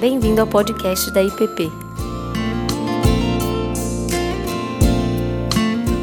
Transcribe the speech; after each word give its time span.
Bem-vindo 0.00 0.40
ao 0.40 0.46
podcast 0.46 1.10
da 1.10 1.22
IPP. 1.22 1.68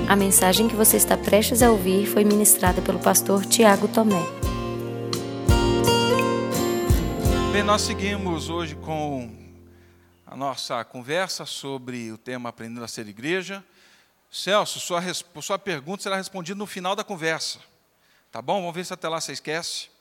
A 0.07 0.15
mensagem 0.15 0.67
que 0.67 0.75
você 0.75 0.97
está 0.97 1.17
prestes 1.17 1.63
a 1.63 1.71
ouvir 1.71 2.05
foi 2.05 2.23
ministrada 2.23 2.79
pelo 2.79 2.99
pastor 2.99 3.43
Tiago 3.43 3.87
Tomé. 3.87 4.21
Bem, 7.51 7.63
nós 7.63 7.81
seguimos 7.81 8.51
hoje 8.51 8.75
com 8.75 9.35
a 10.27 10.35
nossa 10.35 10.85
conversa 10.85 11.43
sobre 11.43 12.11
o 12.11 12.19
tema 12.19 12.49
Aprendendo 12.49 12.83
a 12.83 12.87
Ser 12.87 13.07
Igreja. 13.07 13.65
Celso, 14.29 14.79
sua, 14.79 15.01
sua 15.41 15.57
pergunta 15.57 16.03
será 16.03 16.17
respondida 16.17 16.55
no 16.55 16.67
final 16.67 16.95
da 16.95 17.03
conversa. 17.03 17.57
Tá 18.31 18.43
bom? 18.43 18.59
Vamos 18.59 18.75
ver 18.75 18.85
se 18.85 18.93
até 18.93 19.09
lá 19.09 19.19
você 19.19 19.31
esquece 19.31 19.96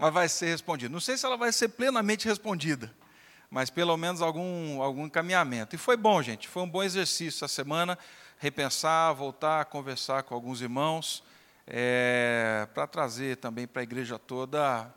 mas 0.00 0.14
vai 0.14 0.28
ser 0.30 0.46
respondida. 0.46 0.90
Não 0.90 0.98
sei 0.98 1.18
se 1.18 1.26
ela 1.26 1.36
vai 1.36 1.52
ser 1.52 1.68
plenamente 1.68 2.26
respondida, 2.26 2.90
mas 3.50 3.68
pelo 3.68 3.94
menos 3.98 4.22
algum, 4.22 4.80
algum 4.80 5.04
encaminhamento. 5.04 5.76
E 5.76 5.78
foi 5.78 5.94
bom, 5.94 6.22
gente, 6.22 6.48
foi 6.48 6.62
um 6.62 6.68
bom 6.68 6.82
exercício 6.82 7.44
essa 7.44 7.48
semana, 7.48 7.98
repensar, 8.38 9.12
voltar 9.12 9.60
a 9.60 9.64
conversar 9.66 10.22
com 10.22 10.34
alguns 10.34 10.62
irmãos, 10.62 11.22
é, 11.66 12.66
para 12.72 12.86
trazer 12.86 13.36
também 13.36 13.66
para 13.66 13.82
a 13.82 13.84
igreja 13.84 14.18
toda 14.18 14.90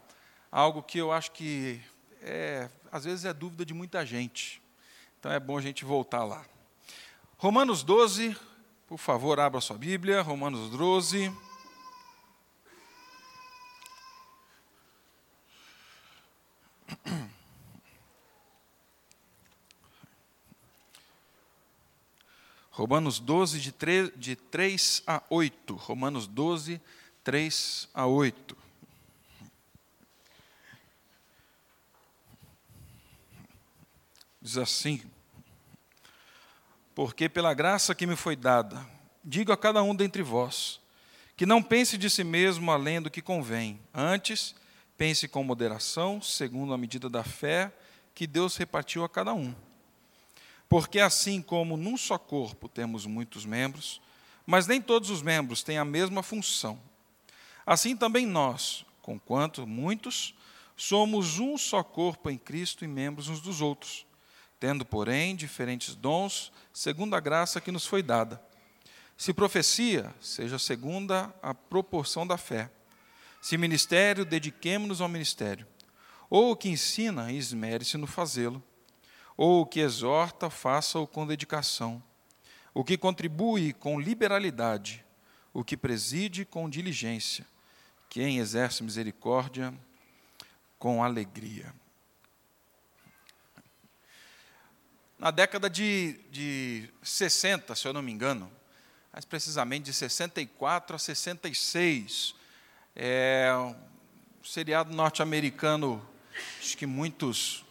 algo 0.50 0.82
que 0.82 1.00
eu 1.00 1.12
acho 1.12 1.32
que 1.32 1.82
é, 2.22 2.70
às 2.90 3.04
vezes 3.04 3.26
é 3.26 3.34
dúvida 3.34 3.66
de 3.66 3.74
muita 3.74 4.06
gente. 4.06 4.62
Então 5.20 5.34
é 5.34 5.40
bom 5.40 5.58
a 5.58 5.62
gente 5.62 5.84
voltar 5.84 6.24
lá. 6.24 6.46
Romanos 7.38 7.84
12, 7.84 8.38
por 8.88 8.98
favor, 8.98 9.38
abra 9.38 9.60
sua 9.60 9.78
Bíblia, 9.78 10.22
Romanos 10.22 10.70
12. 10.70 11.30
Romanos 22.72 23.20
12, 23.20 23.60
de 23.60 23.72
3, 23.72 24.12
de 24.16 24.36
3 24.36 25.04
a 25.06 25.22
8. 25.30 25.76
Romanos 25.76 26.26
12, 26.26 26.82
3 27.24 27.90
a 27.94 28.08
8. 28.08 28.58
Diz 34.42 34.58
assim: 34.58 35.02
Porque 36.94 37.30
pela 37.30 37.54
graça 37.54 37.96
que 37.96 38.06
me 38.06 38.16
foi 38.16 38.36
dada, 38.36 38.86
digo 39.24 39.54
a 39.54 39.58
cada 39.58 39.82
um 39.82 39.96
dentre 39.96 40.22
vós, 40.22 40.82
que 41.38 41.46
não 41.46 41.64
pense 41.64 41.98
de 41.98 42.10
si 42.10 42.24
mesmo 42.24 42.72
além 42.72 43.02
do 43.02 43.10
que 43.10 43.22
convém, 43.22 43.80
antes 43.94 44.54
pense 44.98 45.28
com 45.28 45.44
moderação, 45.44 46.22
segundo 46.22 46.74
a 46.74 46.78
medida 46.78 47.10
da 47.10 47.24
fé 47.24 47.72
que 48.14 48.28
Deus 48.28 48.56
repartiu 48.58 49.04
a 49.04 49.10
cada 49.10 49.34
um. 49.34 49.54
Porque 50.70 51.00
assim 51.00 51.42
como 51.42 51.78
num 51.78 51.98
só 51.98 52.18
corpo 52.18 52.68
temos 52.68 53.06
muitos 53.06 53.46
membros, 53.46 54.02
mas 54.46 54.68
nem 54.68 54.82
todos 54.82 55.10
os 55.10 55.22
membros 55.22 55.64
têm 55.64 55.78
a 55.78 55.86
mesma 55.86 56.24
função. 56.24 56.80
Assim 57.66 57.96
também 57.96 58.26
nós, 58.26 58.86
conquanto 59.02 59.66
muitos, 59.66 60.36
somos 60.76 61.40
um 61.40 61.58
só 61.58 61.84
corpo 61.84 62.30
em 62.30 62.38
Cristo 62.38 62.84
e 62.84 62.88
membros 62.88 63.28
uns 63.28 63.40
dos 63.40 63.62
outros, 63.62 64.06
tendo, 64.60 64.86
porém, 64.86 65.36
diferentes 65.36 65.96
dons, 65.96 66.52
segundo 66.74 67.16
a 67.16 67.20
graça 67.20 67.62
que 67.62 67.72
nos 67.72 67.86
foi 67.86 68.02
dada. 68.02 68.42
Se 69.18 69.34
profecia, 69.34 70.14
seja 70.20 70.58
segunda 70.58 71.34
a 71.42 71.54
proporção 71.54 72.26
da 72.26 72.38
fé. 72.38 72.70
Se 73.44 73.58
ministério, 73.58 74.24
dediquemo-nos 74.24 75.02
ao 75.02 75.10
ministério. 75.10 75.68
Ou 76.30 76.52
o 76.52 76.56
que 76.56 76.70
ensina, 76.70 77.30
esmere-se 77.30 77.98
no 77.98 78.08
fazê-lo 78.08 78.64
ou 79.36 79.60
o 79.60 79.66
que 79.66 79.82
exorta, 79.82 80.50
faça-o 80.50 81.06
com 81.06 81.28
dedicação. 81.28 82.02
O 82.74 82.86
que 82.86 82.98
contribui 82.98 83.74
com 83.74 84.00
liberalidade, 84.00 85.04
o 85.54 85.62
que 85.62 85.76
preside 85.76 86.46
com 86.46 86.70
diligência, 86.70 87.46
quem 88.10 88.38
exerce 88.38 88.82
misericórdia 88.82 89.74
com 90.80 91.04
alegria. 91.04 91.76
Na 95.20 95.32
década 95.32 95.70
de, 95.70 96.18
de 96.32 96.90
60, 97.02 97.76
se 97.76 97.86
eu 97.86 97.92
não 97.92 98.02
me 98.02 98.14
engano, 98.14 98.50
mais 99.12 99.26
precisamente 99.26 99.88
de 99.88 99.94
64 99.94 100.96
a 100.96 101.00
66, 101.00 102.42
é, 102.96 103.52
um 103.56 103.76
seriado 104.44 104.94
norte-americano, 104.94 106.06
acho 106.60 106.78
que 106.78 106.86
muitos 106.86 107.66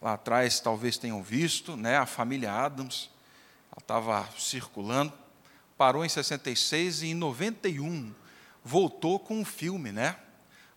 lá 0.00 0.14
atrás 0.14 0.60
talvez 0.60 0.98
tenham 0.98 1.22
visto, 1.22 1.76
né, 1.76 1.96
a 1.96 2.04
família 2.04 2.52
Adams, 2.52 3.10
ela 3.72 3.80
estava 3.80 4.28
circulando, 4.38 5.12
parou 5.78 6.04
em 6.04 6.08
66 6.08 7.02
e 7.02 7.06
em 7.08 7.14
91 7.14 8.14
voltou 8.62 9.18
com 9.18 9.40
um 9.40 9.44
filme, 9.44 9.92
né? 9.92 10.16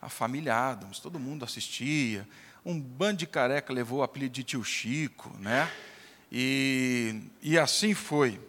A 0.01 0.09
família 0.09 0.55
Adams, 0.55 0.99
todo 0.99 1.19
mundo 1.19 1.45
assistia, 1.45 2.27
um 2.65 2.79
bando 2.79 3.19
de 3.19 3.27
careca 3.27 3.71
levou 3.73 3.99
o 3.99 4.03
apelido 4.03 4.33
de 4.33 4.43
tio 4.43 4.63
Chico, 4.63 5.33
né? 5.39 5.71
E, 6.31 7.21
e 7.41 7.57
assim 7.57 7.93
foi. 7.93 8.39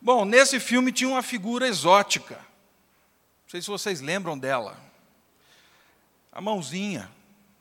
Bom, 0.00 0.24
nesse 0.24 0.58
filme 0.58 0.90
tinha 0.90 1.08
uma 1.08 1.22
figura 1.22 1.66
exótica. 1.68 2.47
Não 3.48 3.52
sei 3.52 3.62
se 3.62 3.68
vocês 3.68 4.02
lembram 4.02 4.38
dela. 4.38 4.78
A 6.30 6.38
mãozinha, 6.38 7.10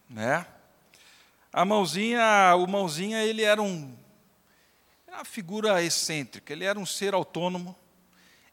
né? 0.09 0.45
A 1.53 1.63
mãozinha, 1.63 2.53
o 2.57 2.67
mãozinha, 2.67 3.23
ele 3.23 3.41
era 3.41 3.61
um 3.61 3.95
uma 5.07 5.23
figura 5.23 5.81
excêntrica, 5.81 6.51
ele 6.51 6.65
era 6.65 6.77
um 6.77 6.85
ser 6.85 7.13
autônomo, 7.13 7.73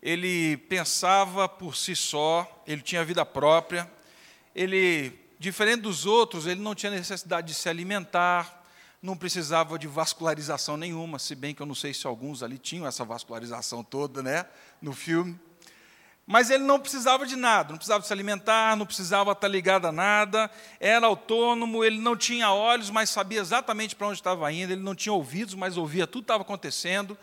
ele 0.00 0.56
pensava 0.68 1.48
por 1.48 1.74
si 1.74 1.96
só, 1.96 2.62
ele 2.68 2.82
tinha 2.82 3.04
vida 3.04 3.26
própria, 3.26 3.90
ele, 4.54 5.12
diferente 5.36 5.80
dos 5.80 6.06
outros, 6.06 6.46
ele 6.46 6.60
não 6.60 6.72
tinha 6.72 6.92
necessidade 6.92 7.48
de 7.48 7.54
se 7.54 7.68
alimentar, 7.68 8.64
não 9.02 9.16
precisava 9.16 9.76
de 9.76 9.88
vascularização 9.88 10.76
nenhuma, 10.76 11.18
se 11.18 11.34
bem 11.34 11.52
que 11.52 11.60
eu 11.60 11.66
não 11.66 11.74
sei 11.74 11.92
se 11.92 12.06
alguns 12.06 12.44
ali 12.44 12.58
tinham 12.58 12.86
essa 12.86 13.04
vascularização 13.04 13.82
toda, 13.82 14.22
né, 14.22 14.46
no 14.80 14.92
filme. 14.92 15.36
Mas 16.26 16.48
ele 16.48 16.64
não 16.64 16.80
precisava 16.80 17.26
de 17.26 17.36
nada, 17.36 17.70
não 17.70 17.76
precisava 17.76 18.02
se 18.02 18.12
alimentar, 18.12 18.76
não 18.76 18.86
precisava 18.86 19.32
estar 19.32 19.46
ligado 19.46 19.86
a 19.86 19.92
nada, 19.92 20.50
era 20.80 21.06
autônomo, 21.06 21.84
ele 21.84 21.98
não 21.98 22.16
tinha 22.16 22.50
olhos, 22.50 22.88
mas 22.88 23.10
sabia 23.10 23.40
exatamente 23.40 23.94
para 23.94 24.06
onde 24.06 24.18
estava 24.18 24.50
indo, 24.50 24.72
ele 24.72 24.82
não 24.82 24.94
tinha 24.94 25.12
ouvidos, 25.12 25.54
mas 25.54 25.76
ouvia 25.76 26.06
tudo 26.06 26.22
que 26.22 26.24
estava 26.24 26.42
acontecendo, 26.42 27.18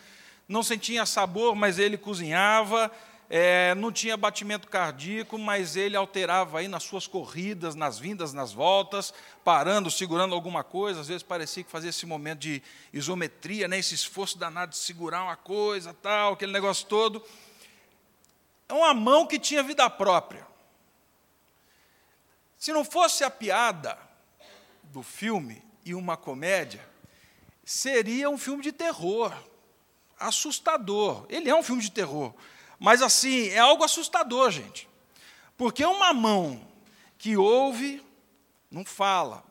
não 0.48 0.62
sentia 0.62 1.04
sabor, 1.04 1.56
mas 1.56 1.80
ele 1.80 1.98
cozinhava, 1.98 2.92
é, 3.28 3.74
não 3.74 3.92
tinha 3.92 4.16
batimento 4.16 4.68
cardíaco, 4.68 5.36
mas 5.36 5.76
ele 5.76 5.96
alterava 5.96 6.60
aí 6.60 6.68
nas 6.68 6.84
suas 6.84 7.08
corridas, 7.08 7.74
nas 7.74 7.98
vindas, 7.98 8.34
nas 8.34 8.54
voltas, 8.54 9.12
parando, 9.44 9.90
segurando 9.90 10.36
alguma 10.36 10.64
coisa, 10.64 11.02
às 11.02 11.08
vezes 11.08 11.24
parecia 11.24 11.64
que 11.64 11.72
fazia 11.72 11.90
esse 11.90 12.06
momento 12.06 12.40
de 12.40 12.62
isometria, 12.94 13.68
né, 13.68 13.80
esse 13.80 13.96
esforço 13.96 14.38
danado 14.38 14.74
de 14.74 14.78
segurar 14.78 15.24
uma 15.24 15.36
coisa, 15.36 15.92
tal, 15.92 16.34
aquele 16.34 16.52
negócio 16.52 16.86
todo 16.86 17.24
é 18.72 18.74
uma 18.74 18.94
mão 18.94 19.28
que 19.28 19.38
tinha 19.38 19.62
vida 19.62 19.90
própria. 19.90 20.48
Se 22.58 22.72
não 22.72 22.86
fosse 22.86 23.22
a 23.22 23.30
piada 23.30 23.98
do 24.84 25.04
filme 25.04 25.62
e 25.84 25.94
uma 25.94 26.16
comédia, 26.16 26.88
seria 27.66 28.30
um 28.30 28.38
filme 28.38 28.64
de 28.64 28.72
terror, 28.72 29.36
assustador. 30.18 31.26
Ele 31.28 31.50
é 31.50 31.56
um 31.56 31.62
filme 31.62 31.82
de 31.82 31.92
terror, 31.92 32.34
mas 32.80 33.02
assim, 33.02 33.50
é 33.50 33.60
algo 33.60 33.84
assustador, 33.84 34.50
gente. 34.52 34.88
Porque 35.58 35.84
uma 35.84 36.14
mão 36.14 36.66
que 37.18 37.36
ouve, 37.36 38.02
não 38.70 38.86
fala, 38.86 39.44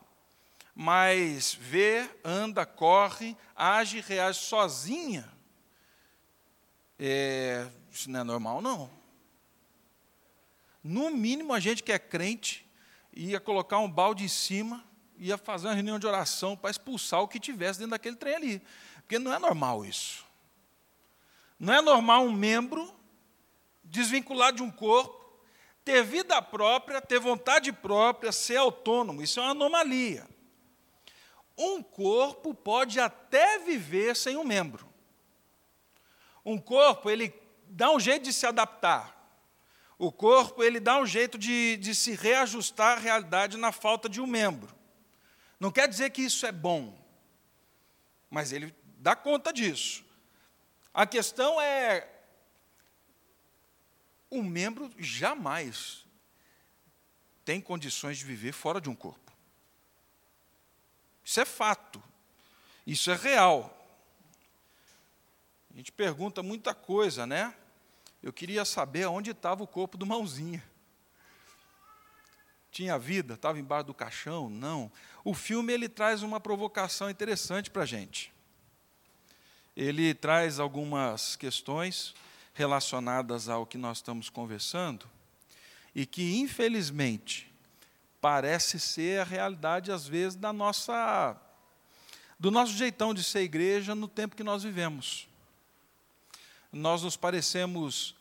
mas 0.73 1.53
vê, 1.53 2.09
anda, 2.23 2.65
corre, 2.65 3.37
age, 3.55 3.99
reage 4.01 4.39
sozinha, 4.39 5.31
é, 6.97 7.67
isso 7.91 8.09
não 8.09 8.21
é 8.21 8.23
normal, 8.23 8.61
não. 8.61 9.00
No 10.83 11.09
mínimo, 11.11 11.53
a 11.53 11.59
gente 11.59 11.83
que 11.83 11.91
é 11.91 11.99
crente 11.99 12.67
ia 13.13 13.39
colocar 13.39 13.79
um 13.79 13.89
balde 13.89 14.23
em 14.23 14.27
cima, 14.27 14.83
ia 15.17 15.37
fazer 15.37 15.67
uma 15.67 15.73
reunião 15.73 15.99
de 15.99 16.07
oração 16.07 16.55
para 16.57 16.71
expulsar 16.71 17.21
o 17.21 17.27
que 17.27 17.39
tivesse 17.39 17.79
dentro 17.79 17.91
daquele 17.91 18.15
trem 18.15 18.35
ali. 18.35 18.61
Porque 18.95 19.19
não 19.19 19.33
é 19.33 19.37
normal 19.37 19.85
isso. 19.85 20.25
Não 21.59 21.73
é 21.73 21.81
normal 21.81 22.23
um 22.23 22.31
membro 22.31 22.91
desvincular 23.83 24.53
de 24.53 24.63
um 24.63 24.71
corpo, 24.71 25.21
ter 25.83 26.03
vida 26.03 26.41
própria, 26.41 27.01
ter 27.01 27.19
vontade 27.19 27.71
própria, 27.71 28.31
ser 28.31 28.57
autônomo. 28.57 29.21
Isso 29.21 29.39
é 29.39 29.43
uma 29.43 29.51
anomalia. 29.51 30.27
Um 31.57 31.83
corpo 31.83 32.55
pode 32.55 32.99
até 32.99 33.59
viver 33.59 34.15
sem 34.15 34.37
um 34.37 34.43
membro. 34.43 34.87
Um 36.43 36.57
corpo, 36.57 37.09
ele 37.09 37.33
dá 37.67 37.91
um 37.91 37.99
jeito 37.99 38.23
de 38.23 38.33
se 38.33 38.47
adaptar. 38.47 39.20
O 40.01 40.11
corpo 40.11 40.63
ele 40.63 40.79
dá 40.79 40.97
um 40.97 41.05
jeito 41.05 41.37
de, 41.37 41.77
de 41.77 41.93
se 41.93 42.15
reajustar 42.15 42.97
à 42.97 42.99
realidade 42.99 43.55
na 43.55 43.71
falta 43.71 44.09
de 44.09 44.19
um 44.19 44.25
membro. 44.25 44.75
Não 45.59 45.71
quer 45.71 45.87
dizer 45.87 46.09
que 46.09 46.23
isso 46.23 46.43
é 46.43 46.51
bom, 46.51 46.99
mas 48.27 48.51
ele 48.51 48.73
dá 48.97 49.15
conta 49.15 49.53
disso. 49.53 50.03
A 50.91 51.05
questão 51.05 51.61
é: 51.61 52.09
um 54.31 54.41
membro 54.41 54.89
jamais 54.97 56.03
tem 57.45 57.61
condições 57.61 58.17
de 58.17 58.25
viver 58.25 58.53
fora 58.53 58.81
de 58.81 58.89
um 58.89 58.95
corpo. 58.95 59.31
Isso 61.23 61.39
é 61.39 61.45
fato. 61.45 62.01
Isso 62.87 63.11
é 63.11 63.15
real. 63.15 63.87
A 65.71 65.77
gente 65.77 65.91
pergunta 65.91 66.41
muita 66.41 66.73
coisa, 66.73 67.27
né? 67.27 67.55
Eu 68.23 68.31
queria 68.31 68.63
saber 68.63 69.07
onde 69.07 69.31
estava 69.31 69.63
o 69.63 69.67
corpo 69.67 69.97
do 69.97 70.05
mãozinha. 70.05 70.63
Tinha 72.71 72.97
vida? 72.99 73.33
Estava 73.33 73.59
embaixo 73.59 73.87
do 73.87 73.93
caixão? 73.93 74.47
Não. 74.47 74.91
O 75.23 75.33
filme 75.33 75.73
ele 75.73 75.89
traz 75.89 76.21
uma 76.21 76.39
provocação 76.39 77.09
interessante 77.09 77.71
para 77.71 77.83
a 77.83 77.85
gente. 77.85 78.31
Ele 79.75 80.13
traz 80.13 80.59
algumas 80.59 81.35
questões 81.35 82.13
relacionadas 82.53 83.49
ao 83.49 83.65
que 83.65 83.77
nós 83.77 83.97
estamos 83.97 84.29
conversando 84.29 85.09
e 85.95 86.05
que, 86.05 86.37
infelizmente, 86.37 87.51
parece 88.21 88.79
ser 88.79 89.21
a 89.21 89.23
realidade, 89.23 89.91
às 89.91 90.07
vezes, 90.07 90.35
da 90.35 90.53
nossa, 90.53 91.35
do 92.39 92.51
nosso 92.51 92.73
jeitão 92.73 93.13
de 93.13 93.23
ser 93.23 93.41
igreja 93.41 93.95
no 93.95 94.07
tempo 94.07 94.35
que 94.35 94.43
nós 94.43 94.61
vivemos 94.61 95.30
nós 96.71 97.03
nos 97.03 97.17
parecemos, 97.17 98.15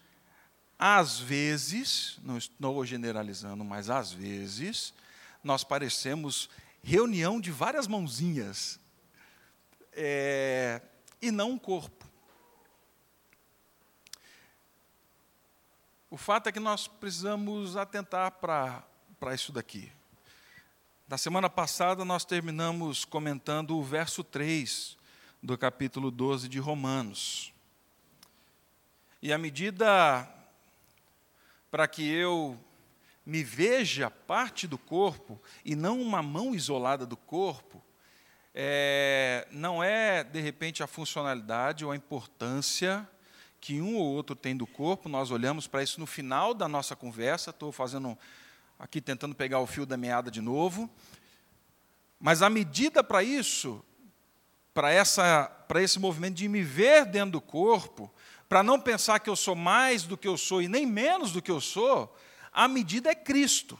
às 0.78 1.18
vezes, 1.18 2.18
não 2.22 2.36
estou 2.36 2.84
generalizando, 2.84 3.64
mas 3.64 3.88
às 3.88 4.12
vezes, 4.12 4.92
nós 5.42 5.62
parecemos 5.62 6.50
reunião 6.82 7.40
de 7.40 7.50
várias 7.50 7.86
mãozinhas 7.86 8.80
é, 9.92 10.82
e 11.20 11.30
não 11.30 11.52
um 11.52 11.58
corpo. 11.58 12.08
O 16.10 16.16
fato 16.16 16.48
é 16.48 16.52
que 16.52 16.58
nós 16.58 16.88
precisamos 16.88 17.76
atentar 17.76 18.32
para 18.32 18.84
isso 19.32 19.52
daqui. 19.52 19.92
Na 21.06 21.16
semana 21.16 21.48
passada, 21.48 22.04
nós 22.04 22.24
terminamos 22.24 23.04
comentando 23.04 23.76
o 23.76 23.82
verso 23.82 24.24
3 24.24 24.96
do 25.42 25.56
capítulo 25.56 26.10
12 26.10 26.48
de 26.48 26.58
Romanos. 26.58 27.52
E 29.22 29.32
a 29.32 29.38
medida 29.38 30.26
para 31.70 31.86
que 31.86 32.08
eu 32.08 32.58
me 33.24 33.44
veja 33.44 34.10
parte 34.10 34.66
do 34.66 34.78
corpo 34.78 35.40
e 35.64 35.76
não 35.76 36.00
uma 36.00 36.22
mão 36.22 36.54
isolada 36.54 37.04
do 37.04 37.16
corpo, 37.16 37.82
é, 38.54 39.46
não 39.50 39.84
é, 39.84 40.24
de 40.24 40.40
repente, 40.40 40.82
a 40.82 40.86
funcionalidade 40.86 41.84
ou 41.84 41.92
a 41.92 41.96
importância 41.96 43.08
que 43.60 43.80
um 43.80 43.96
ou 43.96 44.06
outro 44.06 44.34
tem 44.34 44.56
do 44.56 44.66
corpo, 44.66 45.08
nós 45.08 45.30
olhamos 45.30 45.66
para 45.66 45.82
isso 45.82 46.00
no 46.00 46.06
final 46.06 46.54
da 46.54 46.66
nossa 46.66 46.96
conversa, 46.96 47.50
estou 47.50 47.70
fazendo 47.70 48.18
aqui 48.78 49.02
tentando 49.02 49.34
pegar 49.34 49.60
o 49.60 49.66
fio 49.66 49.84
da 49.84 49.98
meada 49.98 50.30
de 50.30 50.40
novo, 50.40 50.90
mas 52.18 52.40
a 52.40 52.48
medida 52.48 53.04
para 53.04 53.22
isso, 53.22 53.84
para 54.72 55.82
esse 55.82 55.98
movimento 55.98 56.36
de 56.36 56.48
me 56.48 56.62
ver 56.62 57.04
dentro 57.04 57.32
do 57.32 57.40
corpo, 57.40 58.10
para 58.50 58.64
não 58.64 58.80
pensar 58.80 59.20
que 59.20 59.30
eu 59.30 59.36
sou 59.36 59.54
mais 59.54 60.02
do 60.02 60.18
que 60.18 60.26
eu 60.26 60.36
sou 60.36 60.60
e 60.60 60.66
nem 60.66 60.84
menos 60.84 61.30
do 61.30 61.40
que 61.40 61.52
eu 61.52 61.60
sou, 61.60 62.12
a 62.52 62.66
medida 62.66 63.08
é 63.08 63.14
Cristo. 63.14 63.78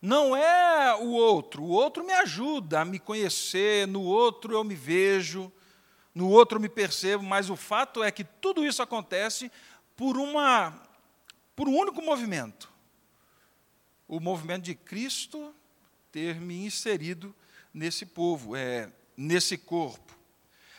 Não 0.00 0.34
é 0.34 0.94
o 0.94 1.10
outro. 1.10 1.62
O 1.62 1.68
outro 1.68 2.02
me 2.02 2.14
ajuda 2.14 2.80
a 2.80 2.84
me 2.86 2.98
conhecer, 2.98 3.86
no 3.86 4.00
outro 4.00 4.54
eu 4.54 4.64
me 4.64 4.74
vejo, 4.74 5.52
no 6.14 6.30
outro 6.30 6.56
eu 6.56 6.62
me 6.62 6.68
percebo, 6.70 7.22
mas 7.22 7.50
o 7.50 7.56
fato 7.56 8.02
é 8.02 8.10
que 8.10 8.24
tudo 8.24 8.64
isso 8.64 8.82
acontece 8.82 9.52
por 9.94 10.16
uma 10.16 10.82
por 11.54 11.68
um 11.68 11.76
único 11.76 12.00
movimento. 12.00 12.72
O 14.06 14.18
movimento 14.18 14.62
de 14.62 14.74
Cristo 14.74 15.54
ter 16.10 16.40
me 16.40 16.64
inserido 16.64 17.34
nesse 17.74 18.06
povo, 18.06 18.56
é, 18.56 18.90
nesse 19.14 19.58
corpo. 19.58 20.17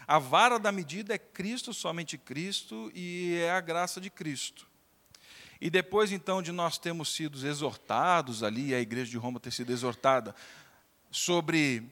A 0.09 0.17
vara 0.17 0.57
da 0.57 0.71
medida 0.71 1.13
é 1.13 1.19
Cristo, 1.19 1.71
somente 1.71 2.17
Cristo, 2.17 2.91
e 2.95 3.37
é 3.43 3.51
a 3.51 3.61
graça 3.61 4.01
de 4.01 4.09
Cristo. 4.09 4.67
E 5.61 5.69
depois, 5.69 6.11
então, 6.11 6.41
de 6.41 6.51
nós 6.51 6.79
termos 6.79 7.13
sido 7.13 7.47
exortados 7.47 8.41
ali, 8.41 8.73
a 8.73 8.79
igreja 8.79 9.11
de 9.11 9.17
Roma 9.19 9.39
ter 9.39 9.51
sido 9.51 9.71
exortada 9.71 10.33
sobre 11.11 11.83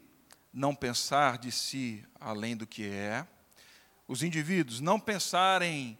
não 0.51 0.73
pensar 0.73 1.37
de 1.37 1.51
si 1.51 2.03
além 2.19 2.57
do 2.57 2.65
que 2.65 2.89
é, 2.89 3.23
os 4.07 4.23
indivíduos 4.23 4.79
não 4.79 4.99
pensarem 4.99 5.95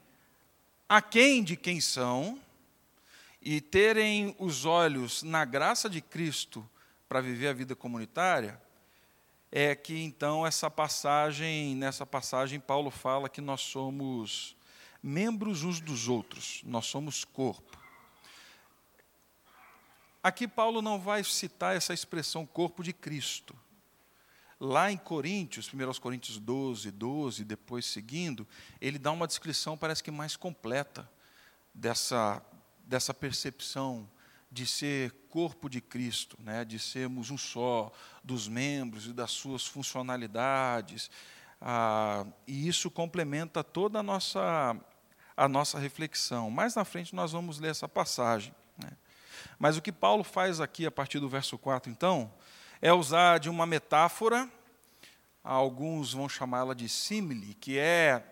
a 0.90 1.04
quem 1.04 1.44
de 1.44 1.56
quem 1.56 1.80
são 1.80 2.42
e 3.40 3.62
terem 3.62 4.36
os 4.40 4.66
olhos 4.66 5.22
na 5.22 5.46
graça 5.46 5.88
de 5.88 6.02
Cristo 6.02 6.68
para 7.08 7.22
viver 7.22 7.50
a 7.50 7.54
vida 7.54 7.76
comunitária, 7.76 8.60
é 9.52 9.76
que 9.76 10.04
então 10.04 10.46
essa 10.46 10.70
passagem, 10.70 11.76
nessa 11.76 12.06
passagem 12.06 12.60
Paulo 12.60 12.92
fala 12.92 13.30
que 13.30 13.42
nós 13.42 13.62
somos 13.62 14.56
membros 15.02 15.64
uns 15.64 15.80
dos 15.80 16.08
outros, 16.08 16.62
nós 16.66 16.86
somos 16.86 17.24
corpo. 17.24 17.78
Aqui 20.22 20.48
Paulo 20.48 20.82
não 20.82 21.00
vai 21.00 21.24
citar 21.24 21.76
essa 21.76 21.94
expressão 21.94 22.46
corpo 22.46 22.84
de 22.84 22.92
Cristo. 22.92 23.56
Lá 24.60 24.92
em 24.92 24.98
Coríntios, 24.98 25.72
1 25.72 26.02
Coríntios 26.02 26.40
12, 26.40 26.90
12, 26.92 27.44
depois 27.46 27.86
seguindo, 27.86 28.46
ele 28.82 28.98
dá 28.98 29.12
uma 29.12 29.28
descrição, 29.28 29.78
parece 29.78 30.04
que 30.04 30.10
mais 30.10 30.36
completa, 30.36 31.10
dessa, 31.74 32.44
dessa 32.80 33.14
percepção 33.14 34.10
de 34.52 34.66
ser 34.66 35.12
corpo 35.30 35.70
de 35.70 35.82
Cristo, 35.82 36.38
né, 36.42 36.64
de 36.64 36.80
sermos 36.80 37.30
um 37.30 37.38
só, 37.38 37.92
dos 38.24 38.48
membros 38.48 39.06
e 39.06 39.14
das 39.14 39.32
suas 39.32 39.66
funcionalidades. 39.66 41.12
Ah, 41.62 42.26
e 42.48 42.68
isso 42.68 42.90
complementa 42.90 43.64
toda 43.64 44.00
a 44.00 44.04
nossa, 44.04 44.76
a 45.36 45.48
nossa 45.48 45.78
reflexão. 45.78 46.50
Mais 46.50 46.76
na 46.76 46.86
frente 46.86 47.14
nós 47.16 47.32
vamos 47.32 47.60
ler 47.60 47.72
essa 47.72 47.88
passagem. 47.88 48.54
Né. 48.78 48.90
Mas 49.60 49.78
o 49.78 49.82
que 49.82 49.92
Paulo 49.92 50.24
faz 50.24 50.60
aqui, 50.60 50.86
a 50.86 50.92
partir 50.92 51.20
do 51.20 51.30
verso 51.30 51.58
4, 51.58 51.92
então, 51.92 52.32
é 52.82 52.94
usar 52.94 53.40
de 53.40 53.50
uma 53.50 53.66
metáfora, 53.66 54.50
alguns 55.44 56.14
vão 56.14 56.30
chamá-la 56.30 56.74
de 56.74 56.88
símile, 56.88 57.54
que 57.56 57.78
é. 57.78 58.24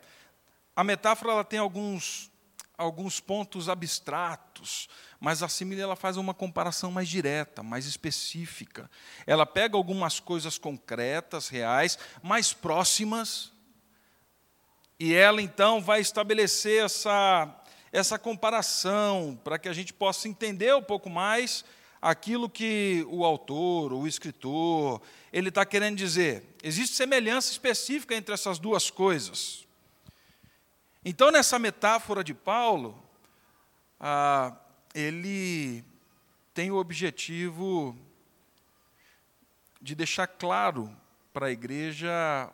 A 0.76 0.84
metáfora 0.84 1.32
ela 1.32 1.44
tem 1.44 1.58
alguns, 1.58 2.30
alguns 2.78 3.20
pontos 3.20 3.70
abstratos, 3.70 4.90
mas 5.26 5.42
a 5.42 5.50
símile 5.50 5.82
ela 5.82 5.96
faz 5.96 6.18
uma 6.18 6.36
comparação 6.36 6.92
mais 6.92 7.10
direta, 7.10 7.64
mais 7.64 7.88
específica. 7.88 8.88
Ela 9.26 9.44
pega 9.44 9.76
algumas 9.76 10.20
coisas 10.20 10.60
concretas, 10.60 11.50
reais, 11.50 11.98
mais 12.22 12.54
próximas, 12.54 13.52
e 15.00 15.16
ela 15.16 15.42
então 15.42 15.82
vai 15.82 16.00
estabelecer 16.00 16.86
essa, 16.86 17.60
essa 17.92 18.20
comparação 18.20 19.36
para 19.44 19.58
que 19.58 19.68
a 19.68 19.74
gente 19.74 19.92
possa 19.92 20.28
entender 20.28 20.76
um 20.76 20.84
pouco 20.84 21.10
mais 21.10 21.66
aquilo 22.00 22.48
que 22.48 23.04
o 23.10 23.26
autor, 23.26 23.94
o 23.94 24.06
escritor, 24.06 25.02
ele 25.34 25.50
está 25.50 25.66
querendo 25.66 25.98
dizer. 25.98 26.56
Existe 26.62 26.96
semelhança 26.96 27.52
específica 27.52 28.14
entre 28.14 28.32
essas 28.32 28.60
duas 28.60 28.92
coisas. 28.92 29.66
Então, 31.04 31.32
nessa 31.32 31.58
metáfora 31.58 32.24
de 32.24 32.36
Paulo, 32.36 33.04
ah, 34.00 34.56
ele 34.96 35.84
tem 36.54 36.72
o 36.72 36.78
objetivo 36.78 37.98
de 39.82 39.94
deixar 39.94 40.26
claro 40.26 40.90
para 41.34 41.48
a 41.48 41.52
igreja 41.52 42.10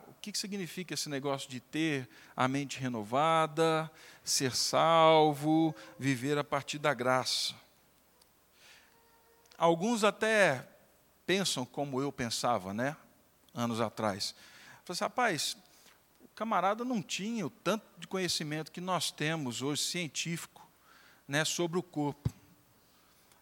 o 0.08 0.14
que 0.14 0.36
significa 0.36 0.92
esse 0.92 1.08
negócio 1.08 1.48
de 1.48 1.60
ter 1.60 2.08
a 2.36 2.48
mente 2.48 2.80
renovada, 2.80 3.88
ser 4.24 4.56
salvo, 4.56 5.72
viver 5.96 6.36
a 6.36 6.42
partir 6.42 6.80
da 6.80 6.92
graça. 6.92 7.54
Alguns 9.56 10.02
até 10.02 10.68
pensam 11.24 11.64
como 11.64 12.02
eu 12.02 12.10
pensava, 12.10 12.74
né? 12.74 12.96
Anos 13.54 13.80
atrás. 13.80 14.34
Falei 14.84 14.96
assim, 14.96 15.04
rapaz, 15.04 15.56
o 16.20 16.26
camarada 16.34 16.84
não 16.84 17.00
tinha 17.00 17.46
o 17.46 17.50
tanto 17.50 17.84
de 17.98 18.08
conhecimento 18.08 18.72
que 18.72 18.80
nós 18.80 19.12
temos 19.12 19.62
hoje, 19.62 19.82
científico 19.82 20.61
né, 21.26 21.44
sobre 21.44 21.78
o 21.78 21.82
corpo. 21.82 22.30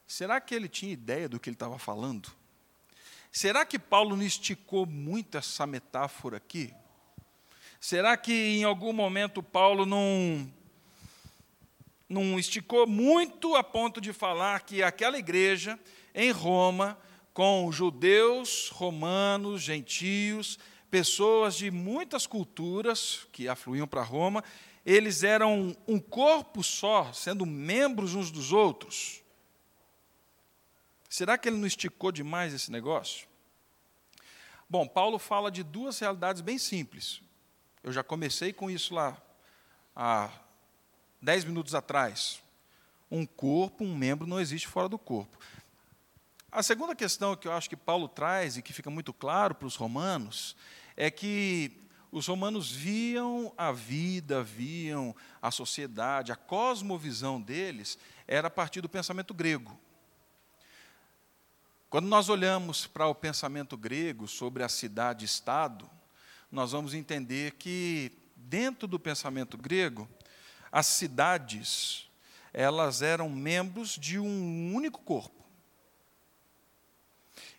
Será 0.07 0.41
que 0.41 0.55
ele 0.55 0.69
tinha 0.69 0.93
ideia 0.93 1.29
do 1.29 1.39
que 1.39 1.49
ele 1.49 1.55
estava 1.55 1.79
falando? 1.79 2.31
Será 3.33 3.65
que 3.65 3.79
Paulo 3.79 4.17
não 4.17 4.25
esticou 4.25 4.85
muito 4.85 5.39
essa 5.39 5.67
metáfora 5.67 6.37
aqui? 6.37 6.75
Será 7.81 8.17
que 8.17 8.33
em 8.33 8.65
algum 8.65 8.93
momento 8.93 9.43
Paulo 9.43 9.87
não, 9.87 10.51
não 12.09 12.39
esticou 12.39 12.87
muito 12.87 13.55
a 13.55 13.63
ponto 13.63 14.01
de 14.01 14.13
falar 14.13 14.61
que 14.63 14.83
aquela 14.83 15.19
igreja 15.19 15.79
em 16.15 16.31
Roma 16.31 16.99
com 17.33 17.71
judeus, 17.71 18.69
romanos, 18.69 19.63
gentios, 19.63 20.59
pessoas 20.91 21.55
de 21.55 21.71
muitas 21.71 22.27
culturas 22.27 23.27
que 23.33 23.49
afluíam 23.49 23.87
para 23.87 24.03
Roma, 24.03 24.43
eles 24.92 25.23
eram 25.23 25.76
um 25.87 26.00
corpo 26.00 26.64
só, 26.64 27.12
sendo 27.12 27.47
membros 27.47 28.16
uns 28.16 28.28
dos 28.28 28.50
outros. 28.50 29.23
Será 31.09 31.38
que 31.38 31.49
ele 31.49 31.59
não 31.59 31.66
esticou 31.66 32.11
demais 32.11 32.52
esse 32.52 32.73
negócio? 32.73 33.28
Bom, 34.68 34.88
Paulo 34.88 35.16
fala 35.16 35.49
de 35.49 35.62
duas 35.62 35.97
realidades 36.00 36.42
bem 36.42 36.59
simples. 36.59 37.23
Eu 37.85 37.92
já 37.92 38.02
comecei 38.02 38.52
com 38.52 38.68
isso 38.68 38.92
lá 38.92 39.16
há 39.94 40.28
dez 41.23 41.44
minutos 41.44 41.73
atrás. 41.73 42.42
Um 43.09 43.25
corpo, 43.25 43.85
um 43.85 43.94
membro 43.97 44.26
não 44.26 44.40
existe 44.40 44.66
fora 44.66 44.88
do 44.88 44.99
corpo. 44.99 45.38
A 46.50 46.64
segunda 46.64 46.97
questão 46.97 47.37
que 47.37 47.47
eu 47.47 47.52
acho 47.52 47.70
que 47.70 47.76
Paulo 47.76 48.09
traz 48.09 48.56
e 48.56 48.62
que 48.62 48.73
fica 48.73 48.90
muito 48.90 49.12
claro 49.12 49.54
para 49.54 49.68
os 49.68 49.76
romanos 49.76 50.56
é 50.97 51.12
que 51.12 51.80
os 52.12 52.26
romanos 52.26 52.71
viam 52.71 53.52
a 53.57 53.71
vida, 53.71 54.43
viam 54.43 55.14
a 55.40 55.50
sociedade, 55.50 56.33
a 56.33 56.37
cosmovisão 56.37 57.40
deles 57.40 57.99
era 58.26 58.49
a 58.49 58.50
partir 58.50 58.81
do 58.81 58.88
pensamento 58.88 59.33
grego. 59.33 59.79
Quando 61.88 62.07
nós 62.07 62.29
olhamos 62.29 62.87
para 62.87 63.07
o 63.07 63.14
pensamento 63.14 63.76
grego 63.76 64.29
sobre 64.29 64.62
a 64.62 64.69
cidade-estado, 64.69 65.90
nós 66.50 66.73
vamos 66.73 66.95
entender 66.95 67.52
que 67.52 68.12
dentro 68.37 68.88
do 68.88 68.99
pensamento 68.99 69.57
grego, 69.57 70.09
as 70.71 70.87
cidades, 70.87 72.09
elas 72.52 73.02
eram 73.02 73.29
membros 73.29 73.90
de 73.90 74.19
um 74.19 74.75
único 74.75 75.00
corpo. 75.00 75.45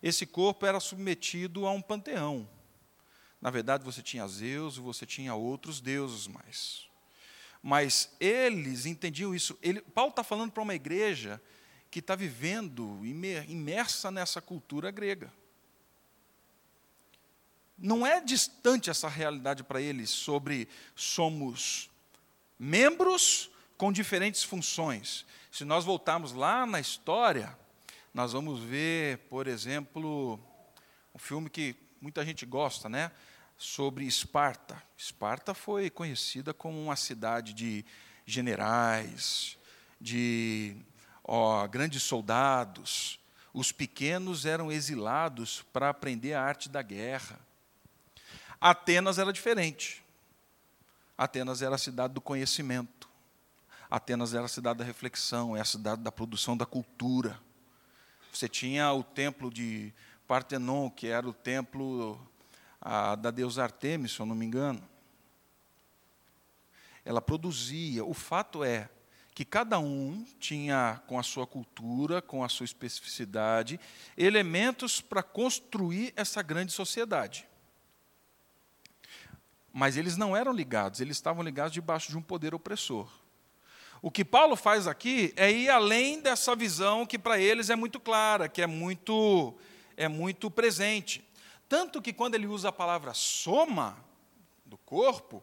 Esse 0.02 0.26
corpo 0.26 0.66
era 0.66 0.80
submetido 0.80 1.66
a 1.66 1.72
um 1.72 1.82
panteão. 1.82 2.48
Na 3.42 3.50
verdade, 3.50 3.84
você 3.84 4.02
tinha 4.02 4.28
Zeus 4.28 4.78
você 4.78 5.06
tinha 5.06 5.34
outros 5.34 5.82
deuses 5.82 6.28
mais. 6.28 6.88
Mas 7.62 8.16
eles 8.20 8.86
entendiam 8.86 9.34
isso. 9.34 9.58
Ele, 9.62 9.82
Paulo 9.82 10.12
está 10.12 10.24
falando 10.24 10.52
para 10.52 10.64
uma 10.64 10.76
igreja 10.76 11.42
que 11.90 12.00
está 12.00 12.16
vivendo 12.16 13.00
imersa 13.04 14.10
nessa 14.10 14.42
cultura 14.42 14.92
grega. 14.92 15.32
Não 17.78 18.06
é 18.06 18.22
distante 18.22 18.90
essa 18.90 19.10
realidade 19.10 19.64
para 19.64 19.82
eles 19.82 20.10
sobre 20.10 20.68
somos 20.96 21.90
membros 22.58 23.50
com 23.76 23.92
diferentes 23.92 24.44
funções. 24.44 25.26
Se 25.52 25.66
nós 25.66 25.84
voltarmos 25.84 26.32
lá 26.32 26.66
na 26.66 26.80
história, 26.80 27.58
nós 28.14 28.34
vamos 28.34 28.60
ver, 28.60 29.18
por 29.30 29.48
exemplo, 29.48 30.40
um 31.14 31.18
filme 31.18 31.50
que 31.50 31.76
muita 32.00 32.24
gente 32.24 32.46
gosta, 32.46 32.88
né? 32.88 33.12
Sobre 33.62 34.06
Esparta. 34.06 34.82
Esparta 34.98 35.54
foi 35.54 35.88
conhecida 35.92 36.52
como 36.52 36.82
uma 36.82 36.96
cidade 36.96 37.54
de 37.54 37.86
generais, 38.26 39.56
de 40.00 40.76
ó, 41.24 41.68
grandes 41.68 42.02
soldados. 42.02 43.20
Os 43.54 43.72
pequenos 43.72 44.48
eram 44.48 44.72
exilados 44.72 45.64
para 45.72 45.90
aprender 45.90 46.34
a 46.34 46.42
arte 46.42 46.70
da 46.70 46.82
guerra. 46.82 47.40
Atenas 48.60 49.20
era 49.20 49.32
diferente. 49.32 50.04
Atenas 51.16 51.62
era 51.62 51.76
a 51.76 51.78
cidade 51.78 52.16
do 52.16 52.22
conhecimento. 52.22 53.08
Atenas 53.92 54.34
era 54.34 54.46
a 54.46 54.50
cidade 54.50 54.80
da 54.80 54.86
reflexão, 54.86 55.56
é 55.56 55.62
a 55.62 55.66
cidade 55.66 56.02
da 56.02 56.12
produção 56.12 56.58
da 56.58 56.66
cultura. 56.66 57.40
Você 58.34 58.50
tinha 58.50 58.92
o 58.92 59.04
templo 59.04 59.52
de 59.52 59.94
Partenon, 60.28 60.90
que 60.90 61.06
era 61.06 61.30
o 61.30 61.34
templo 61.34 62.20
a, 62.82 63.16
da 63.16 63.30
deusa 63.30 63.64
Artemis, 63.64 64.14
se 64.14 64.20
eu 64.20 64.26
não 64.26 64.36
me 64.36 64.46
engano. 64.46 64.82
Ela 67.06 67.22
produzia. 67.22 68.04
O 68.04 68.14
fato 68.14 68.64
é 68.64 68.90
que 69.34 69.46
cada 69.46 69.80
um 69.80 70.26
tinha, 70.40 71.02
com 71.08 71.18
a 71.18 71.24
sua 71.24 71.48
cultura, 71.48 72.22
com 72.22 72.44
a 72.44 72.50
sua 72.50 72.66
especificidade, 72.66 73.80
elementos 74.18 75.00
para 75.00 75.24
construir 75.24 76.12
essa 76.16 76.42
grande 76.42 76.72
sociedade. 76.72 77.48
Mas 79.72 79.96
eles 79.96 80.18
não 80.18 80.36
eram 80.36 80.52
ligados, 80.52 81.00
eles 81.00 81.16
estavam 81.16 81.44
ligados 81.44 81.72
debaixo 81.72 82.10
de 82.10 82.18
um 82.18 82.22
poder 82.22 82.54
opressor. 82.54 83.10
O 84.02 84.12
que 84.12 84.26
Paulo 84.26 84.56
faz 84.56 84.88
aqui 84.88 85.32
é 85.38 85.50
ir 85.50 85.70
além 85.70 86.20
dessa 86.20 86.56
visão 86.56 87.06
que 87.06 87.20
para 87.20 87.40
eles 87.40 87.70
é 87.70 87.76
muito 87.76 88.00
clara, 88.00 88.50
que 88.50 88.62
é 88.62 88.68
muito 88.68 89.56
é 89.96 90.08
muito 90.08 90.50
presente. 90.50 91.24
Tanto 91.72 92.02
que 92.02 92.12
quando 92.12 92.36
ele 92.36 92.48
usa 92.48 92.68
a 92.68 92.72
palavra 92.74 93.14
soma 93.14 93.98
do 94.66 94.78
corpo, 94.80 95.42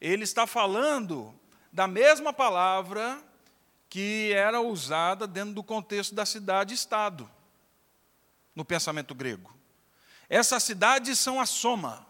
ele 0.00 0.24
está 0.24 0.44
falando 0.44 1.32
da 1.72 1.86
mesma 1.86 2.32
palavra 2.32 3.22
que 3.88 4.32
era 4.32 4.60
usada 4.60 5.24
dentro 5.24 5.54
do 5.54 5.62
contexto 5.62 6.16
da 6.16 6.26
cidade-estado, 6.26 7.30
no 8.56 8.64
pensamento 8.64 9.14
grego. 9.14 9.54
Essas 10.28 10.64
cidades 10.64 11.16
são 11.16 11.40
a 11.40 11.46
soma. 11.46 12.04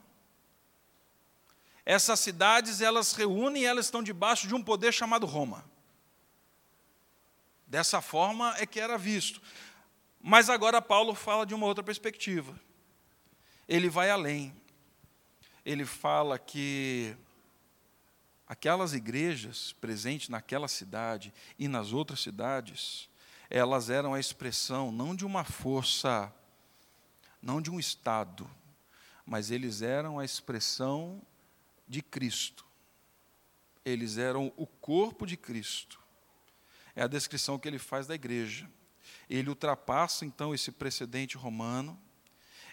Essas 1.84 2.20
cidades, 2.20 2.80
elas 2.80 3.12
reúnem 3.12 3.64
e 3.64 3.66
elas 3.66 3.84
estão 3.84 4.02
debaixo 4.02 4.48
de 4.48 4.54
um 4.54 4.62
poder 4.62 4.92
chamado 4.92 5.26
Roma. 5.26 5.62
Dessa 7.66 8.00
forma 8.00 8.54
é 8.56 8.64
que 8.64 8.80
era 8.80 8.96
visto. 8.96 9.42
Mas 10.22 10.48
agora 10.48 10.80
Paulo 10.80 11.14
fala 11.14 11.44
de 11.44 11.54
uma 11.54 11.66
outra 11.66 11.84
perspectiva 11.84 12.58
ele 13.68 13.90
vai 13.90 14.10
além. 14.10 14.54
Ele 15.64 15.84
fala 15.84 16.38
que 16.38 17.14
aquelas 18.46 18.94
igrejas 18.94 19.74
presentes 19.74 20.30
naquela 20.30 20.66
cidade 20.66 21.34
e 21.58 21.68
nas 21.68 21.92
outras 21.92 22.20
cidades, 22.20 23.10
elas 23.50 23.90
eram 23.90 24.14
a 24.14 24.20
expressão 24.20 24.90
não 24.90 25.14
de 25.14 25.26
uma 25.26 25.44
força, 25.44 26.32
não 27.42 27.60
de 27.60 27.70
um 27.70 27.78
Estado, 27.78 28.50
mas 29.26 29.50
eles 29.50 29.82
eram 29.82 30.18
a 30.18 30.24
expressão 30.24 31.20
de 31.86 32.00
Cristo. 32.00 32.64
Eles 33.84 34.16
eram 34.16 34.52
o 34.56 34.66
corpo 34.66 35.26
de 35.26 35.36
Cristo. 35.36 36.00
É 36.96 37.02
a 37.02 37.06
descrição 37.06 37.58
que 37.58 37.68
ele 37.68 37.78
faz 37.78 38.06
da 38.06 38.14
igreja. 38.14 38.68
Ele 39.28 39.50
ultrapassa 39.50 40.24
então 40.24 40.54
esse 40.54 40.72
precedente 40.72 41.36
romano 41.36 41.98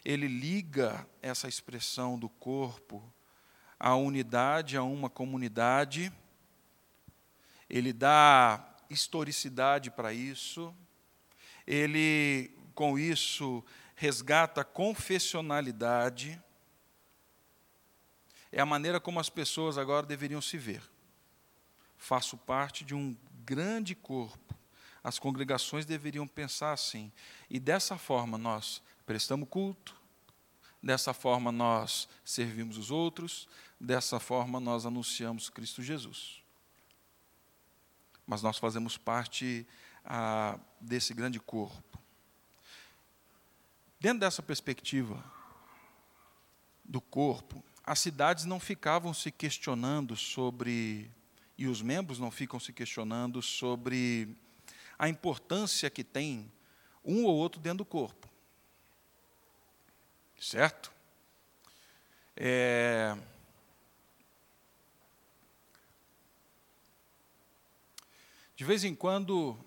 ele 0.06 0.28
liga 0.28 1.08
essa 1.20 1.48
expressão 1.48 2.18
do 2.18 2.30
corpo 2.30 3.12
à 3.80 3.96
unidade, 3.96 4.78
a 4.78 4.84
uma 4.84 5.10
comunidade, 5.10 6.14
ele 7.68 7.92
dá 7.92 8.64
historicidade 8.88 9.90
para 9.90 10.14
isso, 10.14 10.74
ele, 11.66 12.56
com 12.76 13.00
isso, 13.00 13.64
resgata 13.96 14.62
a 14.62 14.66
confessionalidade, 14.66 16.40
é 18.52 18.62
a 18.62 18.66
maneira 18.66 19.00
como 19.02 19.20
as 19.20 19.30
pessoas 19.30 19.76
agora 19.76 20.06
deveriam 20.06 20.42
se 20.42 20.58
ver. 20.58 20.82
Faço 21.98 22.38
parte 22.38 22.86
de 22.86 22.94
um 22.94 23.18
grande 23.44 23.96
corpo. 23.96 24.56
As 25.04 25.20
congregações 25.20 25.86
deveriam 25.86 26.28
pensar 26.28 26.72
assim. 26.72 27.12
E 27.50 27.60
dessa 27.60 27.98
forma 27.98 28.38
nós 28.38 28.82
prestamos 29.06 29.48
culto, 29.50 29.96
dessa 30.82 31.14
forma 31.14 31.52
nós 31.52 32.08
servimos 32.24 32.78
os 32.78 32.92
outros, 32.92 33.48
dessa 33.80 34.20
forma 34.20 34.60
nós 34.60 34.86
anunciamos 34.86 35.50
Cristo 35.50 35.82
Jesus. 35.82 36.42
Mas 38.26 38.42
nós 38.42 38.58
fazemos 38.58 38.98
parte 38.98 39.68
ah, 40.04 40.60
desse 40.80 41.14
grande 41.14 41.40
corpo. 41.40 42.00
Dentro 44.00 44.20
dessa 44.20 44.44
perspectiva 44.44 45.24
do 46.84 47.02
corpo, 47.02 47.64
as 47.84 48.00
cidades 48.00 48.46
não 48.46 48.60
ficavam 48.60 49.14
se 49.14 49.32
questionando 49.32 50.16
sobre, 50.16 51.12
e 51.58 51.68
os 51.68 51.82
membros 51.82 52.20
não 52.20 52.30
ficam 52.30 52.60
se 52.60 52.72
questionando 52.72 53.42
sobre 53.42 54.36
a 54.98 55.10
importância 55.10 55.90
que 55.90 56.04
tem 56.04 56.52
um 57.04 57.26
ou 57.26 57.36
outro 57.36 57.60
dentro 57.60 57.80
do 57.80 57.86
corpo. 57.86 58.35
Certo? 60.40 60.92
É... 62.36 63.18
De 68.56 68.64
vez 68.64 68.84
em 68.84 68.96
quando, 68.96 69.58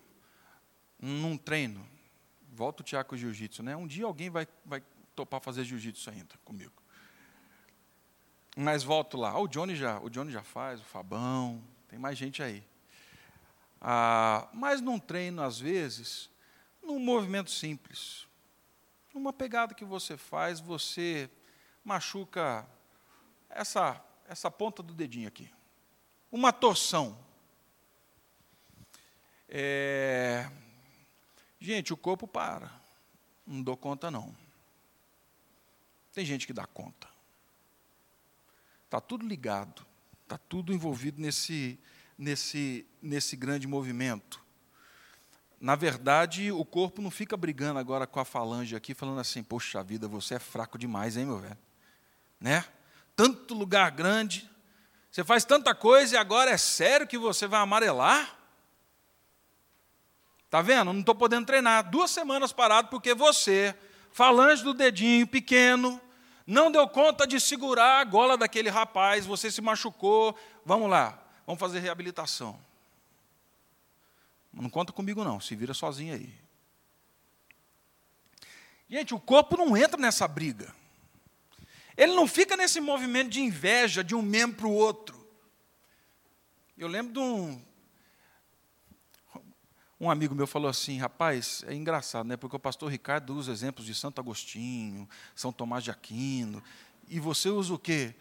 num 0.99 1.37
treino, 1.37 1.87
volta 2.53 2.83
o 2.83 2.85
Tiago 2.85 3.17
Jiu-Jitsu, 3.17 3.63
né? 3.63 3.77
Um 3.77 3.87
dia 3.87 4.05
alguém 4.05 4.31
vai, 4.31 4.47
vai 4.65 4.83
topar 5.15 5.41
fazer 5.41 5.65
Jiu-Jitsu 5.65 6.11
ainda 6.11 6.35
comigo. 6.45 6.73
Mas 8.57 8.83
volto 8.83 9.17
lá. 9.17 9.39
o 9.39 9.47
Johnny 9.47 9.77
já, 9.77 9.99
o 10.01 10.09
Johnny 10.09 10.33
já 10.33 10.43
faz, 10.43 10.81
o 10.81 10.85
Fabão, 10.85 11.63
tem 11.89 11.99
mais 11.99 12.17
gente 12.17 12.43
aí. 12.43 12.65
Ah, 13.81 14.49
mas 14.53 14.81
num 14.81 14.99
treino, 14.99 15.43
às 15.43 15.59
vezes, 15.59 16.31
num 16.83 16.99
movimento 16.99 17.51
simples, 17.51 18.28
Uma 19.15 19.33
pegada 19.33 19.75
que 19.75 19.85
você 19.85 20.17
faz, 20.17 20.61
você 20.61 21.31
machuca 21.85 22.69
essa, 23.49 24.05
essa 24.29 24.51
ponta 24.51 24.83
do 24.83 24.93
dedinho 24.93 25.29
aqui. 25.29 25.51
Uma 26.31 26.53
torção. 26.53 27.19
É... 29.49 30.51
Gente, 31.59 31.93
o 31.93 31.97
corpo 31.97 32.29
para. 32.29 32.71
Não 33.47 33.63
dou 33.63 33.77
conta, 33.77 34.11
não. 34.11 34.37
Tem 36.13 36.25
gente 36.25 36.47
que 36.47 36.53
dá 36.53 36.67
conta. 36.67 37.09
Está 38.85 39.01
tudo 39.01 39.27
ligado. 39.27 39.87
Está 40.23 40.37
tudo 40.37 40.73
envolvido 40.73 41.21
nesse, 41.21 41.79
nesse, 42.17 42.87
nesse 43.01 43.35
grande 43.37 43.67
movimento 43.67 44.47
na 45.61 45.75
verdade, 45.75 46.53
o 46.53 46.65
corpo 46.65 47.03
não 47.03 47.11
fica 47.11 47.37
brigando 47.37 47.79
agora 47.79 48.07
com 48.07 48.21
a 48.21 48.25
falange 48.25 48.77
aqui, 48.77 48.95
falando 48.95 49.21
assim: 49.21 49.43
Poxa 49.43 49.83
vida, 49.83 50.07
você 50.07 50.35
é 50.35 50.39
fraco 50.39 50.79
demais, 50.79 51.17
hein, 51.17 51.27
meu 51.27 51.39
velho? 51.39 51.59
Né? 52.41 52.65
Tanto 53.17 53.55
lugar 53.55 53.91
grande, 53.91 54.49
você 55.11 55.25
faz 55.25 55.45
tanta 55.45 55.75
coisa 55.75 56.15
e 56.15 56.19
agora 56.19 56.51
é 56.53 56.57
sério 56.57 57.07
que 57.07 57.19
você 57.19 57.49
vai 57.49 57.61
amarelar? 57.61 58.37
Tá 60.49 60.63
vendo? 60.63 60.93
Não 60.93 61.01
estou 61.01 61.15
podendo 61.15 61.47
treinar. 61.47 61.91
Duas 61.91 62.11
semanas 62.11 62.53
parado 62.53 62.89
porque 62.89 63.13
você, 63.13 63.75
falange 64.13 64.63
do 64.63 64.73
dedinho 64.73 65.27
pequeno, 65.27 66.01
não 66.47 66.71
deu 66.71 66.87
conta 66.89 67.27
de 67.27 67.41
segurar 67.41 68.01
a 68.01 68.05
gola 68.05 68.39
daquele 68.39 68.71
rapaz, 68.71 69.27
você 69.27 69.51
se 69.51 69.61
machucou. 69.61 70.39
Vamos 70.65 70.89
lá, 70.89 71.21
vamos 71.45 71.59
fazer 71.59 71.81
reabilitação. 71.81 72.68
Não 74.53 74.71
conta 74.71 74.93
comigo, 74.93 75.25
não. 75.25 75.41
Se 75.41 75.55
vira 75.55 75.75
sozinho 75.75 76.15
aí. 76.15 76.35
Gente, 78.89 79.15
o 79.15 79.21
corpo 79.21 79.57
não 79.57 79.77
entra 79.77 80.01
nessa 80.01 80.27
briga. 80.27 80.75
Ele 81.97 82.15
não 82.15 82.27
fica 82.27 82.57
nesse 82.57 82.81
movimento 82.81 83.31
de 83.31 83.41
inveja 83.41 84.03
de 84.03 84.15
um 84.15 84.23
membro 84.23 84.57
para 84.57 84.67
o 84.67 84.73
outro. 84.73 85.19
Eu 86.77 86.89
lembro 86.89 87.13
de 87.13 87.19
um. 87.19 87.63
Um 90.01 90.09
amigo 90.09 90.33
meu 90.33 90.47
falou 90.47 90.71
assim, 90.71 90.97
rapaz, 90.97 91.65
é 91.67 91.75
engraçado, 91.75 92.27
né? 92.27 92.37
Porque 92.37 92.55
o 92.55 92.61
pastor 92.61 92.89
Ricardo 92.89 93.35
usa 93.35 93.51
exemplos 93.51 93.85
de 93.85 93.93
Santo 93.97 94.21
Agostinho, 94.21 95.09
São 95.35 95.53
Tomás 95.53 95.83
de 95.83 95.91
Aquino, 95.91 96.63
e 97.09 97.19
você 97.19 97.49
usa 97.49 97.75
o 97.75 97.79
quê? 97.79 98.15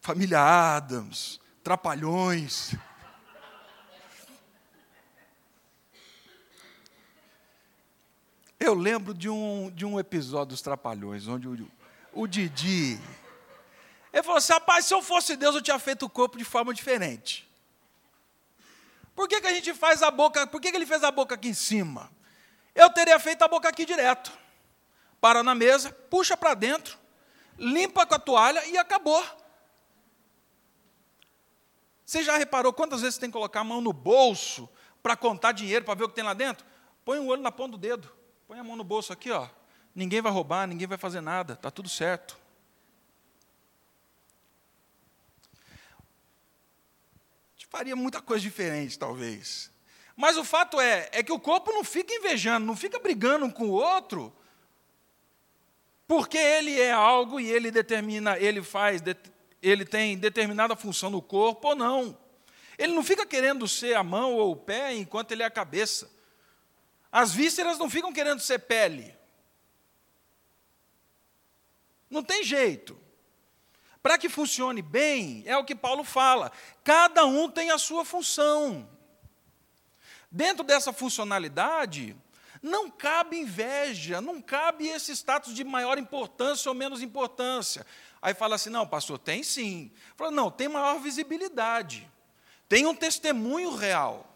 Família 0.00 0.40
Adams, 0.40 1.38
Trapalhões. 1.62 2.74
Eu 8.60 8.74
lembro 8.74 9.14
de 9.14 9.26
um, 9.26 9.70
de 9.70 9.86
um 9.86 9.98
episódio 9.98 10.48
dos 10.48 10.60
Trapalhões, 10.60 11.26
onde 11.26 11.48
o, 11.48 11.70
o 12.12 12.26
Didi. 12.26 13.00
Ele 14.12 14.22
falou 14.22 14.36
assim: 14.36 14.52
rapaz, 14.52 14.84
se 14.84 14.92
eu 14.92 15.00
fosse 15.00 15.34
Deus, 15.34 15.54
eu 15.54 15.62
tinha 15.62 15.78
feito 15.78 16.04
o 16.04 16.10
corpo 16.10 16.36
de 16.36 16.44
forma 16.44 16.74
diferente. 16.74 17.50
Por 19.16 19.26
que, 19.26 19.40
que 19.40 19.46
a 19.46 19.54
gente 19.54 19.72
faz 19.72 20.02
a 20.02 20.10
boca? 20.10 20.46
Por 20.46 20.60
que, 20.60 20.70
que 20.70 20.76
ele 20.76 20.84
fez 20.84 21.02
a 21.02 21.10
boca 21.10 21.34
aqui 21.34 21.48
em 21.48 21.54
cima? 21.54 22.12
Eu 22.74 22.90
teria 22.90 23.18
feito 23.18 23.42
a 23.42 23.48
boca 23.48 23.66
aqui 23.66 23.86
direto. 23.86 24.30
Para 25.22 25.42
na 25.42 25.54
mesa, 25.54 25.90
puxa 26.10 26.36
para 26.36 26.52
dentro, 26.52 26.98
limpa 27.58 28.04
com 28.04 28.14
a 28.14 28.18
toalha 28.18 28.64
e 28.66 28.76
acabou. 28.76 29.24
Você 32.04 32.22
já 32.22 32.36
reparou 32.36 32.74
quantas 32.74 33.00
vezes 33.00 33.14
você 33.14 33.22
tem 33.22 33.30
que 33.30 33.34
colocar 33.34 33.60
a 33.60 33.64
mão 33.64 33.80
no 33.80 33.92
bolso 33.92 34.68
para 35.02 35.16
contar 35.16 35.52
dinheiro, 35.52 35.84
para 35.84 35.94
ver 35.94 36.04
o 36.04 36.08
que 36.08 36.14
tem 36.14 36.24
lá 36.24 36.34
dentro? 36.34 36.66
Põe 37.06 37.18
o 37.18 37.26
olho 37.26 37.40
na 37.40 37.52
ponta 37.52 37.72
do 37.72 37.78
dedo. 37.78 38.19
Põe 38.50 38.58
a 38.58 38.64
mão 38.64 38.74
no 38.74 38.82
bolso 38.82 39.12
aqui, 39.12 39.30
ó. 39.30 39.48
Ninguém 39.94 40.20
vai 40.20 40.32
roubar, 40.32 40.66
ninguém 40.66 40.88
vai 40.88 40.98
fazer 40.98 41.20
nada, 41.20 41.52
está 41.52 41.70
tudo 41.70 41.88
certo. 41.88 42.36
Faria 47.68 47.94
muita 47.94 48.20
coisa 48.20 48.42
diferente, 48.42 48.98
talvez. 48.98 49.70
Mas 50.16 50.36
o 50.36 50.42
fato 50.42 50.80
é, 50.80 51.08
é 51.12 51.22
que 51.22 51.30
o 51.30 51.38
corpo 51.38 51.70
não 51.70 51.84
fica 51.84 52.12
invejando, 52.12 52.66
não 52.66 52.76
fica 52.76 52.98
brigando 52.98 53.46
um 53.46 53.50
com 53.52 53.68
o 53.68 53.70
outro, 53.70 54.32
porque 56.08 56.36
ele 56.36 56.76
é 56.76 56.90
algo 56.90 57.38
e 57.38 57.48
ele 57.48 57.70
determina, 57.70 58.36
ele 58.36 58.64
faz, 58.64 59.00
ele 59.62 59.84
tem 59.84 60.18
determinada 60.18 60.74
função 60.74 61.08
no 61.08 61.22
corpo 61.22 61.68
ou 61.68 61.76
não. 61.76 62.18
Ele 62.76 62.94
não 62.94 63.04
fica 63.04 63.24
querendo 63.24 63.68
ser 63.68 63.94
a 63.94 64.02
mão 64.02 64.34
ou 64.34 64.50
o 64.50 64.56
pé 64.56 64.92
enquanto 64.92 65.30
ele 65.30 65.44
é 65.44 65.46
a 65.46 65.50
cabeça. 65.50 66.18
As 67.12 67.32
vísceras 67.32 67.78
não 67.78 67.90
ficam 67.90 68.12
querendo 68.12 68.40
ser 68.40 68.60
pele. 68.60 69.16
Não 72.08 72.22
tem 72.22 72.44
jeito. 72.44 72.98
Para 74.02 74.16
que 74.16 74.28
funcione 74.28 74.80
bem, 74.80 75.42
é 75.46 75.56
o 75.56 75.64
que 75.64 75.74
Paulo 75.74 76.04
fala. 76.04 76.50
Cada 76.82 77.26
um 77.26 77.50
tem 77.50 77.70
a 77.70 77.78
sua 77.78 78.04
função. 78.04 78.88
Dentro 80.30 80.64
dessa 80.64 80.92
funcionalidade, 80.92 82.16
não 82.62 82.90
cabe 82.90 83.38
inveja, 83.38 84.20
não 84.20 84.40
cabe 84.40 84.86
esse 84.86 85.12
status 85.12 85.54
de 85.54 85.64
maior 85.64 85.98
importância 85.98 86.68
ou 86.68 86.74
menos 86.74 87.02
importância. 87.02 87.84
Aí 88.22 88.32
fala 88.32 88.54
assim: 88.54 88.70
não, 88.70 88.86
pastor, 88.86 89.18
tem 89.18 89.42
sim. 89.42 89.90
Fala, 90.16 90.30
não, 90.30 90.50
tem 90.50 90.68
maior 90.68 91.00
visibilidade, 91.00 92.08
tem 92.68 92.86
um 92.86 92.94
testemunho 92.94 93.74
real 93.74 94.29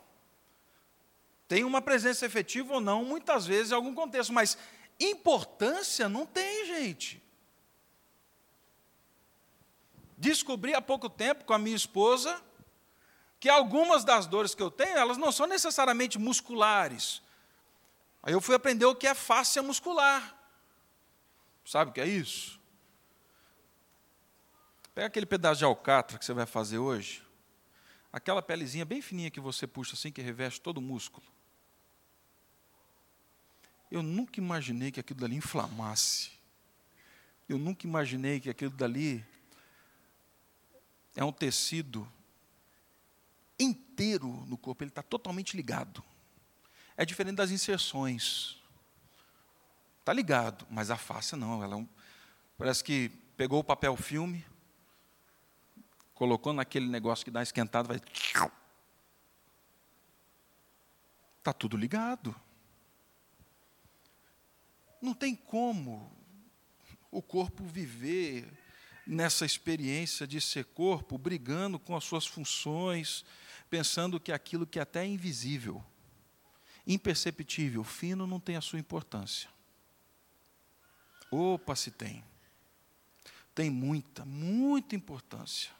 tem 1.46 1.64
uma 1.64 1.82
presença 1.82 2.24
efetiva 2.24 2.74
ou 2.74 2.80
não, 2.80 3.04
muitas 3.04 3.46
vezes 3.46 3.72
em 3.72 3.74
algum 3.74 3.94
contexto, 3.94 4.32
mas 4.32 4.56
importância 4.98 6.08
não 6.08 6.24
tem, 6.24 6.66
gente. 6.66 7.22
Descobri 10.16 10.74
há 10.74 10.80
pouco 10.80 11.08
tempo 11.08 11.44
com 11.44 11.52
a 11.52 11.58
minha 11.58 11.76
esposa 11.76 12.42
que 13.38 13.48
algumas 13.48 14.04
das 14.04 14.26
dores 14.26 14.54
que 14.54 14.62
eu 14.62 14.70
tenho, 14.70 14.96
elas 14.96 15.18
não 15.18 15.30
são 15.30 15.46
necessariamente 15.46 16.18
musculares. 16.18 17.20
Aí 18.22 18.32
eu 18.32 18.40
fui 18.40 18.54
aprender 18.54 18.86
o 18.86 18.94
que 18.94 19.06
é 19.06 19.14
fáscia 19.14 19.62
muscular. 19.62 20.34
Sabe 21.62 21.90
o 21.90 21.94
que 21.94 22.00
é 22.00 22.06
isso? 22.06 22.58
Pega 24.94 25.08
aquele 25.08 25.26
pedaço 25.26 25.58
de 25.58 25.64
alcatra 25.64 26.18
que 26.18 26.24
você 26.24 26.32
vai 26.32 26.46
fazer 26.46 26.78
hoje, 26.78 27.22
aquela 28.12 28.40
pelezinha 28.40 28.84
bem 28.84 29.02
fininha 29.02 29.30
que 29.30 29.40
você 29.40 29.66
puxa 29.66 29.94
assim, 29.94 30.12
que 30.12 30.22
reveste 30.22 30.60
todo 30.60 30.78
o 30.78 30.80
músculo. 30.80 31.33
Eu 33.94 34.02
nunca 34.02 34.40
imaginei 34.40 34.90
que 34.90 34.98
aquilo 34.98 35.20
dali 35.20 35.36
inflamasse. 35.36 36.32
Eu 37.48 37.56
nunca 37.56 37.86
imaginei 37.86 38.40
que 38.40 38.50
aquilo 38.50 38.72
dali 38.72 39.24
é 41.14 41.24
um 41.24 41.30
tecido 41.30 42.10
inteiro 43.56 44.26
no 44.48 44.58
corpo, 44.58 44.82
ele 44.82 44.90
está 44.90 45.00
totalmente 45.00 45.56
ligado. 45.56 46.02
É 46.96 47.04
diferente 47.04 47.36
das 47.36 47.52
inserções. 47.52 48.60
Está 50.00 50.12
ligado, 50.12 50.66
mas 50.68 50.90
a 50.90 50.96
face 50.96 51.36
não. 51.36 51.62
Ela 51.62 51.74
é 51.74 51.76
um, 51.76 51.88
parece 52.58 52.82
que 52.82 53.10
pegou 53.36 53.60
o 53.60 53.64
papel 53.64 53.96
filme, 53.96 54.44
colocou 56.14 56.52
naquele 56.52 56.88
negócio 56.88 57.24
que 57.24 57.30
dá 57.30 57.44
esquentado, 57.44 57.86
vai. 57.86 58.00
Está 61.38 61.52
tudo 61.52 61.76
ligado. 61.76 62.34
Não 65.04 65.12
tem 65.12 65.36
como 65.36 66.10
o 67.10 67.20
corpo 67.20 67.62
viver 67.62 68.50
nessa 69.06 69.44
experiência 69.44 70.26
de 70.26 70.40
ser 70.40 70.64
corpo, 70.64 71.18
brigando 71.18 71.78
com 71.78 71.94
as 71.94 72.04
suas 72.04 72.26
funções, 72.26 73.22
pensando 73.68 74.18
que 74.18 74.32
aquilo 74.32 74.66
que 74.66 74.78
é 74.78 74.82
até 74.82 75.02
é 75.02 75.06
invisível, 75.06 75.84
imperceptível, 76.86 77.84
fino, 77.84 78.26
não 78.26 78.40
tem 78.40 78.56
a 78.56 78.62
sua 78.62 78.78
importância. 78.78 79.50
Opa, 81.30 81.76
se 81.76 81.90
tem. 81.90 82.24
Tem 83.54 83.68
muita, 83.68 84.24
muita 84.24 84.96
importância. 84.96 85.70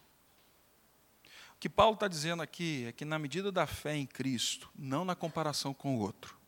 O 1.56 1.58
que 1.58 1.70
Paulo 1.70 1.94
está 1.94 2.08
dizendo 2.08 2.42
aqui 2.42 2.84
é 2.84 2.92
que, 2.92 3.06
na 3.06 3.18
medida 3.18 3.50
da 3.50 3.66
fé 3.66 3.96
em 3.96 4.04
Cristo, 4.04 4.70
não 4.76 5.02
na 5.02 5.14
comparação 5.14 5.72
com 5.72 5.96
o 5.96 6.00
outro, 6.00 6.43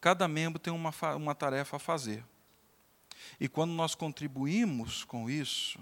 Cada 0.00 0.28
membro 0.28 0.58
tem 0.58 0.72
uma, 0.72 0.92
uma 1.16 1.34
tarefa 1.34 1.76
a 1.76 1.80
fazer. 1.80 2.24
E 3.40 3.48
quando 3.48 3.72
nós 3.72 3.94
contribuímos 3.94 5.04
com 5.04 5.28
isso, 5.28 5.78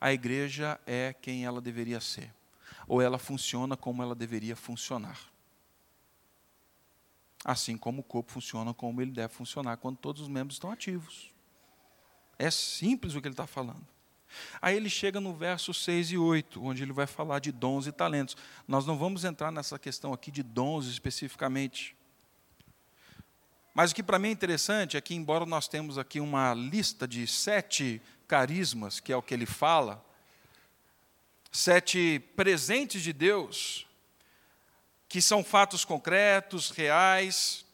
a 0.00 0.12
igreja 0.12 0.80
é 0.86 1.12
quem 1.12 1.44
ela 1.44 1.60
deveria 1.60 2.00
ser. 2.00 2.32
Ou 2.86 3.00
ela 3.00 3.18
funciona 3.18 3.76
como 3.76 4.02
ela 4.02 4.14
deveria 4.14 4.56
funcionar. 4.56 5.18
Assim 7.44 7.76
como 7.76 8.00
o 8.00 8.04
corpo 8.04 8.32
funciona 8.32 8.74
como 8.74 9.00
ele 9.00 9.12
deve 9.12 9.32
funcionar 9.32 9.76
quando 9.76 9.96
todos 9.96 10.22
os 10.22 10.28
membros 10.28 10.56
estão 10.56 10.70
ativos. 10.70 11.32
É 12.38 12.50
simples 12.50 13.14
o 13.14 13.20
que 13.20 13.28
ele 13.28 13.32
está 13.34 13.46
falando. 13.46 13.86
Aí 14.60 14.76
ele 14.76 14.90
chega 14.90 15.20
no 15.20 15.34
verso 15.34 15.72
6 15.72 16.12
e 16.12 16.18
8, 16.18 16.62
onde 16.64 16.82
ele 16.82 16.92
vai 16.92 17.06
falar 17.06 17.38
de 17.38 17.52
dons 17.52 17.86
e 17.86 17.92
talentos. 17.92 18.36
Nós 18.66 18.84
não 18.86 18.98
vamos 18.98 19.24
entrar 19.24 19.52
nessa 19.52 19.78
questão 19.78 20.12
aqui 20.12 20.30
de 20.30 20.42
dons 20.42 20.86
especificamente. 20.86 21.96
Mas 23.74 23.90
o 23.90 23.94
que 23.94 24.02
para 24.02 24.18
mim 24.18 24.28
é 24.28 24.32
interessante 24.32 24.96
é 24.96 25.00
que, 25.00 25.14
embora 25.14 25.44
nós 25.44 25.66
temos 25.66 25.98
aqui 25.98 26.20
uma 26.20 26.54
lista 26.54 27.08
de 27.08 27.26
sete 27.26 28.00
carismas, 28.28 29.00
que 29.00 29.12
é 29.12 29.16
o 29.16 29.22
que 29.22 29.34
ele 29.34 29.46
fala, 29.46 30.04
sete 31.50 32.20
presentes 32.36 33.02
de 33.02 33.12
Deus, 33.12 33.86
que 35.08 35.20
são 35.20 35.42
fatos 35.42 35.84
concretos, 35.84 36.70
reais, 36.70 37.66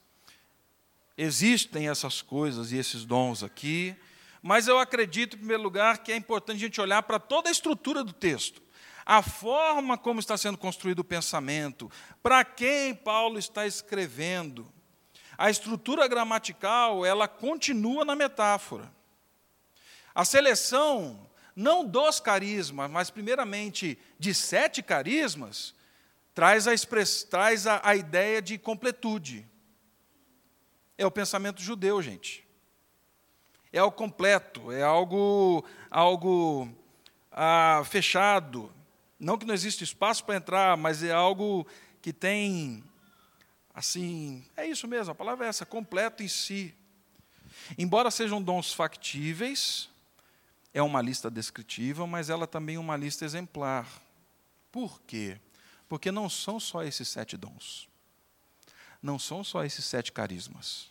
existem 1.19 1.89
essas 1.89 2.23
coisas 2.23 2.73
e 2.73 2.79
esses 2.79 3.05
dons 3.05 3.43
aqui, 3.43 3.95
mas 4.43 4.67
eu 4.67 4.79
acredito, 4.79 5.37
em 5.37 5.41
primeiro 5.41 5.63
lugar, 5.63 5.99
que 5.99 6.11
é 6.11 6.17
importante 6.17 6.57
a 6.57 6.61
gente 6.61 6.81
olhar 6.81 7.03
para 7.03 7.19
toda 7.19 7.51
a 7.51 7.53
estrutura 7.53 8.03
do 8.03 8.13
texto 8.13 8.63
a 9.05 9.23
forma 9.23 9.99
como 9.99 10.21
está 10.21 10.37
sendo 10.37 10.57
construído 10.57 11.01
o 11.01 11.05
pensamento, 11.05 11.91
para 12.23 12.45
quem 12.45 12.95
Paulo 12.95 13.41
está 13.41 13.67
escrevendo. 13.67 14.73
A 15.41 15.49
estrutura 15.49 16.07
gramatical, 16.07 17.03
ela 17.03 17.27
continua 17.27 18.05
na 18.05 18.15
metáfora. 18.15 18.93
A 20.15 20.23
seleção, 20.23 21.27
não 21.57 21.83
dos 21.83 22.21
carismas, 22.21 22.91
mas 22.91 23.09
primeiramente 23.09 23.99
de 24.19 24.35
sete 24.35 24.83
carismas, 24.83 25.75
traz 26.35 26.69
a, 26.69 26.75
express, 26.75 27.25
traz 27.25 27.67
a, 27.67 27.81
a 27.83 27.97
ideia 27.97 28.43
de 28.43 28.59
completude. 28.59 29.49
É 30.99 31.07
o 31.07 31.11
pensamento 31.11 31.63
judeu, 31.63 32.03
gente. 32.03 32.47
É 33.73 33.83
o 33.83 33.91
completo, 33.91 34.71
é 34.71 34.83
algo, 34.83 35.65
algo 35.91 36.69
ah, 37.33 37.83
fechado, 37.87 38.71
não 39.19 39.39
que 39.39 39.47
não 39.47 39.55
existe 39.55 39.85
espaço 39.85 40.23
para 40.23 40.37
entrar, 40.37 40.77
mas 40.77 41.03
é 41.03 41.13
algo 41.13 41.67
que 42.03 42.13
tem, 42.13 42.85
assim, 43.75 44.45
é 44.57 44.67
isso 44.67 44.87
mesmo, 44.87 45.13
a 45.13 45.15
palavra 45.15 45.47
é 45.47 45.49
essa, 45.49 45.67
completo 45.67 46.23
em 46.23 46.29
si. 46.29 46.75
Embora 47.77 48.11
sejam 48.11 48.43
dons 48.43 48.73
factíveis, 48.73 49.89
é 50.73 50.83
uma 50.83 51.03
lista 51.03 51.31
descritiva, 51.31 52.07
mas 52.07 52.31
ela 52.31 52.47
também 52.47 52.77
é 52.77 52.79
uma 52.79 52.97
lista 52.97 53.25
exemplar. 53.25 53.89
Por 54.71 55.01
quê? 55.03 55.41
Porque 55.89 56.13
não 56.13 56.29
são 56.29 56.61
só 56.61 56.83
esses 56.85 57.09
sete 57.09 57.37
dons. 57.37 57.89
Não 59.03 59.19
são 59.19 59.43
só 59.43 59.65
esses 59.65 59.85
sete 59.85 60.13
carismas. 60.13 60.91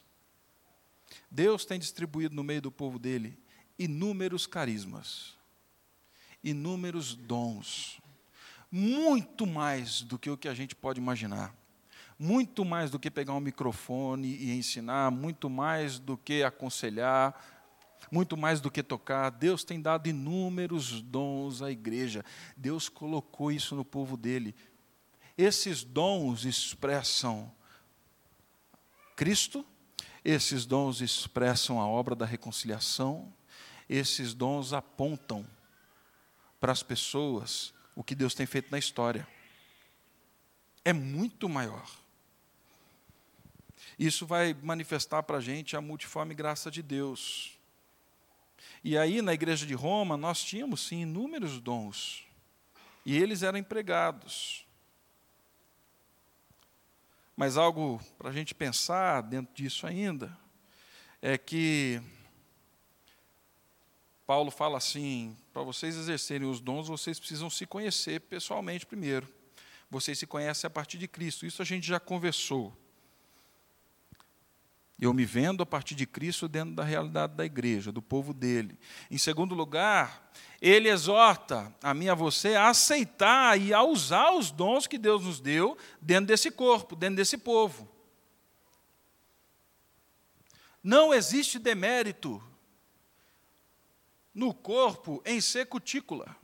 Deus 1.32 1.65
tem 1.65 1.80
distribuído 1.80 2.36
no 2.36 2.44
meio 2.44 2.62
do 2.62 2.72
povo 2.72 3.00
dele 3.00 3.38
inúmeros 3.78 4.46
carismas, 4.46 5.38
inúmeros 6.44 7.15
dons 7.15 8.02
muito 8.72 9.48
mais 9.48 10.02
do 10.02 10.20
que 10.20 10.30
o 10.30 10.38
que 10.38 10.48
a 10.48 10.54
gente 10.54 10.76
pode 10.76 11.00
imaginar. 11.00 11.56
Muito 12.21 12.65
mais 12.65 12.91
do 12.91 12.99
que 12.99 13.10
pegar 13.10 13.34
um 13.34 13.39
microfone 13.39 14.36
e 14.36 14.51
ensinar, 14.51 15.10
muito 15.10 15.49
mais 15.49 15.97
do 15.97 16.17
que 16.17 16.43
aconselhar, 16.43 17.34
muito 18.12 18.36
mais 18.36 18.60
do 18.60 18.69
que 18.69 18.84
tocar. 18.84 19.29
Deus 19.29 19.63
tem 19.63 19.82
dado 19.82 20.08
inúmeros 20.08 21.01
dons 21.01 21.62
à 21.62 21.71
igreja. 21.71 22.25
Deus 22.58 22.89
colocou 22.89 23.53
isso 23.53 23.73
no 23.73 23.86
povo 23.86 24.17
dele. 24.17 24.53
Esses 25.38 25.86
dons 25.86 26.43
expressam 26.43 27.49
Cristo, 29.15 29.65
esses 30.23 30.65
dons 30.65 31.01
expressam 31.01 31.79
a 31.79 31.88
obra 31.88 32.15
da 32.15 32.25
reconciliação, 32.25 33.34
esses 33.88 34.34
dons 34.34 34.73
apontam 34.73 35.45
para 36.60 36.71
as 36.71 36.84
pessoas 36.84 37.73
o 37.95 38.03
que 38.03 38.15
Deus 38.15 38.34
tem 38.34 38.45
feito 38.45 38.71
na 38.71 38.77
história. 38.77 39.27
É 40.84 40.93
muito 40.93 41.47
maior. 41.49 41.89
Isso 44.00 44.26
vai 44.26 44.56
manifestar 44.64 45.22
para 45.24 45.38
a 45.38 45.42
gente 45.42 45.76
a 45.76 45.82
multiforme 45.82 46.34
graça 46.34 46.72
de 46.72 46.82
Deus. 46.82 47.60
E 48.82 48.98
aí, 48.98 49.22
na 49.22 49.34
igreja 49.34 49.66
de 49.66 49.74
Roma, 49.74 50.16
nós 50.16 50.42
tínhamos 50.42 50.88
sim 50.88 51.02
inúmeros 51.02 51.60
dons. 51.60 52.24
E 53.06 53.18
eles 53.18 53.44
eram 53.44 53.60
empregados. 53.60 54.66
Mas 57.36 57.58
algo 57.58 58.02
para 58.18 58.30
a 58.30 58.34
gente 58.34 58.56
pensar 58.56 59.22
dentro 59.22 59.54
disso 59.54 59.86
ainda 59.86 60.38
é 61.22 61.38
que 61.38 62.02
Paulo 64.26 64.50
fala 64.50 64.78
assim: 64.78 65.36
para 65.52 65.62
vocês 65.64 65.98
exercerem 65.98 66.50
os 66.50 66.62
dons, 66.62 66.88
vocês 66.88 67.20
precisam 67.20 67.50
se 67.50 67.66
conhecer 67.66 68.22
pessoalmente 68.22 68.86
primeiro. 68.86 69.28
Vocês 69.90 70.18
se 70.20 70.28
conhecem 70.28 70.68
a 70.68 70.72
partir 70.72 70.98
de 70.98 71.08
Cristo. 71.08 71.46
Isso 71.46 71.62
a 71.62 71.66
gente 71.66 71.86
já 71.86 72.00
conversou. 72.00 72.74
Eu 75.02 75.14
me 75.14 75.24
vendo 75.24 75.64
a 75.64 75.66
partir 75.66 75.96
de 75.96 76.06
Cristo 76.06 76.48
dentro 76.48 76.76
da 76.76 76.84
realidade 76.84 77.34
da 77.34 77.46
igreja, 77.46 77.92
do 77.92 78.02
povo 78.02 78.34
dele. 78.34 78.78
Em 79.10 79.18
segundo 79.18 79.56
lugar, 79.56 80.30
ele 80.62 80.90
exorta 80.90 81.74
a 81.82 81.94
mim 81.94 82.06
e 82.06 82.10
a 82.10 82.16
você 82.16 82.56
a 82.56 82.68
aceitar 82.68 83.58
e 83.60 83.74
a 83.74 83.82
usar 83.82 84.32
os 84.34 84.52
dons 84.52 84.88
que 84.88 84.98
Deus 84.98 85.24
nos 85.24 85.40
deu 85.40 85.78
dentro 86.02 86.26
desse 86.26 86.52
corpo, 86.52 86.98
dentro 86.98 87.16
desse 87.16 87.38
povo. 87.38 87.88
Não 90.84 91.14
existe 91.14 91.58
demérito 91.58 92.44
no 94.34 94.54
corpo 94.54 95.22
em 95.26 95.40
ser 95.40 95.66
cutícula. 95.68 96.36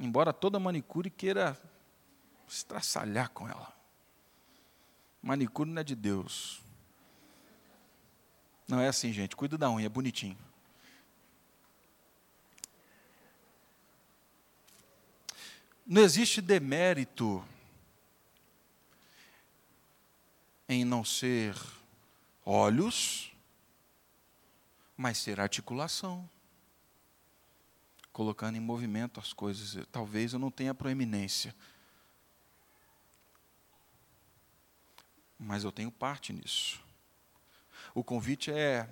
Embora 0.00 0.32
toda 0.32 0.58
manicure 0.58 1.10
queira 1.10 1.58
estraçalhar 2.48 3.28
com 3.30 3.46
ela. 3.46 3.77
Manicure 5.28 5.68
não 5.68 5.82
é 5.82 5.84
de 5.84 5.94
Deus. 5.94 6.62
Não 8.66 8.80
é 8.80 8.88
assim, 8.88 9.12
gente. 9.12 9.36
Cuida 9.36 9.58
da 9.58 9.70
unha, 9.70 9.84
é 9.84 9.88
bonitinho. 9.90 10.38
Não 15.86 16.00
existe 16.00 16.40
demérito 16.40 17.44
em 20.66 20.82
não 20.82 21.04
ser 21.04 21.54
olhos, 22.42 23.30
mas 24.96 25.18
ser 25.18 25.40
articulação. 25.40 26.26
Colocando 28.14 28.56
em 28.56 28.60
movimento 28.60 29.20
as 29.20 29.34
coisas. 29.34 29.86
Talvez 29.92 30.32
eu 30.32 30.38
não 30.38 30.50
tenha 30.50 30.72
proeminência. 30.72 31.54
Mas 35.38 35.62
eu 35.62 35.70
tenho 35.70 35.90
parte 35.90 36.32
nisso. 36.32 36.80
O 37.94 38.02
convite 38.02 38.50
é: 38.50 38.88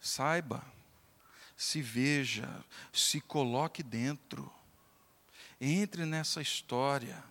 saiba, 0.00 0.64
se 1.56 1.80
veja, 1.80 2.48
se 2.92 3.20
coloque 3.20 3.82
dentro. 3.82 4.52
Entre 5.58 6.04
nessa 6.04 6.42
história. 6.42 7.24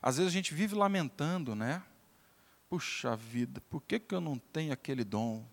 Às 0.00 0.16
vezes 0.16 0.30
a 0.30 0.34
gente 0.34 0.54
vive 0.54 0.74
lamentando, 0.74 1.56
né? 1.56 1.82
Puxa 2.68 3.16
vida, 3.16 3.60
por 3.68 3.82
que, 3.82 3.98
que 3.98 4.14
eu 4.14 4.20
não 4.20 4.38
tenho 4.38 4.72
aquele 4.72 5.02
dom? 5.02 5.44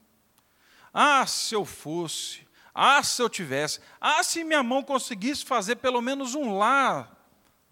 Ah, 0.94 1.26
se 1.26 1.56
eu 1.56 1.66
fosse. 1.66 2.48
Ah, 2.74 3.02
se 3.02 3.22
eu 3.22 3.28
tivesse. 3.28 3.80
Ah, 4.00 4.24
se 4.24 4.44
minha 4.44 4.62
mão 4.62 4.84
conseguisse 4.84 5.44
fazer 5.44 5.78
pelo 5.78 6.00
menos 6.00 6.36
um 6.36 6.56
lá 6.56 7.12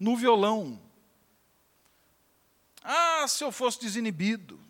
no 0.00 0.16
violão. 0.16 0.80
Ah, 2.88 3.26
se 3.26 3.42
eu 3.42 3.50
fosse 3.50 3.80
desinibido. 3.80 4.60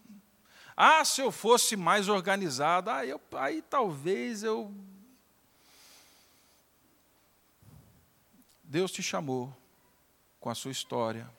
Ah, 0.75 1.05
se 1.05 1.21
eu 1.21 1.31
fosse 1.31 1.77
mais 1.77 2.09
organizado. 2.09 2.89
Ah, 2.89 3.05
eu, 3.05 3.21
aí 3.33 3.61
talvez 3.61 4.43
eu. 4.43 4.75
Deus 8.65 8.91
te 8.91 9.03
chamou 9.03 9.55
com 10.41 10.49
a 10.49 10.55
sua 10.55 10.71
história, 10.71 11.31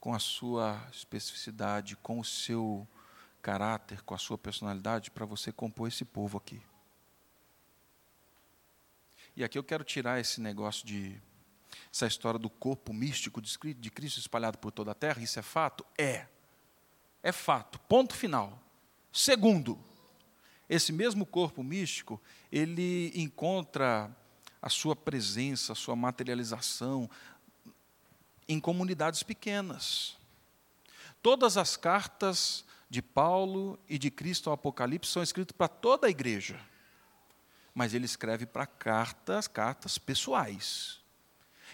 com 0.00 0.12
a 0.12 0.18
sua 0.18 0.84
especificidade, 0.92 1.96
com 1.96 2.18
o 2.18 2.24
seu 2.24 2.86
caráter, 3.40 4.02
com 4.02 4.12
a 4.12 4.18
sua 4.18 4.36
personalidade, 4.36 5.12
para 5.12 5.24
você 5.24 5.52
compor 5.52 5.86
esse 5.86 6.04
povo 6.04 6.36
aqui. 6.36 6.60
E 9.36 9.44
aqui 9.44 9.56
eu 9.56 9.62
quero 9.62 9.84
tirar 9.84 10.18
esse 10.18 10.40
negócio 10.40 10.84
de. 10.84 11.20
Essa 11.96 12.06
história 12.06 12.38
do 12.38 12.50
corpo 12.50 12.92
místico 12.92 13.40
de 13.40 13.90
Cristo 13.90 14.20
espalhado 14.20 14.58
por 14.58 14.70
toda 14.70 14.90
a 14.90 14.94
terra. 14.94 15.22
Isso 15.22 15.38
é 15.38 15.42
fato? 15.42 15.84
É. 15.96 16.26
É 17.22 17.32
fato. 17.32 17.80
Ponto 17.80 18.14
final. 18.14 18.62
Segundo, 19.10 19.78
esse 20.68 20.92
mesmo 20.92 21.24
corpo 21.24 21.62
místico, 21.62 22.20
ele 22.52 23.12
encontra 23.14 24.14
a 24.60 24.68
sua 24.68 24.94
presença, 24.94 25.72
a 25.72 25.76
sua 25.76 25.96
materialização 25.96 27.08
em 28.46 28.60
comunidades 28.60 29.22
pequenas. 29.22 30.16
Todas 31.22 31.56
as 31.56 31.78
cartas 31.78 32.64
de 32.90 33.00
Paulo 33.00 33.78
e 33.88 33.98
de 33.98 34.10
Cristo 34.10 34.50
ao 34.50 34.54
Apocalipse 34.54 35.10
são 35.10 35.22
escritos 35.22 35.56
para 35.56 35.68
toda 35.68 36.06
a 36.06 36.10
igreja. 36.10 36.60
Mas 37.74 37.94
ele 37.94 38.04
escreve 38.04 38.44
para 38.44 38.66
cartas, 38.66 39.48
cartas 39.48 39.96
pessoais. 39.96 41.05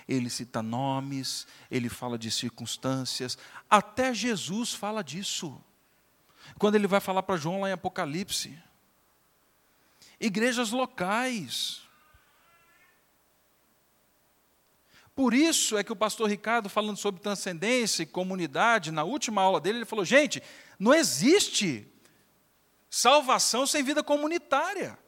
Ele 0.08 0.28
cita 0.28 0.62
nomes, 0.62 1.46
ele 1.70 1.88
fala 1.88 2.18
de 2.18 2.30
circunstâncias, 2.30 3.38
até 3.68 4.12
Jesus 4.12 4.72
fala 4.72 5.02
disso. 5.02 5.62
Quando 6.58 6.74
ele 6.74 6.86
vai 6.86 7.00
falar 7.00 7.22
para 7.22 7.36
João 7.36 7.60
lá 7.60 7.70
em 7.70 7.72
Apocalipse. 7.72 8.58
Igrejas 10.20 10.70
locais. 10.70 11.82
Por 15.14 15.34
isso 15.34 15.76
é 15.76 15.84
que 15.84 15.92
o 15.92 15.96
pastor 15.96 16.28
Ricardo, 16.28 16.68
falando 16.68 16.96
sobre 16.96 17.20
transcendência 17.20 18.02
e 18.02 18.06
comunidade, 18.06 18.90
na 18.90 19.04
última 19.04 19.42
aula 19.42 19.60
dele, 19.60 19.78
ele 19.78 19.84
falou: 19.84 20.04
gente, 20.04 20.42
não 20.78 20.94
existe 20.94 21.86
salvação 22.88 23.66
sem 23.66 23.82
vida 23.82 24.02
comunitária. 24.02 24.98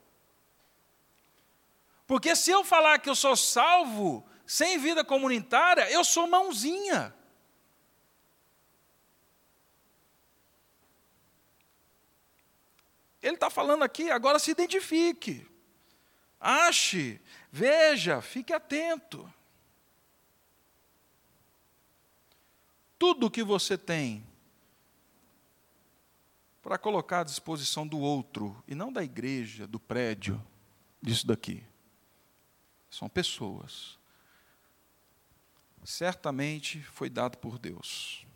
Porque 2.07 2.37
se 2.37 2.51
eu 2.51 2.65
falar 2.65 2.99
que 2.99 3.09
eu 3.09 3.15
sou 3.15 3.35
salvo 3.35 4.27
sem 4.47 4.79
vida 4.79 5.05
comunitária, 5.05 5.91
eu 5.91 6.05
sou 6.05 6.27
mãozinha. 6.27 7.15
Ele 13.23 13.35
está 13.37 13.49
falando 13.49 13.83
aqui, 13.83 14.11
agora 14.11 14.39
se 14.39 14.51
identifique, 14.51 15.47
ache, 16.39 17.19
veja, 17.51 18.21
fique 18.21 18.53
atento. 18.53 19.33
Tudo 22.99 23.31
que 23.31 23.43
você 23.43 23.79
tem 23.79 24.27
para 26.63 26.79
colocar 26.79 27.21
à 27.21 27.25
disposição 27.25 27.87
do 27.87 27.99
outro, 27.99 28.63
e 28.67 28.75
não 28.75 28.91
da 28.91 29.05
igreja, 29.05 29.67
do 29.67 29.79
prédio, 29.79 30.43
disso 31.01 31.27
daqui. 31.27 31.63
São 32.89 33.07
pessoas. 33.07 33.99
Certamente 35.85 36.83
foi 36.83 37.11
dado 37.11 37.37
por 37.37 37.59
Deus. 37.59 38.27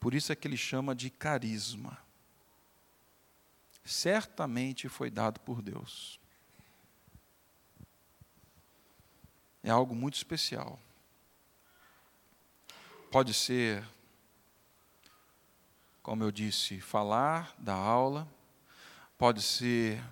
Por 0.00 0.14
isso 0.14 0.32
é 0.32 0.36
que 0.36 0.48
ele 0.48 0.56
chama 0.56 0.94
de 0.94 1.10
carisma. 1.10 1.98
Certamente 3.84 4.88
foi 4.88 5.10
dado 5.10 5.38
por 5.40 5.60
Deus. 5.60 6.18
É 9.62 9.70
algo 9.70 9.94
muito 9.94 10.14
especial. 10.14 10.80
Pode 13.12 13.34
ser, 13.34 13.84
como 16.02 16.24
eu 16.24 16.32
disse, 16.32 16.80
falar 16.80 17.54
da 17.58 17.74
aula, 17.74 18.26
pode 19.18 19.42
ser 19.42 20.02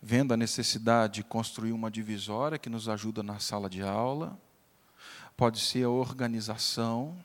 vendo 0.00 0.32
a 0.32 0.36
necessidade 0.36 1.14
de 1.14 1.24
construir 1.24 1.72
uma 1.72 1.90
divisória 1.90 2.58
que 2.58 2.70
nos 2.70 2.88
ajuda 2.88 3.22
na 3.22 3.38
sala 3.38 3.68
de 3.68 3.82
aula, 3.82 4.40
pode 5.36 5.60
ser 5.60 5.84
a 5.84 5.90
organização, 5.90 7.16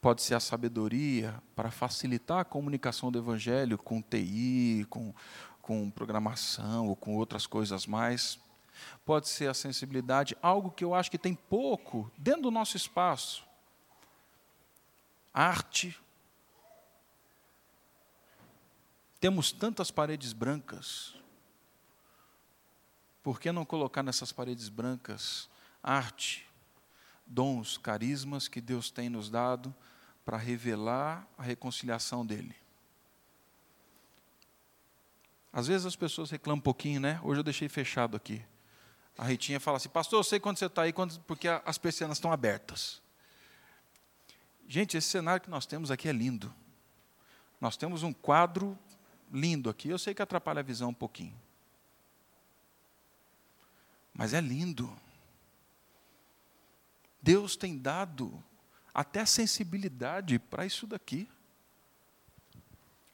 pode 0.00 0.22
ser 0.22 0.34
a 0.34 0.40
sabedoria 0.40 1.40
para 1.54 1.70
facilitar 1.70 2.40
a 2.40 2.44
comunicação 2.44 3.12
do 3.12 3.18
Evangelho 3.18 3.78
com 3.78 4.02
TI, 4.02 4.84
com, 4.90 5.14
com 5.60 5.88
programação 5.90 6.88
ou 6.88 6.96
com 6.96 7.14
outras 7.14 7.46
coisas 7.46 7.86
mais. 7.86 8.38
Pode 9.04 9.28
ser 9.28 9.48
a 9.48 9.54
sensibilidade, 9.54 10.36
algo 10.42 10.70
que 10.70 10.82
eu 10.82 10.92
acho 10.92 11.10
que 11.10 11.18
tem 11.18 11.34
pouco 11.34 12.10
dentro 12.18 12.42
do 12.42 12.50
nosso 12.50 12.76
espaço. 12.76 13.44
Arte. 15.32 15.98
Temos 19.20 19.52
tantas 19.52 19.88
paredes 19.88 20.32
brancas, 20.32 21.14
por 23.22 23.38
que 23.38 23.52
não 23.52 23.64
colocar 23.64 24.02
nessas 24.02 24.32
paredes 24.32 24.68
brancas 24.68 25.48
arte, 25.80 26.44
dons, 27.26 27.78
carismas 27.78 28.48
que 28.48 28.60
Deus 28.60 28.90
tem 28.90 29.08
nos 29.08 29.30
dado 29.30 29.74
para 30.24 30.36
revelar 30.36 31.26
a 31.36 31.42
reconciliação 31.42 32.24
dele? 32.24 32.54
Às 35.52 35.66
vezes 35.66 35.86
as 35.86 35.96
pessoas 35.96 36.30
reclamam 36.30 36.58
um 36.58 36.62
pouquinho, 36.62 37.00
né? 37.00 37.20
Hoje 37.22 37.40
eu 37.40 37.44
deixei 37.44 37.68
fechado 37.68 38.16
aqui. 38.16 38.42
A 39.18 39.24
Ritinha 39.24 39.60
fala 39.60 39.76
assim, 39.76 39.90
pastor, 39.90 40.18
eu 40.18 40.24
sei 40.24 40.40
quando 40.40 40.56
você 40.56 40.66
está 40.66 40.82
aí, 40.82 40.94
porque 41.26 41.46
as 41.48 41.76
persianas 41.76 42.16
estão 42.16 42.32
abertas. 42.32 43.02
Gente, 44.66 44.96
esse 44.96 45.08
cenário 45.08 45.42
que 45.42 45.50
nós 45.50 45.66
temos 45.66 45.90
aqui 45.90 46.08
é 46.08 46.12
lindo. 46.12 46.52
Nós 47.60 47.76
temos 47.76 48.02
um 48.02 48.12
quadro 48.12 48.78
lindo 49.30 49.68
aqui. 49.68 49.88
Eu 49.88 49.98
sei 49.98 50.14
que 50.14 50.22
atrapalha 50.22 50.60
a 50.60 50.62
visão 50.62 50.88
um 50.88 50.94
pouquinho. 50.94 51.38
Mas 54.14 54.32
é 54.32 54.40
lindo. 54.40 54.90
Deus 57.22 57.56
tem 57.56 57.78
dado 57.78 58.42
até 58.92 59.24
sensibilidade 59.24 60.38
para 60.38 60.66
isso 60.66 60.86
daqui. 60.86 61.30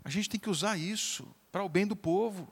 A 0.03 0.09
gente 0.09 0.31
tem 0.31 0.41
que 0.41 0.49
usar 0.49 0.79
isso 0.79 1.33
para 1.53 1.63
o 1.63 1.69
bem 1.69 1.87
do 1.87 1.95
povo, 1.95 2.51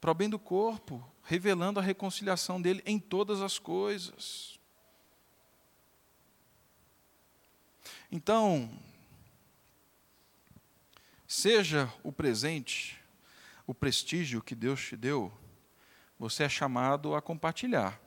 para 0.00 0.12
o 0.12 0.14
bem 0.14 0.30
do 0.30 0.38
corpo, 0.38 1.04
revelando 1.24 1.80
a 1.80 1.82
reconciliação 1.82 2.62
dele 2.62 2.82
em 2.86 2.98
todas 3.00 3.42
as 3.42 3.58
coisas. 3.58 4.56
Então, 8.10 8.70
seja 11.26 11.92
o 12.04 12.12
presente, 12.12 12.96
o 13.66 13.74
prestígio 13.74 14.40
que 14.40 14.54
Deus 14.54 14.80
te 14.80 14.96
deu, 14.96 15.36
você 16.16 16.44
é 16.44 16.48
chamado 16.48 17.16
a 17.16 17.20
compartilhar. 17.20 18.00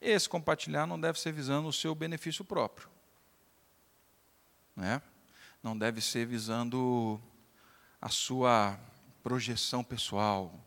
Esse 0.00 0.28
compartilhar 0.28 0.86
não 0.86 0.98
deve 0.98 1.20
ser 1.20 1.32
visando 1.32 1.68
o 1.68 1.72
seu 1.72 1.94
benefício 1.94 2.44
próprio. 2.44 2.88
Né? 4.74 5.02
Não 5.62 5.76
deve 5.76 6.00
ser 6.00 6.26
visando 6.26 7.20
a 8.00 8.08
sua 8.08 8.78
projeção 9.22 9.84
pessoal. 9.84 10.58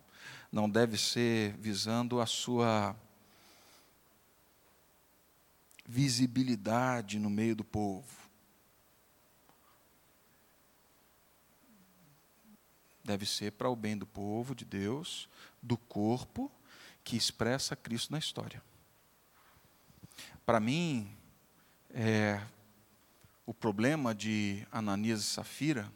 Não 0.52 0.69
deve 0.69 0.98
ser 0.98 1.54
visando 1.54 2.22
a 2.22 2.26
sua 2.26 2.96
visibilidade 5.86 7.17
no 7.17 7.30
meio 7.30 7.56
do 7.56 7.63
povo. 7.63 8.24
deve 13.04 13.26
ser 13.26 13.52
para 13.52 13.69
o 13.69 13.76
bem 13.76 13.98
do 13.98 14.06
povo 14.06 14.56
de 14.56 14.63
Deus, 14.63 15.28
do 15.62 15.78
corpo 15.78 16.52
que 17.04 17.17
expressa 17.17 17.76
Cristo 17.76 18.12
na 18.12 18.17
história. 18.17 18.63
Para 20.45 20.60
mim, 20.60 21.10
é, 21.89 22.41
o 23.45 23.53
problema 23.53 24.13
de 24.13 24.65
Ananias 24.71 25.21
e 25.21 25.23
Safira 25.23 25.91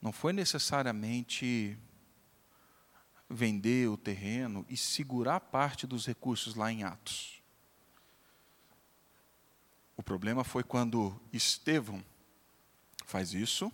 não 0.00 0.12
foi 0.12 0.32
necessariamente 0.32 1.78
vender 3.28 3.88
o 3.88 3.96
terreno 3.96 4.64
e 4.68 4.76
segurar 4.76 5.40
parte 5.40 5.86
dos 5.86 6.06
recursos 6.06 6.54
lá 6.54 6.70
em 6.70 6.84
Atos. 6.84 7.42
O 9.96 10.02
problema 10.02 10.44
foi 10.44 10.62
quando 10.62 11.20
Estevão 11.32 12.04
faz 13.04 13.32
isso 13.32 13.72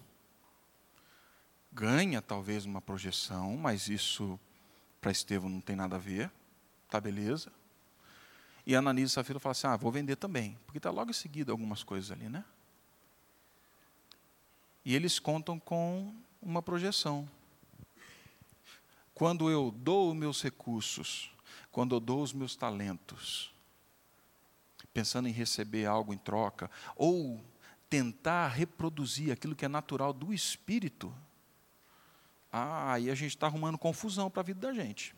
ganha 1.73 2.21
talvez 2.21 2.67
uma 2.67 2.83
projeção, 2.83 3.57
mas 3.57 3.89
isso 3.89 4.39
para 5.01 5.11
Estevão 5.11 5.49
não 5.49 5.61
tem 5.61 5.75
nada 5.75 5.97
a 5.97 5.99
ver, 5.99 6.31
tá 6.89 7.01
beleza. 7.01 7.51
E 8.67 8.75
Ananias 8.77 9.11
e 9.11 9.15
Safira 9.15 9.41
falam 9.41 9.53
assim: 9.53 9.67
ah, 9.67 9.77
vou 9.77 9.91
vender 9.91 10.17
também, 10.17 10.59
porque 10.65 10.79
está 10.79 10.91
logo 10.91 11.11
em 11.11 11.15
seguida 11.15 11.53
algumas 11.53 11.83
coisas 11.83 12.11
ali, 12.11 12.29
né? 12.29 12.45
E 14.85 14.95
eles 14.95 15.19
contam 15.19 15.59
com 15.59 16.15
uma 16.41 16.63
projeção. 16.63 17.29
Quando 19.15 19.51
eu 19.51 19.71
dou 19.71 20.15
meus 20.15 20.43
recursos, 20.43 21.31
quando 21.71 21.95
eu 21.95 22.01
dou 22.01 22.23
os 22.23 22.33
meus 22.33 22.57
talentos, 22.57 23.53
pensando 24.93 25.29
em 25.29 25.33
receber 25.33 25.87
algo 25.87 26.13
em 26.13 26.19
troca, 26.19 26.71
ou 26.97 27.41
tentar 27.89 28.49
reproduzir 28.49 29.33
aquilo 29.33 29.55
que 29.55 29.65
é 29.65 29.69
natural 29.69 30.13
do 30.13 30.33
espírito, 30.33 31.15
ah, 32.51 32.93
aí 32.93 33.11
a 33.11 33.15
gente 33.15 33.31
está 33.31 33.47
arrumando 33.47 33.79
confusão 33.79 34.31
para 34.31 34.41
a 34.41 34.45
vida 34.45 34.61
da 34.61 34.75
gente. 34.75 35.15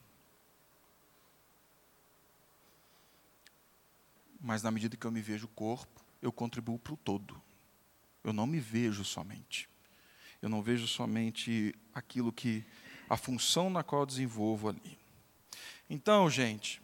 Mas 4.45 4.63
na 4.63 4.71
medida 4.71 4.97
que 4.97 5.07
eu 5.07 5.11
me 5.11 5.23
vejo 5.23 5.49
corpo, 5.49 6.05
eu 6.21 6.31
contribuo 6.31 6.79
para 6.79 6.93
o 6.93 6.97
todo. 6.97 7.41
Eu 8.23 8.33
não 8.33 8.47
me 8.47 8.61
vejo 8.61 9.05
somente. 9.05 9.69
Eu 10.43 10.49
não 10.49 10.63
vejo 10.63 10.87
somente 10.87 11.75
aquilo 11.95 12.31
que 12.31 12.63
a 13.09 13.17
função 13.17 13.71
na 13.71 13.83
qual 13.83 14.03
eu 14.03 14.07
desenvolvo 14.07 14.69
ali. 14.69 14.99
Então, 15.89 16.29
gente, 16.29 16.83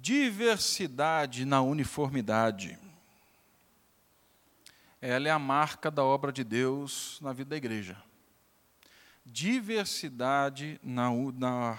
diversidade 0.00 1.44
na 1.44 1.60
uniformidade. 1.60 2.78
Ela 5.00 5.28
é 5.28 5.30
a 5.30 5.38
marca 5.38 5.90
da 5.90 6.02
obra 6.02 6.32
de 6.32 6.42
Deus 6.42 7.18
na 7.20 7.34
vida 7.34 7.50
da 7.50 7.56
igreja 7.56 8.02
diversidade 9.26 10.80
na, 10.82 11.10
na 11.32 11.78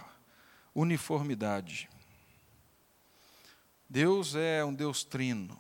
uniformidade. 0.75 1.89
Deus 3.89 4.35
é 4.35 4.63
um 4.63 4.73
Deus 4.73 5.03
trino. 5.03 5.59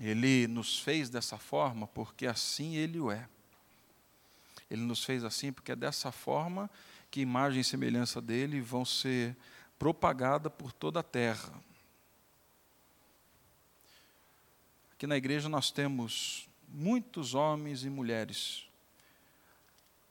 Ele 0.00 0.46
nos 0.46 0.78
fez 0.78 1.10
dessa 1.10 1.36
forma 1.36 1.86
porque 1.86 2.26
assim 2.26 2.76
Ele 2.76 2.98
o 2.98 3.10
é. 3.10 3.28
Ele 4.70 4.82
nos 4.82 5.04
fez 5.04 5.24
assim 5.24 5.52
porque 5.52 5.72
é 5.72 5.76
dessa 5.76 6.10
forma 6.10 6.70
que 7.10 7.20
imagem 7.20 7.60
e 7.60 7.64
semelhança 7.64 8.20
dele 8.20 8.60
vão 8.60 8.84
ser 8.84 9.36
propagadas 9.78 10.52
por 10.52 10.72
toda 10.72 11.00
a 11.00 11.02
terra. 11.02 11.52
Aqui 14.92 15.06
na 15.06 15.16
igreja 15.16 15.48
nós 15.48 15.70
temos 15.70 16.48
muitos 16.68 17.34
homens 17.34 17.84
e 17.84 17.90
mulheres 17.90 18.68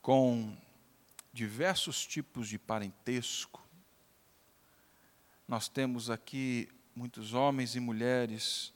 com 0.01 0.55
diversos 1.31 2.05
tipos 2.05 2.49
de 2.49 2.57
parentesco. 2.57 3.61
Nós 5.49 5.67
temos 5.67 6.12
aqui 6.12 6.69
muitos 6.95 7.33
homens 7.33 7.75
e 7.75 7.79
mulheres 7.79 8.71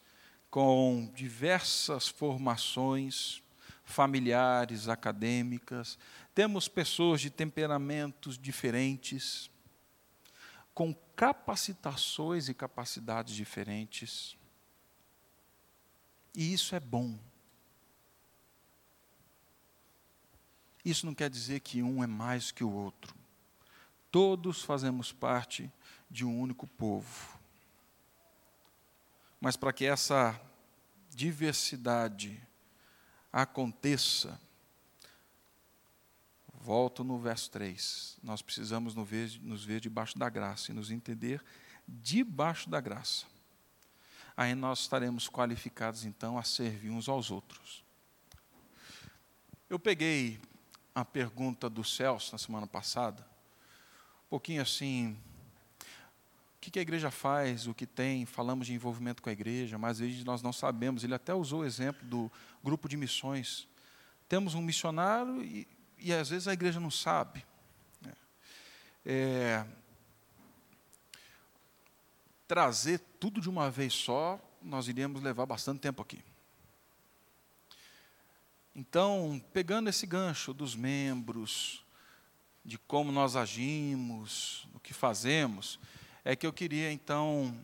com 0.49 1.07
diversas 1.13 2.07
formações 2.07 3.43
familiares, 3.86 4.89
acadêmicas. 4.89 5.99
Temos 6.33 6.67
pessoas 6.67 7.21
de 7.21 7.29
temperamentos 7.29 8.39
diferentes, 8.39 9.51
com 10.73 10.95
capacitações 11.15 12.49
e 12.49 12.55
capacidades 12.55 13.36
diferentes. 13.36 14.36
E 16.33 16.51
isso 16.55 16.73
é 16.73 16.79
bom. 16.79 17.19
Isso 20.83 21.05
não 21.05 21.13
quer 21.13 21.29
dizer 21.29 21.59
que 21.59 21.83
um 21.83 22.03
é 22.03 22.07
mais 22.07 22.49
que 22.49 22.63
o 22.63 22.71
outro. 22.71 23.13
Todos 24.09 24.63
fazemos 24.63 25.12
parte 25.12 25.71
de 26.13 26.23
um 26.23 26.39
único 26.39 26.67
povo. 26.67 27.39
Mas 29.41 29.58
para 29.58 29.73
que 29.73 29.84
essa 29.84 30.39
diversidade 31.10 32.39
aconteça, 33.32 34.39
volto 36.54 37.04
no 37.04 37.17
verso 37.17 37.49
3. 37.49 38.19
Nós 38.21 38.43
precisamos 38.43 38.93
nos 38.93 39.10
ver, 39.10 39.39
nos 39.41 39.65
ver 39.65 39.82
debaixo 39.82 40.17
da 40.19 40.30
graça 40.30 40.71
e 40.71 40.76
nos 40.76 40.91
entender 40.91 41.43
debaixo 41.88 42.69
da 42.69 42.80
graça. 42.80 43.26
Aí 44.38 44.54
nós 44.54 44.82
estaremos 44.82 45.28
qualificados 45.28 46.06
então 46.06 46.38
a 46.38 46.43
servir 46.43 46.91
uns 46.91 47.10
aos 47.10 47.32
outros. 47.32 47.84
Eu 49.67 49.80
peguei 49.80 50.39
a 50.93 51.04
pergunta 51.04 51.67
do 51.67 51.84
Celso 51.84 52.34
na 52.34 52.38
semana 52.38 52.67
passada, 52.67 53.28
um 54.28 54.30
pouquinho 54.30 54.62
assim, 54.62 55.17
o 56.69 56.71
que 56.71 56.80
a 56.80 56.82
igreja 56.82 57.12
faz, 57.12 57.67
o 57.67 57.73
que 57.73 57.86
tem, 57.86 58.26
falamos 58.26 58.67
de 58.67 58.73
envolvimento 58.73 59.21
com 59.21 59.30
a 59.30 59.34
igreja, 59.34 59.78
mas 59.78 59.91
às 59.91 59.99
vezes 59.99 60.23
nós 60.23 60.41
não 60.41 60.54
sabemos. 60.54 61.04
Ele 61.04 61.13
até 61.13 61.34
usou 61.34 61.62
o 61.62 61.65
exemplo 61.65 62.06
do 62.08 62.32
grupo 62.63 62.88
de 62.88 62.97
missões. 62.97 63.67
Temos 64.30 64.54
um 64.56 64.62
missionário 64.62 65.43
e, 65.43 65.67
e 65.97 66.13
às 66.13 66.30
vezes 66.30 66.47
a 66.47 66.54
igreja 66.54 66.80
não 66.80 66.91
sabe. 66.91 67.45
Né? 68.02 68.13
É, 69.06 69.65
trazer 72.47 72.99
tudo 73.19 73.41
de 73.41 73.49
uma 73.49 73.69
vez 73.69 73.93
só, 73.93 74.39
nós 74.62 74.88
iríamos 74.88 75.21
levar 75.21 75.45
bastante 75.45 75.80
tempo 75.80 76.02
aqui. 76.02 76.23
Então, 78.76 79.43
pegando 79.54 79.89
esse 79.89 80.08
gancho 80.08 80.54
dos 80.54 80.76
membros, 80.76 81.86
de 82.65 82.78
como 82.78 83.12
nós 83.12 83.36
agimos, 83.36 84.67
o 84.73 84.80
que 84.80 84.93
fazemos, 84.93 85.80
é 86.23 86.36
que 86.36 86.45
eu 86.45 86.53
queria 86.53 86.91
então 86.91 87.55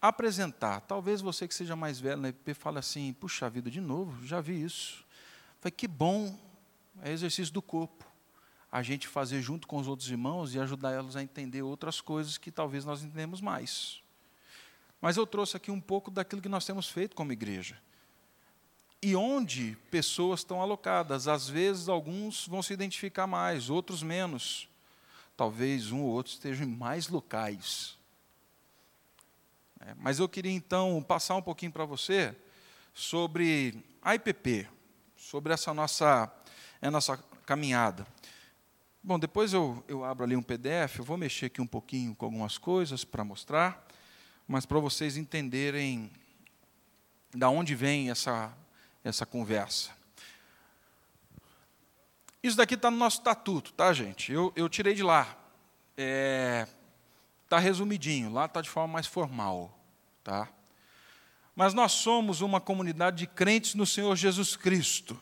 apresentar. 0.00 0.80
Talvez 0.82 1.20
você 1.20 1.48
que 1.48 1.54
seja 1.54 1.74
mais 1.74 1.98
velho 1.98 2.20
na 2.20 2.28
IP 2.28 2.54
fale 2.54 2.78
assim: 2.78 3.12
puxa 3.12 3.48
vida, 3.48 3.70
de 3.70 3.80
novo, 3.80 4.26
já 4.26 4.40
vi 4.40 4.62
isso. 4.62 5.04
Falei, 5.60 5.72
que 5.72 5.88
bom, 5.88 6.38
é 7.02 7.10
exercício 7.10 7.52
do 7.52 7.62
corpo. 7.62 8.04
A 8.70 8.82
gente 8.82 9.06
fazer 9.06 9.40
junto 9.40 9.68
com 9.68 9.76
os 9.78 9.86
outros 9.86 10.10
irmãos 10.10 10.54
e 10.54 10.58
ajudar 10.58 10.92
elas 10.92 11.16
a 11.16 11.22
entender 11.22 11.62
outras 11.62 12.00
coisas 12.00 12.36
que 12.36 12.50
talvez 12.50 12.84
nós 12.84 13.02
entendemos 13.02 13.40
mais. 13.40 14.02
Mas 15.00 15.16
eu 15.16 15.26
trouxe 15.26 15.56
aqui 15.56 15.70
um 15.70 15.80
pouco 15.80 16.10
daquilo 16.10 16.42
que 16.42 16.48
nós 16.48 16.64
temos 16.64 16.88
feito 16.88 17.14
como 17.14 17.32
igreja 17.32 17.78
e 19.04 19.14
onde 19.14 19.76
pessoas 19.90 20.40
estão 20.40 20.62
alocadas. 20.62 21.28
Às 21.28 21.46
vezes, 21.46 21.90
alguns 21.90 22.48
vão 22.48 22.62
se 22.62 22.72
identificar 22.72 23.26
mais, 23.26 23.68
outros 23.68 24.02
menos. 24.02 24.66
Talvez 25.36 25.90
um 25.90 26.02
ou 26.02 26.10
outro 26.10 26.32
estejam 26.32 26.66
em 26.66 26.70
mais 26.70 27.08
locais. 27.08 27.98
É, 29.80 29.94
mas 29.96 30.18
eu 30.18 30.28
queria 30.28 30.52
então 30.52 31.02
passar 31.02 31.36
um 31.36 31.42
pouquinho 31.42 31.72
para 31.72 31.84
você 31.84 32.34
sobre 32.92 33.84
a 34.00 34.14
IPP, 34.14 34.68
sobre 35.16 35.52
essa 35.52 35.74
nossa, 35.74 36.32
a 36.80 36.90
nossa 36.90 37.16
caminhada. 37.44 38.06
Bom, 39.02 39.18
depois 39.18 39.52
eu, 39.52 39.84
eu 39.86 40.04
abro 40.04 40.24
ali 40.24 40.36
um 40.36 40.42
PDF, 40.42 40.98
eu 40.98 41.04
vou 41.04 41.16
mexer 41.16 41.46
aqui 41.46 41.60
um 41.60 41.66
pouquinho 41.66 42.14
com 42.14 42.24
algumas 42.24 42.56
coisas 42.56 43.04
para 43.04 43.24
mostrar, 43.24 43.86
mas 44.46 44.64
para 44.64 44.78
vocês 44.78 45.16
entenderem 45.16 46.10
da 47.34 47.50
onde 47.50 47.74
vem 47.74 48.10
essa 48.10 48.56
essa 49.04 49.26
conversa. 49.26 49.90
Isso 52.44 52.58
daqui 52.58 52.74
está 52.74 52.90
no 52.90 52.98
nosso 52.98 53.20
estatuto, 53.20 53.72
tá, 53.72 53.90
gente? 53.94 54.30
Eu, 54.30 54.52
eu 54.54 54.68
tirei 54.68 54.92
de 54.92 55.02
lá. 55.02 55.22
Está 55.22 55.38
é, 55.96 56.68
tá 57.48 57.58
resumidinho, 57.58 58.30
lá 58.30 58.44
está 58.44 58.60
de 58.60 58.68
forma 58.68 58.92
mais 58.92 59.06
formal. 59.06 59.74
Tá? 60.22 60.46
Mas 61.56 61.72
nós 61.72 61.92
somos 61.92 62.42
uma 62.42 62.60
comunidade 62.60 63.16
de 63.16 63.26
crentes 63.26 63.74
no 63.74 63.86
Senhor 63.86 64.14
Jesus 64.14 64.56
Cristo. 64.56 65.18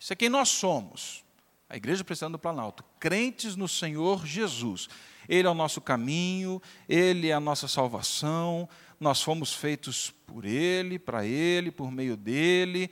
Isso 0.00 0.12
é 0.12 0.16
quem 0.16 0.28
nós 0.28 0.48
somos. 0.48 1.22
A 1.68 1.76
Igreja 1.76 2.02
Presbiteriana 2.02 2.36
do 2.36 2.40
Planalto. 2.40 2.84
Crentes 2.98 3.54
no 3.54 3.68
Senhor 3.68 4.26
Jesus. 4.26 4.88
Ele 5.28 5.46
é 5.46 5.50
o 5.50 5.54
nosso 5.54 5.80
caminho, 5.80 6.60
Ele 6.88 7.28
é 7.28 7.34
a 7.34 7.38
nossa 7.38 7.68
salvação, 7.68 8.68
nós 8.98 9.22
fomos 9.22 9.54
feitos 9.54 10.10
por 10.26 10.44
Ele, 10.44 10.98
para 10.98 11.24
Ele, 11.24 11.70
por 11.70 11.92
meio 11.92 12.16
dEle. 12.16 12.90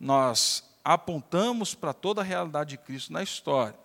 Nós 0.00 0.64
apontamos 0.86 1.74
para 1.74 1.92
toda 1.92 2.20
a 2.20 2.24
realidade 2.24 2.70
de 2.70 2.78
Cristo 2.78 3.12
na 3.12 3.20
história. 3.20 3.76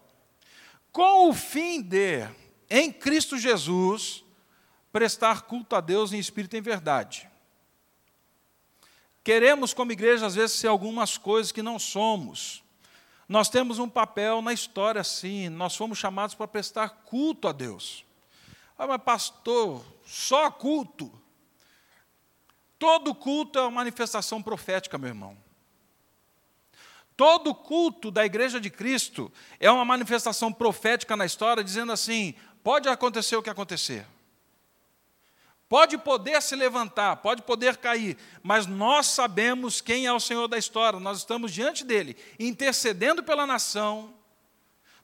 Com 0.91 1.29
o 1.29 1.33
fim 1.33 1.81
de, 1.81 2.27
em 2.69 2.91
Cristo 2.91 3.39
Jesus, 3.39 4.23
prestar 4.91 5.41
culto 5.41 5.75
a 5.75 5.81
Deus 5.81 6.13
em 6.13 6.19
espírito 6.19 6.55
e 6.55 6.59
em 6.59 6.61
verdade. 6.61 7.27
Queremos, 9.23 9.73
como 9.73 9.91
igreja, 9.91 10.27
às 10.27 10.35
vezes, 10.35 10.57
ser 10.57 10.67
algumas 10.67 11.17
coisas 11.17 11.51
que 11.51 11.63
não 11.63 11.79
somos. 11.79 12.63
Nós 13.27 13.49
temos 13.49 13.79
um 13.79 13.89
papel 13.89 14.39
na 14.39 14.53
história, 14.53 15.03
sim. 15.03 15.49
Nós 15.49 15.75
fomos 15.75 15.97
chamados 15.97 16.35
para 16.35 16.47
prestar 16.47 16.89
culto 16.89 17.47
a 17.47 17.51
Deus. 17.51 18.05
Ah, 18.77 18.85
mas 18.85 19.01
pastor, 19.01 19.83
só 20.05 20.51
culto. 20.51 21.11
Todo 22.77 23.15
culto 23.15 23.57
é 23.57 23.63
uma 23.63 23.71
manifestação 23.71 24.39
profética, 24.41 24.99
meu 24.99 25.09
irmão. 25.09 25.50
Todo 27.21 27.53
culto 27.53 28.09
da 28.09 28.25
igreja 28.25 28.59
de 28.59 28.71
Cristo 28.71 29.31
é 29.59 29.69
uma 29.69 29.85
manifestação 29.85 30.51
profética 30.51 31.15
na 31.15 31.23
história, 31.23 31.63
dizendo 31.63 31.91
assim: 31.91 32.33
pode 32.63 32.89
acontecer 32.89 33.35
o 33.35 33.43
que 33.43 33.49
acontecer. 33.51 34.07
Pode 35.69 35.99
poder 35.99 36.41
se 36.41 36.55
levantar, 36.55 37.17
pode 37.17 37.43
poder 37.43 37.77
cair, 37.77 38.17
mas 38.41 38.65
nós 38.65 39.05
sabemos 39.05 39.81
quem 39.81 40.07
é 40.07 40.11
o 40.11 40.19
Senhor 40.19 40.47
da 40.47 40.57
história, 40.57 40.99
nós 40.99 41.19
estamos 41.19 41.53
diante 41.53 41.85
dele, 41.85 42.17
intercedendo 42.39 43.21
pela 43.21 43.45
nação, 43.45 44.15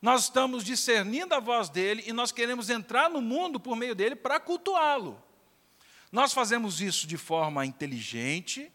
nós 0.02 0.24
estamos 0.24 0.64
discernindo 0.64 1.36
a 1.36 1.40
voz 1.40 1.70
dele 1.70 2.04
e 2.08 2.14
nós 2.14 2.32
queremos 2.32 2.72
entrar 2.72 3.12
no 3.12 3.22
mundo 3.22 3.60
por 3.60 3.76
meio 3.76 3.94
dele 3.94 4.16
para 4.16 4.40
cultuá-lo. 4.40 5.22
Nós 6.12 6.34
fazemos 6.34 6.82
isso 6.82 7.06
de 7.06 7.16
forma 7.16 7.64
inteligente, 7.64 8.72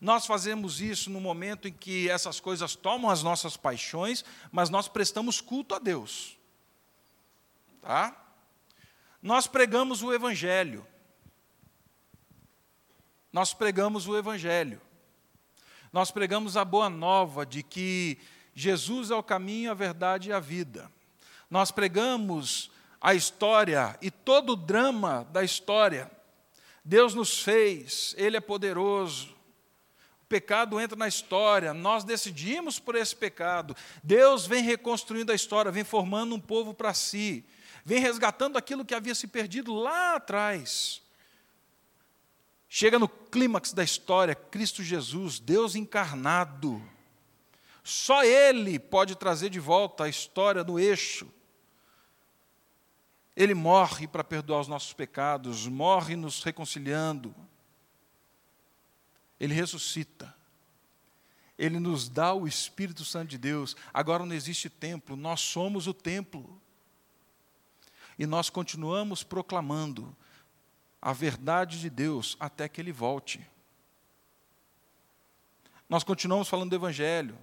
nós 0.00 0.24
fazemos 0.24 0.80
isso 0.80 1.10
no 1.10 1.20
momento 1.20 1.68
em 1.68 1.72
que 1.72 2.08
essas 2.08 2.40
coisas 2.40 2.74
tomam 2.74 3.10
as 3.10 3.22
nossas 3.22 3.56
paixões, 3.56 4.24
mas 4.50 4.70
nós 4.70 4.88
prestamos 4.88 5.42
culto 5.42 5.74
a 5.74 5.78
Deus. 5.78 6.38
Tá? 7.82 8.16
Nós 9.22 9.46
pregamos 9.46 10.02
o 10.02 10.12
Evangelho. 10.12 10.86
Nós 13.30 13.52
pregamos 13.52 14.08
o 14.08 14.16
Evangelho. 14.16 14.80
Nós 15.92 16.10
pregamos 16.10 16.56
a 16.56 16.64
boa 16.64 16.88
nova 16.88 17.44
de 17.44 17.62
que 17.62 18.18
Jesus 18.54 19.10
é 19.10 19.14
o 19.14 19.22
caminho, 19.22 19.70
a 19.70 19.74
verdade 19.74 20.30
e 20.30 20.32
a 20.32 20.40
vida. 20.40 20.90
Nós 21.50 21.70
pregamos 21.70 22.70
a 22.98 23.12
história 23.14 23.98
e 24.00 24.10
todo 24.10 24.54
o 24.54 24.56
drama 24.56 25.26
da 25.30 25.44
história. 25.44 26.10
Deus 26.82 27.14
nos 27.14 27.42
fez, 27.42 28.14
Ele 28.16 28.38
é 28.38 28.40
poderoso. 28.40 29.39
Pecado 30.30 30.80
entra 30.80 30.96
na 30.96 31.08
história, 31.08 31.74
nós 31.74 32.04
decidimos 32.04 32.78
por 32.78 32.94
esse 32.94 33.16
pecado. 33.16 33.76
Deus 34.02 34.46
vem 34.46 34.62
reconstruindo 34.62 35.32
a 35.32 35.34
história, 35.34 35.72
vem 35.72 35.82
formando 35.82 36.36
um 36.36 36.40
povo 36.40 36.72
para 36.72 36.94
si, 36.94 37.44
vem 37.84 37.98
resgatando 37.98 38.56
aquilo 38.56 38.84
que 38.84 38.94
havia 38.94 39.14
se 39.14 39.26
perdido 39.26 39.74
lá 39.74 40.14
atrás. 40.14 41.02
Chega 42.68 42.96
no 42.96 43.08
clímax 43.08 43.72
da 43.72 43.82
história, 43.82 44.36
Cristo 44.36 44.84
Jesus, 44.84 45.40
Deus 45.40 45.74
encarnado. 45.74 46.80
Só 47.82 48.22
Ele 48.22 48.78
pode 48.78 49.16
trazer 49.16 49.50
de 49.50 49.58
volta 49.58 50.04
a 50.04 50.08
história 50.08 50.62
no 50.62 50.78
eixo. 50.78 51.28
Ele 53.34 53.54
morre 53.54 54.06
para 54.06 54.22
perdoar 54.22 54.60
os 54.60 54.68
nossos 54.68 54.92
pecados, 54.92 55.66
morre 55.66 56.14
nos 56.14 56.44
reconciliando. 56.44 57.34
Ele 59.40 59.54
ressuscita. 59.54 60.32
Ele 61.58 61.80
nos 61.80 62.08
dá 62.08 62.32
o 62.32 62.46
Espírito 62.46 63.04
Santo 63.04 63.30
de 63.30 63.38
Deus. 63.38 63.74
Agora 63.92 64.24
não 64.24 64.34
existe 64.34 64.68
templo, 64.70 65.16
nós 65.16 65.40
somos 65.40 65.86
o 65.86 65.94
templo. 65.94 66.60
E 68.18 68.26
nós 68.26 68.50
continuamos 68.50 69.22
proclamando 69.22 70.14
a 71.00 71.12
verdade 71.12 71.80
de 71.80 71.88
Deus 71.88 72.36
até 72.38 72.68
que 72.68 72.80
Ele 72.80 72.92
volte. 72.92 73.40
Nós 75.88 76.04
continuamos 76.04 76.48
falando 76.48 76.70
do 76.70 76.76
Evangelho. 76.76 77.36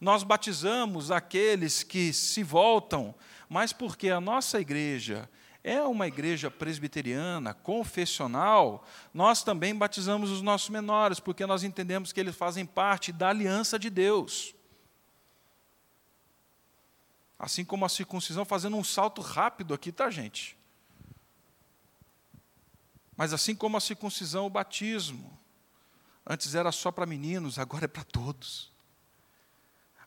Nós 0.00 0.22
batizamos 0.22 1.10
aqueles 1.10 1.82
que 1.82 2.12
se 2.12 2.42
voltam, 2.42 3.14
mas 3.48 3.72
porque 3.72 4.08
a 4.08 4.20
nossa 4.20 4.60
igreja 4.60 5.28
é 5.64 5.80
uma 5.82 6.08
igreja 6.08 6.50
presbiteriana, 6.50 7.54
confessional, 7.54 8.84
nós 9.14 9.44
também 9.44 9.74
batizamos 9.74 10.30
os 10.30 10.42
nossos 10.42 10.68
menores, 10.68 11.20
porque 11.20 11.46
nós 11.46 11.62
entendemos 11.62 12.12
que 12.12 12.18
eles 12.18 12.34
fazem 12.34 12.66
parte 12.66 13.12
da 13.12 13.28
aliança 13.28 13.78
de 13.78 13.88
Deus. 13.88 14.54
Assim 17.38 17.64
como 17.64 17.84
a 17.84 17.88
circuncisão, 17.88 18.44
fazendo 18.44 18.76
um 18.76 18.84
salto 18.84 19.20
rápido 19.20 19.72
aqui, 19.72 19.92
tá, 19.92 20.10
gente? 20.10 20.56
Mas 23.16 23.32
assim 23.32 23.54
como 23.54 23.76
a 23.76 23.80
circuncisão, 23.80 24.46
o 24.46 24.50
batismo. 24.50 25.38
Antes 26.26 26.54
era 26.54 26.72
só 26.72 26.90
para 26.90 27.06
meninos, 27.06 27.58
agora 27.58 27.84
é 27.84 27.88
para 27.88 28.04
todos. 28.04 28.72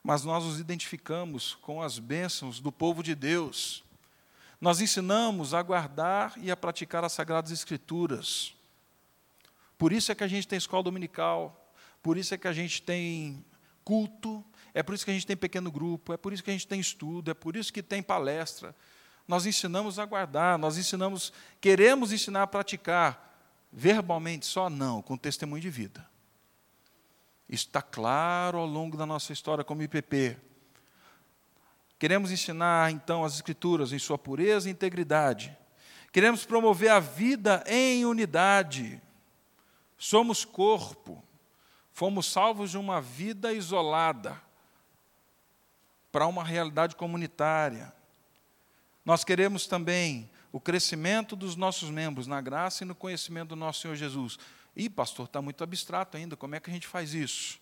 Mas 0.03 0.23
nós 0.23 0.43
nos 0.43 0.59
identificamos 0.59 1.55
com 1.55 1.81
as 1.81 1.97
bênçãos 1.97 2.59
do 2.59 2.71
povo 2.71 3.01
de 3.01 3.15
Deus. 3.15 3.83
Nós 4.65 4.81
ensinamos 4.81 5.53
a 5.53 5.61
guardar 5.61 6.33
e 6.37 6.49
a 6.49 6.57
praticar 6.57 7.03
as 7.03 7.11
Sagradas 7.11 7.51
Escrituras. 7.51 8.55
Por 9.77 9.93
isso 9.93 10.11
é 10.11 10.15
que 10.15 10.23
a 10.23 10.27
gente 10.27 10.47
tem 10.47 10.57
escola 10.57 10.81
dominical, 10.81 11.71
por 12.01 12.17
isso 12.17 12.33
é 12.33 12.37
que 12.39 12.47
a 12.47 12.51
gente 12.51 12.81
tem 12.81 13.45
culto, 13.83 14.43
é 14.73 14.81
por 14.81 14.95
isso 14.95 15.05
que 15.05 15.11
a 15.11 15.13
gente 15.13 15.27
tem 15.27 15.37
pequeno 15.37 15.71
grupo, 15.71 16.13
é 16.13 16.17
por 16.17 16.33
isso 16.33 16.43
que 16.43 16.49
a 16.49 16.53
gente 16.53 16.65
tem 16.65 16.79
estudo, 16.79 17.29
é 17.29 17.35
por 17.35 17.55
isso 17.55 17.71
que 17.71 17.83
tem 17.83 18.01
palestra. 18.01 18.75
Nós 19.27 19.45
ensinamos 19.45 19.99
a 19.99 20.05
guardar, 20.05 20.57
nós 20.57 20.79
ensinamos, 20.79 21.31
queremos 21.61 22.11
ensinar 22.11 22.41
a 22.41 22.47
praticar, 22.47 23.37
verbalmente 23.71 24.47
só 24.47 24.67
não, 24.67 24.99
com 24.99 25.15
testemunho 25.15 25.61
de 25.61 25.69
vida. 25.69 26.09
Isso 27.47 27.67
está 27.67 27.83
claro 27.83 28.57
ao 28.57 28.65
longo 28.65 28.97
da 28.97 29.05
nossa 29.05 29.31
história 29.31 29.63
como 29.63 29.83
IPP. 29.83 30.37
Queremos 32.05 32.29
ensinar, 32.29 32.91
então, 32.91 33.25
as 33.25 33.33
Escrituras 33.33 33.91
em 33.91 33.97
sua 33.97 34.15
pureza 34.15 34.69
e 34.69 34.71
integridade. 34.71 35.57
Queremos 36.13 36.45
promover 36.45 36.91
a 36.91 36.99
vida 36.99 37.63
em 37.65 38.05
unidade. 38.05 39.01
Somos 39.97 40.45
corpo. 40.45 41.23
Fomos 41.91 42.27
salvos 42.27 42.69
de 42.69 42.77
uma 42.77 43.01
vida 43.01 43.51
isolada 43.53 44.39
para 46.11 46.27
uma 46.27 46.43
realidade 46.43 46.95
comunitária. 46.95 47.91
Nós 49.03 49.23
queremos 49.23 49.65
também 49.65 50.29
o 50.51 50.59
crescimento 50.59 51.35
dos 51.35 51.55
nossos 51.55 51.89
membros 51.89 52.27
na 52.27 52.39
graça 52.39 52.83
e 52.83 52.87
no 52.87 52.93
conhecimento 52.93 53.49
do 53.49 53.55
nosso 53.55 53.81
Senhor 53.81 53.95
Jesus. 53.95 54.37
Ih, 54.75 54.91
pastor, 54.91 55.25
está 55.25 55.41
muito 55.41 55.63
abstrato 55.63 56.17
ainda, 56.17 56.37
como 56.37 56.53
é 56.53 56.59
que 56.59 56.69
a 56.69 56.73
gente 56.73 56.85
faz 56.85 57.15
isso? 57.15 57.59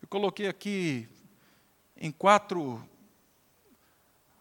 Eu 0.00 0.08
coloquei 0.08 0.48
aqui 0.48 1.06
em 1.98 2.10
quatro 2.10 2.82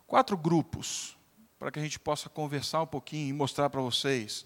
quatro 0.10 0.36
grupos, 0.36 1.16
para 1.60 1.72
que 1.72 1.78
a 1.78 1.82
gente 1.84 1.99
possa 1.99 2.28
conversar 2.28 2.82
um 2.82 2.88
pouquinho 2.88 3.30
e 3.30 3.34
mostrar 3.34 3.70
para 3.70 3.80
vocês. 3.80 4.43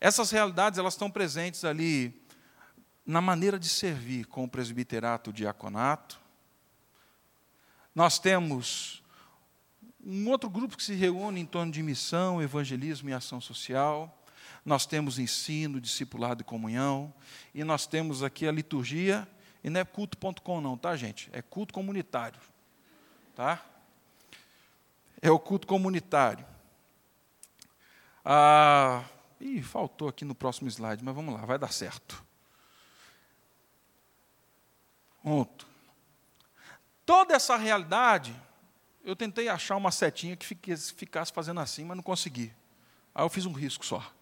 Essas 0.00 0.32
realidades 0.32 0.80
elas 0.80 0.94
estão 0.94 1.08
presentes 1.08 1.64
ali 1.64 2.26
na 3.06 3.20
maneira 3.20 3.56
de 3.56 3.68
servir 3.68 4.26
com 4.26 4.42
o 4.42 4.48
presbiterato, 4.48 5.30
o 5.30 5.32
diaconato. 5.32 6.20
Nós 7.94 8.18
temos 8.18 9.00
um 10.04 10.28
outro 10.28 10.50
grupo 10.50 10.76
que 10.76 10.82
se 10.82 10.94
reúne 10.94 11.40
em 11.40 11.46
torno 11.46 11.70
de 11.70 11.84
missão, 11.84 12.42
evangelismo 12.42 13.08
e 13.08 13.12
ação 13.12 13.40
social. 13.40 14.24
Nós 14.64 14.86
temos 14.86 15.20
ensino, 15.20 15.80
discipulado 15.80 16.42
e 16.42 16.44
comunhão. 16.44 17.14
E 17.54 17.62
nós 17.62 17.86
temos 17.86 18.24
aqui 18.24 18.46
a 18.48 18.52
liturgia, 18.52 19.26
e 19.62 19.70
não 19.70 19.80
é 19.80 19.84
culto.com 19.84 20.60
não, 20.60 20.76
tá, 20.76 20.96
gente? 20.96 21.30
É 21.32 21.40
culto 21.40 21.72
comunitário. 21.72 22.40
Tá? 23.36 23.64
É 25.28 25.32
o 25.32 25.38
culto 25.38 25.66
comunitário. 25.66 26.44
Ah, 28.24 29.04
ih, 29.40 29.62
faltou 29.62 30.08
aqui 30.08 30.24
no 30.24 30.34
próximo 30.34 30.68
slide, 30.68 31.04
mas 31.04 31.14
vamos 31.14 31.34
lá, 31.34 31.44
vai 31.44 31.58
dar 31.58 31.72
certo. 31.72 32.24
Pronto. 35.22 35.66
Toda 37.04 37.34
essa 37.34 37.56
realidade, 37.56 38.34
eu 39.04 39.14
tentei 39.14 39.48
achar 39.48 39.76
uma 39.76 39.92
setinha 39.92 40.36
que 40.36 40.46
ficasse 40.46 41.32
fazendo 41.32 41.60
assim, 41.60 41.84
mas 41.84 41.96
não 41.96 42.02
consegui. 42.02 42.52
Aí 43.14 43.24
eu 43.24 43.28
fiz 43.28 43.46
um 43.46 43.52
risco 43.52 43.86
só. 43.86 44.12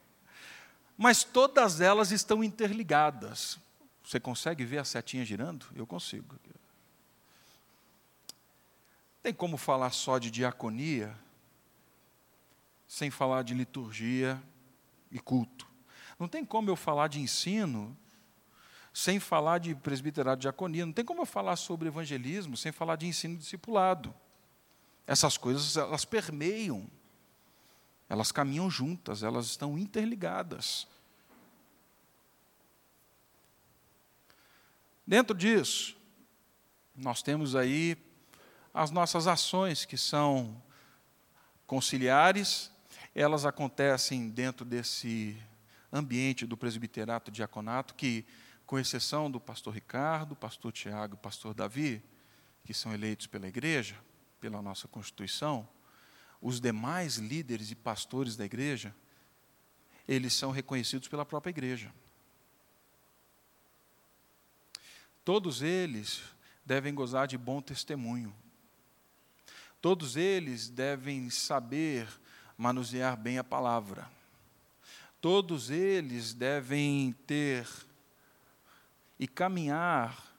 Mas 0.96 1.24
todas 1.24 1.80
elas 1.80 2.12
estão 2.12 2.44
interligadas. 2.44 3.58
Você 4.04 4.20
consegue 4.20 4.64
ver 4.64 4.78
a 4.78 4.84
setinha 4.84 5.24
girando? 5.24 5.66
Eu 5.74 5.86
consigo. 5.86 6.38
Tem 9.24 9.32
como 9.32 9.56
falar 9.56 9.90
só 9.90 10.18
de 10.18 10.30
diaconia 10.30 11.16
sem 12.86 13.10
falar 13.10 13.42
de 13.42 13.54
liturgia 13.54 14.38
e 15.10 15.18
culto. 15.18 15.66
Não 16.18 16.28
tem 16.28 16.44
como 16.44 16.68
eu 16.68 16.76
falar 16.76 17.08
de 17.08 17.20
ensino 17.20 17.96
sem 18.92 19.18
falar 19.18 19.56
de 19.60 19.74
presbiterado 19.74 20.40
e 20.40 20.42
diaconia. 20.42 20.84
Não 20.84 20.92
tem 20.92 21.02
como 21.02 21.22
eu 21.22 21.26
falar 21.26 21.56
sobre 21.56 21.88
evangelismo 21.88 22.54
sem 22.54 22.70
falar 22.70 22.96
de 22.96 23.06
ensino 23.06 23.38
discipulado. 23.38 24.14
Essas 25.06 25.38
coisas, 25.38 25.74
elas 25.78 26.04
permeiam, 26.04 26.86
elas 28.10 28.30
caminham 28.30 28.70
juntas, 28.70 29.22
elas 29.22 29.46
estão 29.46 29.78
interligadas. 29.78 30.86
Dentro 35.06 35.34
disso, 35.34 35.96
nós 36.94 37.22
temos 37.22 37.56
aí 37.56 37.96
as 38.74 38.90
nossas 38.90 39.28
ações 39.28 39.84
que 39.84 39.96
são 39.96 40.60
conciliares, 41.64 42.72
elas 43.14 43.46
acontecem 43.46 44.28
dentro 44.28 44.64
desse 44.64 45.40
ambiente 45.92 46.44
do 46.44 46.56
presbiterato 46.56 47.30
diaconato, 47.30 47.94
que, 47.94 48.26
com 48.66 48.76
exceção 48.76 49.30
do 49.30 49.38
pastor 49.38 49.72
Ricardo, 49.72 50.34
pastor 50.34 50.72
Tiago 50.72 51.16
pastor 51.16 51.54
Davi, 51.54 52.02
que 52.64 52.74
são 52.74 52.92
eleitos 52.92 53.28
pela 53.28 53.46
igreja, 53.46 53.96
pela 54.40 54.60
nossa 54.60 54.88
Constituição, 54.88 55.68
os 56.42 56.60
demais 56.60 57.16
líderes 57.16 57.70
e 57.70 57.76
pastores 57.76 58.36
da 58.36 58.44
igreja, 58.44 58.92
eles 60.08 60.34
são 60.34 60.50
reconhecidos 60.50 61.06
pela 61.06 61.24
própria 61.24 61.50
igreja. 61.50 61.94
Todos 65.24 65.62
eles 65.62 66.22
devem 66.66 66.92
gozar 66.92 67.28
de 67.28 67.38
bom 67.38 67.62
testemunho. 67.62 68.34
Todos 69.84 70.16
eles 70.16 70.70
devem 70.70 71.28
saber 71.28 72.08
manusear 72.56 73.18
bem 73.18 73.36
a 73.36 73.44
palavra. 73.44 74.10
Todos 75.20 75.68
eles 75.68 76.32
devem 76.32 77.12
ter 77.26 77.68
e 79.20 79.28
caminhar 79.28 80.34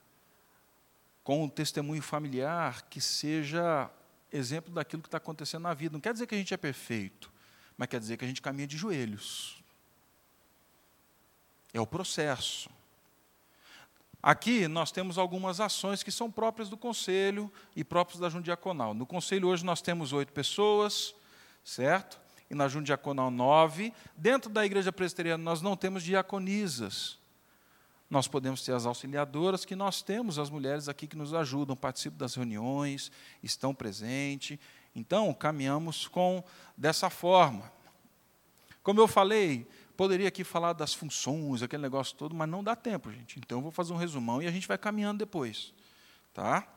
com 1.23 1.43
um 1.43 1.47
testemunho 1.47 2.01
familiar 2.01 2.87
que 2.89 2.99
seja 2.99 3.87
exemplo 4.31 4.73
daquilo 4.73 5.03
que 5.03 5.09
está 5.09 5.19
acontecendo 5.19 5.61
na 5.61 5.75
vida. 5.75 5.93
Não 5.93 6.01
quer 6.01 6.13
dizer 6.13 6.25
que 6.25 6.33
a 6.33 6.39
gente 6.39 6.55
é 6.55 6.57
perfeito, 6.57 7.31
mas 7.77 7.87
quer 7.87 7.99
dizer 7.99 8.17
que 8.17 8.25
a 8.25 8.27
gente 8.27 8.41
caminha 8.41 8.65
de 8.65 8.77
joelhos. 8.77 9.63
É 11.71 11.79
o 11.79 11.85
processo. 11.85 12.67
Aqui 14.25 14.67
nós 14.67 14.91
temos 14.91 15.19
algumas 15.19 15.59
ações 15.59 16.01
que 16.01 16.11
são 16.11 16.31
próprias 16.31 16.67
do 16.67 16.75
conselho 16.75 17.53
e 17.75 17.83
próprias 17.83 18.19
da 18.19 18.27
junta 18.27 18.45
diaconal. 18.45 18.91
No 18.91 19.05
conselho 19.05 19.47
hoje 19.49 19.63
nós 19.63 19.83
temos 19.83 20.13
oito 20.13 20.33
pessoas, 20.33 21.13
certo? 21.63 22.19
E 22.49 22.55
na 22.55 22.67
junta 22.67 22.85
diaconal 22.85 23.29
nove. 23.29 23.93
Dentro 24.17 24.49
da 24.49 24.65
igreja 24.65 24.91
presbiteriana 24.91 25.43
nós 25.43 25.61
não 25.61 25.77
temos 25.77 26.01
diaconisas. 26.01 27.19
Nós 28.09 28.27
podemos 28.27 28.63
ter 28.63 28.73
as 28.73 28.87
auxiliadoras, 28.87 29.63
que 29.63 29.75
nós 29.75 30.01
temos 30.01 30.39
as 30.39 30.49
mulheres 30.49 30.89
aqui 30.89 31.05
que 31.05 31.15
nos 31.15 31.31
ajudam, 31.31 31.75
participam 31.75 32.17
das 32.17 32.33
reuniões, 32.33 33.11
estão 33.43 33.75
presentes. 33.75 34.57
Então, 34.95 35.31
caminhamos 35.35 36.07
com 36.07 36.43
dessa 36.75 37.11
forma. 37.11 37.71
Como 38.81 38.99
eu 38.99 39.07
falei, 39.07 39.67
poderia 39.95 40.27
aqui 40.27 40.43
falar 40.43 40.73
das 40.73 40.93
funções, 40.93 41.63
aquele 41.63 41.83
negócio 41.83 42.15
todo, 42.15 42.35
mas 42.35 42.49
não 42.49 42.63
dá 42.63 42.75
tempo, 42.75 43.11
gente. 43.11 43.39
Então, 43.39 43.59
eu 43.59 43.61
vou 43.61 43.71
fazer 43.71 43.93
um 43.93 43.97
resumão 43.97 44.41
e 44.41 44.47
a 44.47 44.51
gente 44.51 44.67
vai 44.67 44.77
caminhando 44.77 45.19
depois. 45.19 45.73
Tá? 46.33 46.67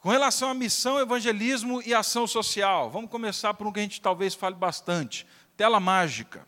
Com 0.00 0.08
relação 0.08 0.50
à 0.50 0.54
missão, 0.54 0.98
evangelismo 0.98 1.82
e 1.82 1.94
ação 1.94 2.26
social, 2.26 2.90
vamos 2.90 3.10
começar 3.10 3.54
por 3.54 3.66
um 3.66 3.72
que 3.72 3.80
a 3.80 3.82
gente 3.82 4.00
talvez 4.00 4.34
fale 4.34 4.54
bastante: 4.54 5.26
tela 5.56 5.78
mágica. 5.78 6.46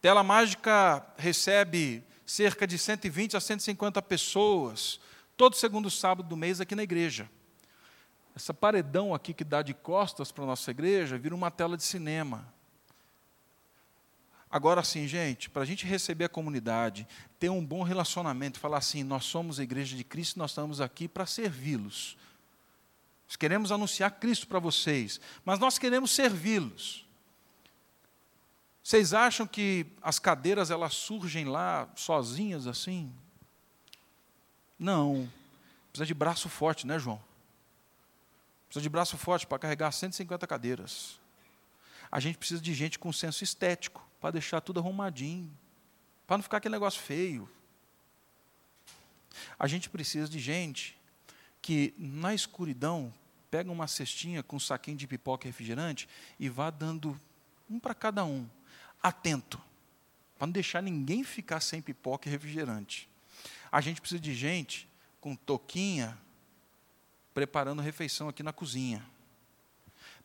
Tela 0.00 0.22
Mágica 0.22 1.04
recebe 1.16 2.04
cerca 2.24 2.68
de 2.68 2.78
120 2.78 3.36
a 3.36 3.40
150 3.40 4.00
pessoas, 4.02 5.00
todo 5.36 5.56
segundo 5.56 5.90
sábado 5.90 6.28
do 6.28 6.36
mês 6.36 6.60
aqui 6.60 6.76
na 6.76 6.84
igreja. 6.84 7.28
Essa 8.34 8.54
paredão 8.54 9.12
aqui 9.12 9.34
que 9.34 9.42
dá 9.42 9.60
de 9.60 9.74
costas 9.74 10.30
para 10.30 10.44
a 10.44 10.46
nossa 10.46 10.70
igreja 10.70 11.18
vira 11.18 11.34
uma 11.34 11.50
tela 11.50 11.76
de 11.76 11.82
cinema. 11.82 12.46
Agora 14.50 14.82
sim, 14.82 15.06
gente, 15.06 15.50
para 15.50 15.62
a 15.62 15.64
gente 15.66 15.84
receber 15.84 16.24
a 16.24 16.28
comunidade, 16.28 17.06
ter 17.38 17.50
um 17.50 17.64
bom 17.64 17.82
relacionamento, 17.82 18.58
falar 18.58 18.78
assim: 18.78 19.02
nós 19.02 19.24
somos 19.24 19.60
a 19.60 19.62
igreja 19.62 19.94
de 19.94 20.02
Cristo, 20.02 20.38
nós 20.38 20.52
estamos 20.52 20.80
aqui 20.80 21.06
para 21.06 21.26
servi-los. 21.26 22.16
Nós 23.26 23.36
queremos 23.36 23.70
anunciar 23.70 24.10
Cristo 24.12 24.46
para 24.46 24.58
vocês, 24.58 25.20
mas 25.44 25.58
nós 25.58 25.78
queremos 25.78 26.10
servi-los. 26.12 27.06
Vocês 28.82 29.12
acham 29.12 29.46
que 29.46 29.84
as 30.00 30.18
cadeiras 30.18 30.70
elas 30.70 30.94
surgem 30.94 31.44
lá 31.44 31.86
sozinhas 31.94 32.66
assim? 32.66 33.12
Não. 34.78 35.30
Precisa 35.92 36.06
de 36.06 36.14
braço 36.14 36.48
forte, 36.48 36.86
né, 36.86 36.98
João? 36.98 37.20
Precisa 38.66 38.82
de 38.82 38.88
braço 38.88 39.18
forte 39.18 39.46
para 39.46 39.58
carregar 39.58 39.92
150 39.92 40.46
cadeiras. 40.46 41.20
A 42.10 42.18
gente 42.18 42.38
precisa 42.38 42.62
de 42.62 42.72
gente 42.72 42.98
com 42.98 43.12
senso 43.12 43.44
estético 43.44 44.07
para 44.20 44.32
deixar 44.32 44.60
tudo 44.60 44.80
arrumadinho, 44.80 45.50
para 46.26 46.36
não 46.36 46.42
ficar 46.42 46.58
aquele 46.58 46.74
negócio 46.74 47.00
feio. 47.00 47.48
A 49.58 49.66
gente 49.66 49.88
precisa 49.88 50.28
de 50.28 50.38
gente 50.38 50.96
que 51.60 51.94
na 51.96 52.34
escuridão 52.34 53.12
pega 53.50 53.70
uma 53.70 53.86
cestinha 53.86 54.42
com 54.42 54.56
um 54.56 54.60
saquinho 54.60 54.96
de 54.96 55.06
pipoca 55.06 55.46
e 55.46 55.50
refrigerante 55.50 56.08
e 56.38 56.48
vá 56.48 56.70
dando 56.70 57.18
um 57.68 57.78
para 57.78 57.94
cada 57.94 58.24
um 58.24 58.48
atento, 59.02 59.60
para 60.36 60.46
não 60.46 60.52
deixar 60.52 60.82
ninguém 60.82 61.22
ficar 61.22 61.60
sem 61.60 61.80
pipoca 61.80 62.28
e 62.28 62.32
refrigerante. 62.32 63.08
A 63.70 63.80
gente 63.80 64.00
precisa 64.00 64.20
de 64.20 64.34
gente 64.34 64.88
com 65.20 65.34
toquinha 65.36 66.18
preparando 67.32 67.82
refeição 67.82 68.28
aqui 68.28 68.42
na 68.42 68.52
cozinha. 68.52 69.04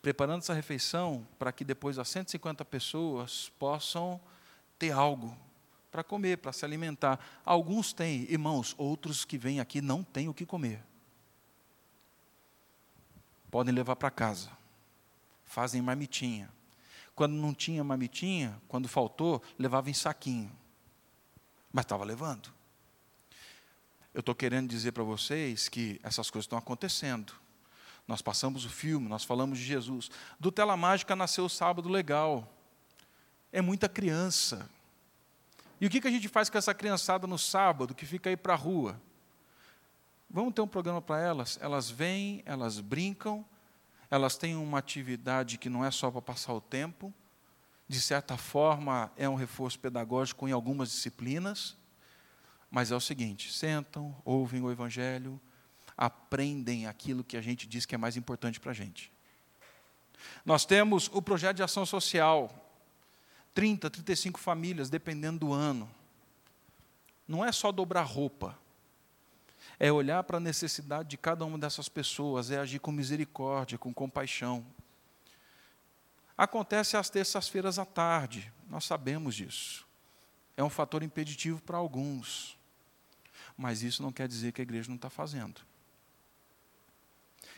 Preparando 0.04 0.42
essa 0.44 0.54
refeição 0.54 1.28
para 1.40 1.52
que 1.52 1.66
depois 1.66 1.98
as 1.98 2.08
150 2.10 2.64
pessoas 2.64 3.52
possam 3.58 4.22
ter 4.78 4.92
algo 4.92 5.36
para 5.92 6.04
comer, 6.04 6.38
para 6.38 6.54
se 6.54 6.64
alimentar. 6.64 7.20
Alguns 7.44 7.92
têm, 7.92 8.32
irmãos, 8.32 8.76
outros 8.78 9.26
que 9.26 9.40
vêm 9.40 9.60
aqui 9.60 9.82
não 9.82 10.04
têm 10.04 10.30
o 10.30 10.34
que 10.34 10.46
comer. 10.46 10.84
Podem 13.50 13.74
levar 13.74 13.96
para 13.96 14.12
casa. 14.12 14.52
Fazem 15.44 15.82
marmitinha 15.82 16.52
quando 17.16 17.34
não 17.34 17.54
tinha 17.54 17.84
mamitinha, 17.84 18.60
quando 18.68 18.88
faltou, 18.88 19.42
levava 19.58 19.90
em 19.90 19.94
saquinho. 19.94 20.52
Mas 21.72 21.86
estava 21.86 22.04
levando. 22.04 22.52
Eu 24.14 24.20
estou 24.20 24.36
querendo 24.36 24.70
dizer 24.70 24.92
para 24.92 25.04
vocês 25.04 25.68
que 25.70 26.00
essas 26.04 26.30
coisas 26.30 26.46
estão 26.46 26.58
acontecendo. 26.58 27.34
Nós 28.08 28.22
passamos 28.22 28.66
o 28.66 28.70
filme, 28.70 29.08
nós 29.08 29.24
falamos 29.24 29.58
de 29.58 29.64
Jesus. 29.64 30.10
Do 30.40 30.52
Tela 30.52 30.76
Mágica 30.76 31.16
nasceu 31.16 31.46
o 31.46 31.50
Sábado 31.50 31.88
Legal. 31.88 32.52
É 33.52 33.62
muita 33.62 33.88
criança. 33.88 34.70
E 35.80 35.86
o 35.86 35.90
que, 35.90 36.06
a 36.08 36.12
gente 36.12 36.28
faz 36.28 36.50
com 36.50 36.58
essa 36.58 36.74
criançada 36.74 37.28
no 37.28 37.38
sábado 37.38 37.94
que 37.94 38.06
fica 38.06 38.30
aí 38.30 38.38
para 38.38 38.54
a 38.54 38.58
rua? 38.58 39.02
Vamos 40.30 40.54
ter 40.54 40.62
um 40.62 40.68
programa 40.68 41.02
para 41.02 41.22
elas? 41.22 41.60
Elas 41.62 41.90
vêm, 41.90 42.42
elas 42.46 42.80
brincam, 42.80 43.46
elas 44.10 44.38
têm 44.38 44.56
uma 44.56 44.80
atividade 44.80 45.58
que 45.58 45.70
não 45.70 45.84
é 45.84 45.92
só 45.92 46.10
para 46.10 46.22
passar 46.22 46.54
o 46.54 46.62
tempo, 46.62 47.14
de 47.88 48.00
certa 48.00 48.38
forma 48.38 49.12
é 49.18 49.28
um 49.28 49.36
reforço 49.36 49.80
pedagógico 49.80 50.48
em 50.48 50.52
algumas 50.52 50.90
disciplinas, 50.90 51.78
mas 52.72 52.92
é 52.92 52.96
o 52.96 53.02
seguinte: 53.02 53.52
sentam, 53.52 54.16
ouvem 54.24 54.62
o 54.62 54.72
Evangelho, 54.72 55.40
aprendem 55.98 56.88
aquilo 56.88 57.24
que 57.24 57.38
a 57.38 57.42
gente 57.42 57.68
diz 57.68 57.86
que 57.86 57.96
é 57.96 57.98
mais 57.98 58.18
importante 58.18 58.60
para 58.60 58.72
a 58.72 58.74
gente. 58.74 59.12
Nós 60.46 60.66
temos 60.66 61.10
o 61.14 61.22
projeto 61.22 61.58
de 61.58 61.64
ação 61.64 61.86
social, 61.86 62.50
30, 63.54 63.90
35 63.90 64.40
famílias, 64.40 64.90
dependendo 64.90 65.40
do 65.40 65.54
ano. 65.54 65.90
Não 67.28 67.44
é 67.44 67.52
só 67.52 67.72
dobrar 67.72 68.04
roupa, 68.04 68.58
é 69.80 69.92
olhar 69.92 70.24
para 70.24 70.38
a 70.38 70.40
necessidade 70.40 71.10
de 71.10 71.18
cada 71.18 71.46
uma 71.46 71.58
dessas 71.58 71.88
pessoas, 71.88 72.52
é 72.52 72.60
agir 72.60 72.80
com 72.80 72.92
misericórdia, 72.92 73.78
com 73.78 73.94
compaixão. 73.94 74.66
Acontece 76.38 76.98
às 76.98 77.10
terças-feiras 77.10 77.78
à 77.78 77.86
tarde, 77.86 78.52
nós 78.68 78.86
sabemos 78.86 79.36
disso. 79.36 79.86
É 80.58 80.64
um 80.64 80.70
fator 80.70 81.04
impeditivo 81.04 81.62
para 81.62 81.78
alguns, 81.78 82.58
mas 83.58 83.82
isso 83.84 84.02
não 84.02 84.12
quer 84.12 84.28
dizer 84.28 84.52
que 84.52 84.62
a 84.62 84.64
igreja 84.64 84.90
não 84.90 84.96
está 84.96 85.10
fazendo. 85.10 85.62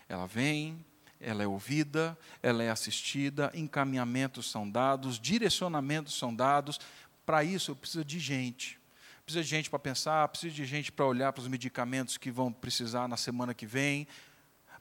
Ela 0.08 0.26
vem, 0.26 0.84
ela 1.20 1.43
é 1.43 1.47
ouvida, 1.47 2.18
ela 2.41 2.64
é 2.64 2.70
assistida, 2.70 3.51
encaminhamentos 3.53 4.49
são 4.49 4.70
dados, 4.70 5.20
direcionamentos 5.20 6.18
são 6.18 6.34
dados. 6.34 6.80
Para 7.26 7.43
isso 7.43 7.72
eu 7.72 7.76
preciso 7.76 8.06
de 8.06 8.20
gente 8.20 8.80
precisa 9.26 9.43
de 9.43 9.49
gente 9.49 9.70
para 9.70 9.80
pensar, 9.80 10.28
precisa 10.28 10.53
de 10.53 10.66
gente 10.66 10.91
para 10.91 11.06
olhar 11.06 11.34
para 11.34 11.41
os 11.41 11.47
medicamentos 11.47 12.16
que 12.16 12.30
vão 12.30 12.53
precisar 12.53 13.08
na 13.08 13.18
semana 13.18 13.56
que 13.56 13.66
vem. 13.66 14.08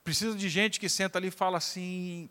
Precisa 0.03 0.37
de 0.37 0.47
gente 0.47 0.79
que 0.79 0.87
senta 0.87 1.17
ali 1.17 1.29
e 1.29 1.31
fala 1.31 1.57
assim: 1.57 2.29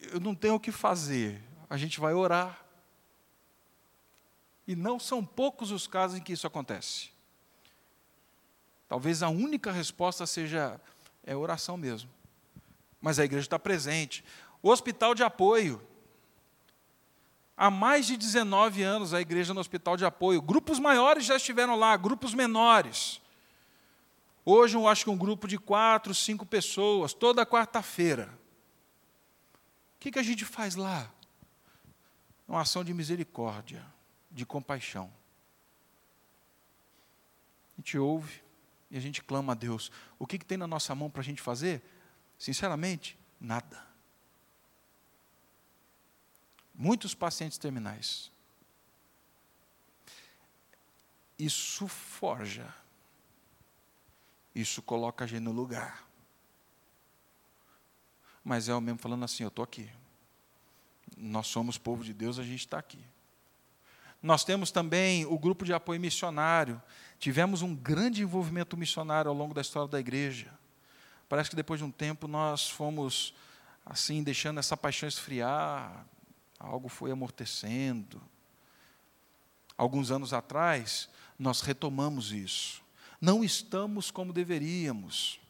eu 0.00 0.18
não 0.18 0.34
tenho 0.34 0.54
o 0.54 0.60
que 0.60 0.72
fazer, 0.72 1.40
a 1.68 1.76
gente 1.76 2.00
vai 2.00 2.14
orar. 2.14 2.58
E 4.66 4.74
não 4.74 4.98
são 4.98 5.24
poucos 5.24 5.70
os 5.70 5.86
casos 5.86 6.16
em 6.16 6.22
que 6.22 6.32
isso 6.32 6.46
acontece. 6.46 7.10
Talvez 8.88 9.22
a 9.22 9.28
única 9.28 9.70
resposta 9.70 10.24
seja 10.24 10.80
é 11.24 11.36
oração 11.36 11.76
mesmo. 11.76 12.08
Mas 13.02 13.18
a 13.18 13.24
igreja 13.24 13.44
está 13.44 13.58
presente. 13.58 14.24
O 14.62 14.70
hospital 14.70 15.14
de 15.14 15.24
apoio. 15.24 15.82
Há 17.56 17.68
mais 17.70 18.06
de 18.06 18.16
19 18.16 18.82
anos 18.82 19.12
a 19.12 19.20
igreja 19.20 19.52
no 19.52 19.60
hospital 19.60 19.96
de 19.96 20.04
apoio. 20.04 20.40
Grupos 20.40 20.78
maiores 20.78 21.24
já 21.24 21.36
estiveram 21.36 21.76
lá, 21.76 21.96
grupos 21.96 22.32
menores. 22.32 23.20
Hoje 24.44 24.76
eu 24.76 24.88
acho 24.88 25.04
que 25.04 25.10
um 25.10 25.16
grupo 25.16 25.46
de 25.46 25.58
quatro, 25.58 26.14
cinco 26.14 26.46
pessoas, 26.46 27.12
toda 27.12 27.44
quarta-feira. 27.44 28.32
O 29.96 30.00
que, 30.00 30.12
que 30.12 30.18
a 30.18 30.22
gente 30.22 30.44
faz 30.44 30.74
lá? 30.74 31.12
Uma 32.48 32.62
ação 32.62 32.82
de 32.82 32.94
misericórdia, 32.94 33.84
de 34.30 34.46
compaixão. 34.46 35.12
A 37.76 37.80
gente 37.80 37.98
ouve 37.98 38.42
e 38.90 38.96
a 38.96 39.00
gente 39.00 39.22
clama 39.22 39.52
a 39.52 39.56
Deus. 39.56 39.90
O 40.18 40.26
que, 40.26 40.38
que 40.38 40.44
tem 40.44 40.58
na 40.58 40.66
nossa 40.66 40.94
mão 40.94 41.08
para 41.08 41.20
a 41.20 41.24
gente 41.24 41.40
fazer? 41.40 41.82
Sinceramente, 42.42 43.16
nada 43.40 43.92
muitos 46.82 47.14
pacientes 47.14 47.58
terminais. 47.58 48.28
Isso 51.38 51.86
forja, 51.86 52.74
isso 54.52 54.82
coloca 54.82 55.24
a 55.24 55.28
gente 55.28 55.42
no 55.42 55.52
lugar. 55.52 56.04
Mas 58.44 58.68
é 58.68 58.74
o 58.74 58.80
mesmo 58.80 58.98
falando 58.98 59.24
assim: 59.24 59.44
eu 59.44 59.48
estou 59.48 59.62
aqui. 59.62 59.88
Nós 61.16 61.46
somos 61.46 61.78
povo 61.78 62.02
de 62.02 62.12
Deus, 62.12 62.38
a 62.38 62.42
gente 62.42 62.60
está 62.60 62.78
aqui. 62.78 63.04
Nós 64.20 64.44
temos 64.44 64.72
também 64.72 65.24
o 65.26 65.38
grupo 65.38 65.64
de 65.64 65.72
apoio 65.72 66.00
missionário. 66.00 66.82
Tivemos 67.18 67.62
um 67.62 67.74
grande 67.74 68.22
envolvimento 68.22 68.76
missionário 68.76 69.28
ao 69.28 69.36
longo 69.36 69.54
da 69.54 69.60
história 69.60 69.88
da 69.88 70.00
igreja. 70.00 70.52
Parece 71.32 71.48
que 71.48 71.56
depois 71.56 71.80
de 71.80 71.84
um 71.86 71.90
tempo 71.90 72.28
nós 72.28 72.68
fomos 72.68 73.32
assim 73.86 74.22
deixando 74.22 74.60
essa 74.60 74.76
paixão 74.76 75.08
esfriar, 75.08 76.04
algo 76.58 76.90
foi 76.90 77.10
amortecendo. 77.10 78.20
Alguns 79.74 80.10
anos 80.10 80.34
atrás, 80.34 81.08
nós 81.38 81.62
retomamos 81.62 82.32
isso. 82.32 82.82
Não 83.18 83.42
estamos 83.42 84.10
como 84.10 84.30
deveríamos, 84.30 85.40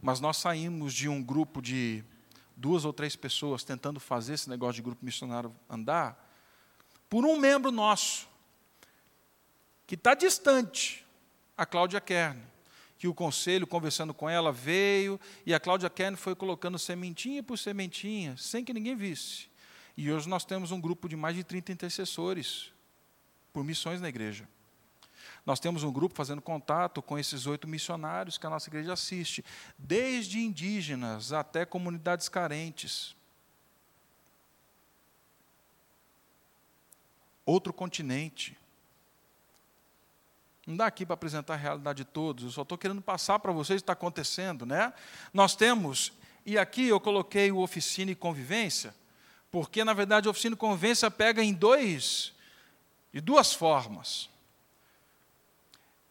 mas 0.00 0.20
nós 0.20 0.36
saímos 0.36 0.94
de 0.94 1.08
um 1.08 1.20
grupo 1.20 1.60
de 1.60 2.04
duas 2.56 2.84
ou 2.84 2.92
três 2.92 3.16
pessoas 3.16 3.64
tentando 3.64 3.98
fazer 3.98 4.34
esse 4.34 4.48
negócio 4.48 4.74
de 4.74 4.82
grupo 4.82 5.04
missionário 5.04 5.52
andar, 5.68 6.32
por 7.10 7.24
um 7.24 7.36
membro 7.36 7.72
nosso, 7.72 8.28
que 9.88 9.96
está 9.96 10.14
distante, 10.14 11.04
a 11.56 11.66
Cláudia 11.66 12.00
Kern, 12.00 12.40
que 12.98 13.06
o 13.06 13.14
conselho, 13.14 13.66
conversando 13.66 14.12
com 14.12 14.28
ela, 14.28 14.50
veio 14.50 15.20
e 15.46 15.54
a 15.54 15.60
Cláudia 15.60 15.88
Kern 15.88 16.16
foi 16.16 16.34
colocando 16.34 16.78
sementinha 16.78 17.42
por 17.42 17.56
sementinha, 17.56 18.36
sem 18.36 18.64
que 18.64 18.74
ninguém 18.74 18.96
visse. 18.96 19.48
E 19.96 20.10
hoje 20.10 20.28
nós 20.28 20.44
temos 20.44 20.72
um 20.72 20.80
grupo 20.80 21.08
de 21.08 21.16
mais 21.16 21.36
de 21.36 21.44
30 21.44 21.72
intercessores 21.72 22.72
por 23.52 23.62
missões 23.64 24.00
na 24.00 24.08
igreja. 24.08 24.48
Nós 25.46 25.60
temos 25.60 25.82
um 25.82 25.92
grupo 25.92 26.14
fazendo 26.14 26.42
contato 26.42 27.00
com 27.00 27.18
esses 27.18 27.46
oito 27.46 27.66
missionários 27.66 28.36
que 28.36 28.46
a 28.46 28.50
nossa 28.50 28.68
igreja 28.68 28.92
assiste, 28.92 29.44
desde 29.78 30.40
indígenas 30.40 31.32
até 31.32 31.64
comunidades 31.64 32.28
carentes. 32.28 33.16
Outro 37.46 37.72
continente. 37.72 38.58
Não 40.68 40.76
dá 40.76 40.84
aqui 40.84 41.06
para 41.06 41.14
apresentar 41.14 41.54
a 41.54 41.56
realidade 41.56 41.96
de 41.96 42.04
todos, 42.04 42.44
eu 42.44 42.50
só 42.50 42.60
estou 42.60 42.76
querendo 42.76 43.00
passar 43.00 43.38
para 43.38 43.50
vocês 43.50 43.78
o 43.78 43.80
que 43.80 43.84
está 43.84 43.94
acontecendo. 43.94 44.66
Né? 44.66 44.92
Nós 45.32 45.56
temos, 45.56 46.12
e 46.44 46.58
aqui 46.58 46.86
eu 46.86 47.00
coloquei 47.00 47.50
o 47.50 47.56
oficina 47.60 48.10
e 48.10 48.14
convivência, 48.14 48.94
porque 49.50 49.82
na 49.82 49.94
verdade 49.94 50.28
oficina 50.28 50.54
e 50.54 50.58
convivência 50.58 51.10
pega 51.10 51.42
em 51.42 51.54
dois, 51.54 52.34
de 53.10 53.18
duas 53.22 53.54
formas. 53.54 54.28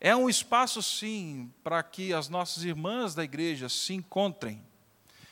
É 0.01 0.15
um 0.15 0.27
espaço, 0.27 0.81
sim, 0.81 1.53
para 1.63 1.83
que 1.83 2.11
as 2.11 2.27
nossas 2.27 2.63
irmãs 2.63 3.13
da 3.13 3.23
igreja 3.23 3.69
se 3.69 3.93
encontrem. 3.93 4.59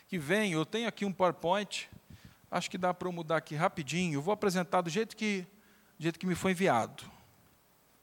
Que 0.08 0.20
venham, 0.20 0.60
eu 0.60 0.68
tenho 0.68 0.88
aqui 0.88 1.04
um 1.04 1.12
PowerPoint, 1.12 1.90
acho 2.52 2.70
que 2.70 2.78
dá 2.78 2.94
para 2.94 3.08
eu 3.08 3.12
mudar 3.12 3.38
aqui 3.38 3.56
rapidinho. 3.56 4.20
Eu 4.20 4.22
vou 4.22 4.36
apresentar 4.36 4.82
do 4.82 4.90
jeito 4.92 5.16
que, 5.16 5.48
do 5.98 6.04
jeito 6.04 6.20
que 6.20 6.28
me 6.28 6.36
foi 6.36 6.52
enviado. 6.52 7.04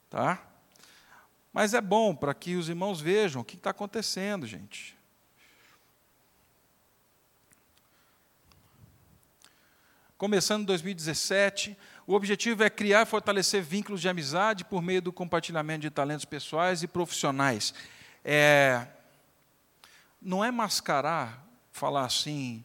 Tá? 0.09 0.49
Mas 1.53 1.75
é 1.75 1.79
bom 1.79 2.15
para 2.15 2.33
que 2.33 2.55
os 2.55 2.67
irmãos 2.67 2.99
vejam 2.99 3.43
o 3.43 3.45
que 3.45 3.55
está 3.55 3.69
acontecendo, 3.69 4.47
gente. 4.47 4.97
Começando 10.17 10.63
em 10.63 10.65
2017, 10.65 11.77
o 12.07 12.13
objetivo 12.15 12.63
é 12.63 12.69
criar 12.69 13.03
e 13.03 13.05
fortalecer 13.05 13.61
vínculos 13.61 14.01
de 14.01 14.09
amizade 14.09 14.65
por 14.65 14.81
meio 14.81 15.01
do 15.01 15.13
compartilhamento 15.13 15.81
de 15.81 15.91
talentos 15.91 16.25
pessoais 16.25 16.81
e 16.81 16.87
profissionais. 16.87 17.73
É, 18.25 18.87
não 20.19 20.43
é 20.43 20.49
mascarar, 20.49 21.45
falar 21.71 22.05
assim, 22.05 22.63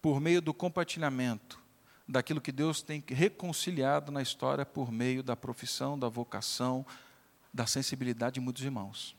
por 0.00 0.18
meio 0.18 0.40
do 0.40 0.54
compartilhamento 0.54 1.60
daquilo 2.06 2.40
que 2.40 2.52
Deus 2.52 2.80
tem 2.80 3.02
reconciliado 3.06 4.12
na 4.12 4.22
história 4.22 4.64
por 4.64 4.92
meio 4.92 5.22
da 5.22 5.34
profissão, 5.34 5.98
da 5.98 6.08
vocação, 6.08 6.86
da 7.54 7.66
sensibilidade 7.68 8.34
de 8.34 8.40
muitos 8.40 8.64
irmãos. 8.64 9.16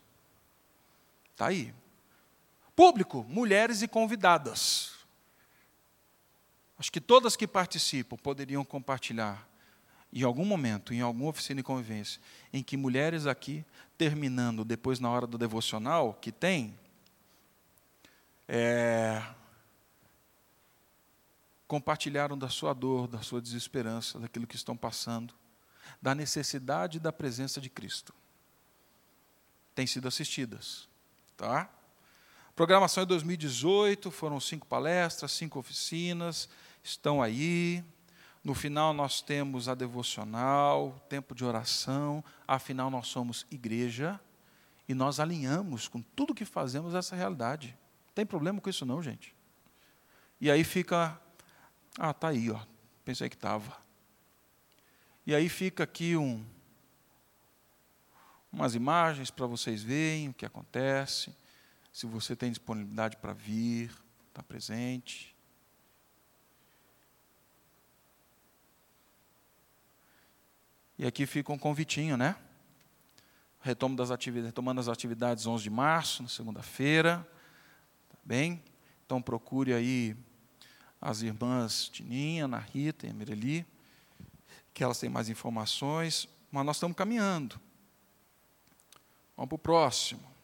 Está 1.31 1.47
aí. 1.47 1.73
Público, 2.75 3.25
mulheres 3.29 3.81
e 3.81 3.87
convidadas. 3.87 4.93
Acho 6.77 6.91
que 6.91 6.99
todas 6.99 7.37
que 7.37 7.47
participam 7.47 8.17
poderiam 8.17 8.65
compartilhar, 8.65 9.47
em 10.11 10.21
algum 10.23 10.43
momento, 10.43 10.93
em 10.93 10.99
alguma 10.99 11.29
oficina 11.29 11.61
de 11.61 11.63
convivência, 11.63 12.21
em 12.51 12.61
que 12.61 12.75
mulheres 12.75 13.25
aqui, 13.25 13.63
terminando 13.97 14.65
depois 14.65 14.99
na 14.99 15.09
hora 15.09 15.25
do 15.25 15.37
devocional, 15.37 16.13
que 16.13 16.33
tem, 16.33 16.77
é, 18.49 19.23
compartilharam 21.65 22.37
da 22.37 22.49
sua 22.49 22.73
dor, 22.73 23.07
da 23.07 23.21
sua 23.21 23.41
desesperança, 23.41 24.19
daquilo 24.19 24.45
que 24.45 24.57
estão 24.57 24.75
passando, 24.75 25.33
da 26.01 26.13
necessidade 26.13 26.99
da 26.99 27.13
presença 27.13 27.61
de 27.61 27.69
Cristo 27.69 28.13
têm 29.75 29.85
sido 29.85 30.07
assistidas. 30.07 30.87
Tá? 31.35 31.69
Programação 32.55 33.03
em 33.03 33.07
2018, 33.07 34.09
foram 34.09 34.39
cinco 34.39 34.65
palestras, 34.65 35.33
cinco 35.33 35.59
oficinas, 35.59 36.47
estão 36.81 37.21
aí. 37.21 37.83
No 38.41 38.55
final 38.55 38.93
nós 38.93 39.21
temos 39.21 39.67
a 39.67 39.75
devocional, 39.75 40.97
tempo 41.09 41.35
de 41.35 41.43
oração, 41.43 42.23
afinal 42.47 42.89
nós 42.89 43.07
somos 43.07 43.45
igreja 43.51 44.19
e 44.87 44.93
nós 44.93 45.19
alinhamos 45.19 45.87
com 45.87 46.01
tudo 46.01 46.33
que 46.33 46.45
fazemos 46.45 46.93
essa 46.95 47.15
realidade. 47.15 47.77
Tem 48.13 48.25
problema 48.25 48.61
com 48.61 48.69
isso 48.69 48.85
não, 48.85 49.03
gente? 49.03 49.35
E 50.39 50.49
aí 50.49 50.63
fica, 50.63 51.19
ah, 51.99 52.13
tá 52.13 52.29
aí, 52.29 52.49
ó. 52.49 52.59
Pensei 53.03 53.27
que 53.27 53.35
estava. 53.35 53.77
E 55.25 55.33
aí 55.33 55.49
fica 55.49 55.83
aqui 55.83 56.15
um 56.15 56.45
umas 58.55 58.73
imagens 58.73 59.29
para 59.29 59.45
vocês 59.45 59.83
verem 59.83 60.29
o 60.29 60.33
que 60.33 60.45
acontece, 60.45 61.35
se 61.91 62.05
você 62.05 62.37
tem 62.37 62.49
disponibilidade 62.49 63.17
para 63.17 63.33
vir, 63.33 63.89
estar 63.89 64.41
tá 64.41 64.43
presente. 64.43 65.35
E 70.97 71.05
aqui 71.05 71.25
fica 71.25 71.51
um 71.51 71.57
convitinho, 71.57 72.15
né? 72.15 72.37
Retomo 73.59 73.97
das 73.97 74.09
atividades, 74.09 74.47
retomando 74.47 74.79
as 74.79 74.87
atividades 74.87 75.45
11 75.45 75.63
de 75.63 75.69
março, 75.69 76.23
na 76.23 76.29
segunda-feira. 76.29 77.27
Tá 78.09 78.17
bem? 78.23 78.63
Então 79.05 79.21
procure 79.21 79.73
aí 79.73 80.15
as 81.01 81.21
irmãs 81.21 81.89
Tininha, 81.89 82.45
Ana 82.45 82.59
Rita 82.59 83.05
e 83.05 83.09
a 83.09 83.13
Mireli, 83.13 83.65
que 84.73 84.81
elas 84.81 84.97
têm 84.97 85.09
mais 85.09 85.27
informações, 85.27 86.29
mas 86.49 86.65
nós 86.65 86.77
estamos 86.77 86.95
caminhando. 86.95 87.64
Vamos 89.35 89.49
para 89.49 89.55
o 89.55 89.59
próximo. 89.59 90.35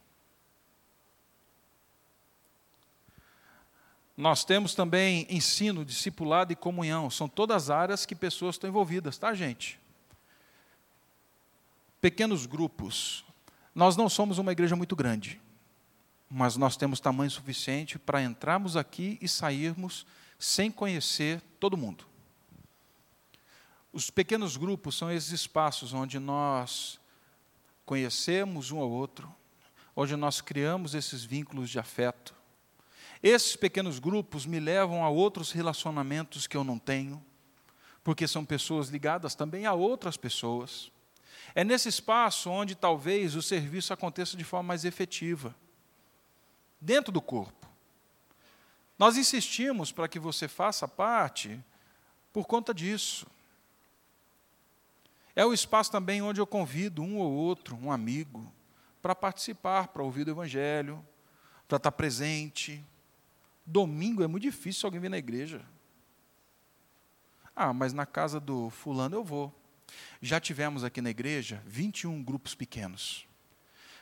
Nós 4.15 4.45
temos 4.45 4.75
também 4.75 5.25
ensino, 5.29 5.83
discipulado 5.83 6.53
e 6.53 6.55
comunhão. 6.55 7.09
São 7.09 7.27
todas 7.27 7.71
áreas 7.71 8.05
que 8.05 8.13
pessoas 8.13 8.55
estão 8.55 8.69
envolvidas, 8.69 9.17
tá, 9.17 9.33
gente? 9.33 9.79
Pequenos 11.99 12.45
grupos. 12.45 13.25
Nós 13.73 13.97
não 13.97 14.07
somos 14.07 14.37
uma 14.37 14.51
igreja 14.51 14.75
muito 14.75 14.95
grande, 14.95 15.41
mas 16.29 16.55
nós 16.55 16.77
temos 16.77 16.99
tamanho 16.99 17.31
suficiente 17.31 17.97
para 17.97 18.21
entrarmos 18.21 18.77
aqui 18.77 19.17
e 19.21 19.27
sairmos 19.27 20.05
sem 20.37 20.69
conhecer 20.69 21.41
todo 21.59 21.75
mundo. 21.75 22.05
Os 23.91 24.09
pequenos 24.09 24.55
grupos 24.55 24.95
são 24.95 25.11
esses 25.11 25.31
espaços 25.31 25.93
onde 25.93 26.19
nós 26.19 27.00
conhecemos 27.85 28.71
um 28.71 28.79
ao 28.79 28.89
outro, 28.89 29.33
onde 29.95 30.15
nós 30.15 30.41
criamos 30.41 30.93
esses 30.95 31.23
vínculos 31.23 31.69
de 31.69 31.79
afeto. 31.79 32.33
Esses 33.21 33.55
pequenos 33.55 33.99
grupos 33.99 34.45
me 34.45 34.59
levam 34.59 35.03
a 35.03 35.09
outros 35.09 35.51
relacionamentos 35.51 36.47
que 36.47 36.57
eu 36.57 36.63
não 36.63 36.79
tenho, 36.79 37.23
porque 38.03 38.27
são 38.27 38.43
pessoas 38.43 38.89
ligadas 38.89 39.35
também 39.35 39.65
a 39.65 39.73
outras 39.73 40.17
pessoas. 40.17 40.91
É 41.53 41.63
nesse 41.63 41.89
espaço 41.89 42.49
onde 42.49 42.75
talvez 42.75 43.35
o 43.35 43.41
serviço 43.41 43.93
aconteça 43.93 44.37
de 44.37 44.43
forma 44.43 44.69
mais 44.69 44.85
efetiva, 44.85 45.55
dentro 46.79 47.11
do 47.11 47.21
corpo. 47.21 47.67
Nós 48.97 49.17
insistimos 49.17 49.91
para 49.91 50.07
que 50.07 50.19
você 50.19 50.47
faça 50.47 50.87
parte 50.87 51.59
por 52.31 52.45
conta 52.45 52.73
disso. 52.73 53.27
É 55.35 55.45
o 55.45 55.53
espaço 55.53 55.91
também 55.91 56.21
onde 56.21 56.41
eu 56.41 56.47
convido 56.47 57.01
um 57.01 57.17
ou 57.17 57.31
outro, 57.31 57.75
um 57.75 57.91
amigo, 57.91 58.51
para 59.01 59.15
participar, 59.15 59.87
para 59.87 60.03
ouvir 60.03 60.27
o 60.27 60.31
Evangelho, 60.31 61.05
para 61.67 61.77
estar 61.77 61.91
presente. 61.91 62.83
Domingo 63.65 64.23
é 64.23 64.27
muito 64.27 64.43
difícil 64.43 64.87
alguém 64.87 64.99
vir 64.99 65.09
na 65.09 65.17
igreja. 65.17 65.65
Ah, 67.55 67.73
mas 67.73 67.93
na 67.93 68.05
casa 68.05 68.39
do 68.39 68.69
fulano 68.69 69.15
eu 69.15 69.23
vou. 69.23 69.53
Já 70.21 70.39
tivemos 70.39 70.83
aqui 70.83 71.01
na 71.01 71.09
igreja 71.09 71.61
21 71.65 72.23
grupos 72.23 72.53
pequenos, 72.53 73.25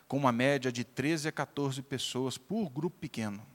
com 0.08 0.18
uma 0.18 0.32
média 0.32 0.72
de 0.72 0.84
13 0.84 1.28
a 1.28 1.32
14 1.32 1.82
pessoas 1.82 2.38
por 2.38 2.70
grupo 2.70 2.98
pequeno. 2.98 3.46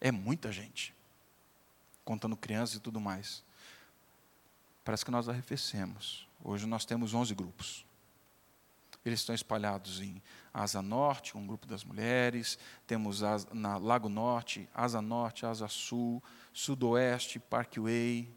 É 0.00 0.12
muita 0.12 0.52
gente, 0.52 0.94
contando 2.04 2.36
crianças 2.36 2.76
e 2.76 2.80
tudo 2.80 3.00
mais 3.00 3.42
parece 4.88 5.04
que 5.04 5.10
nós 5.10 5.28
arrefecemos. 5.28 6.26
Hoje 6.42 6.64
nós 6.64 6.86
temos 6.86 7.12
11 7.12 7.34
grupos. 7.34 7.84
Eles 9.04 9.20
estão 9.20 9.34
espalhados 9.34 10.00
em 10.00 10.22
Asa 10.50 10.80
Norte, 10.80 11.36
um 11.36 11.46
grupo 11.46 11.66
das 11.66 11.84
mulheres, 11.84 12.58
temos 12.86 13.20
na 13.52 13.76
Lago 13.76 14.08
Norte, 14.08 14.66
Asa 14.74 15.02
Norte, 15.02 15.44
Asa 15.44 15.68
Sul, 15.68 16.22
Sudoeste, 16.54 17.38
Parkway. 17.38 18.34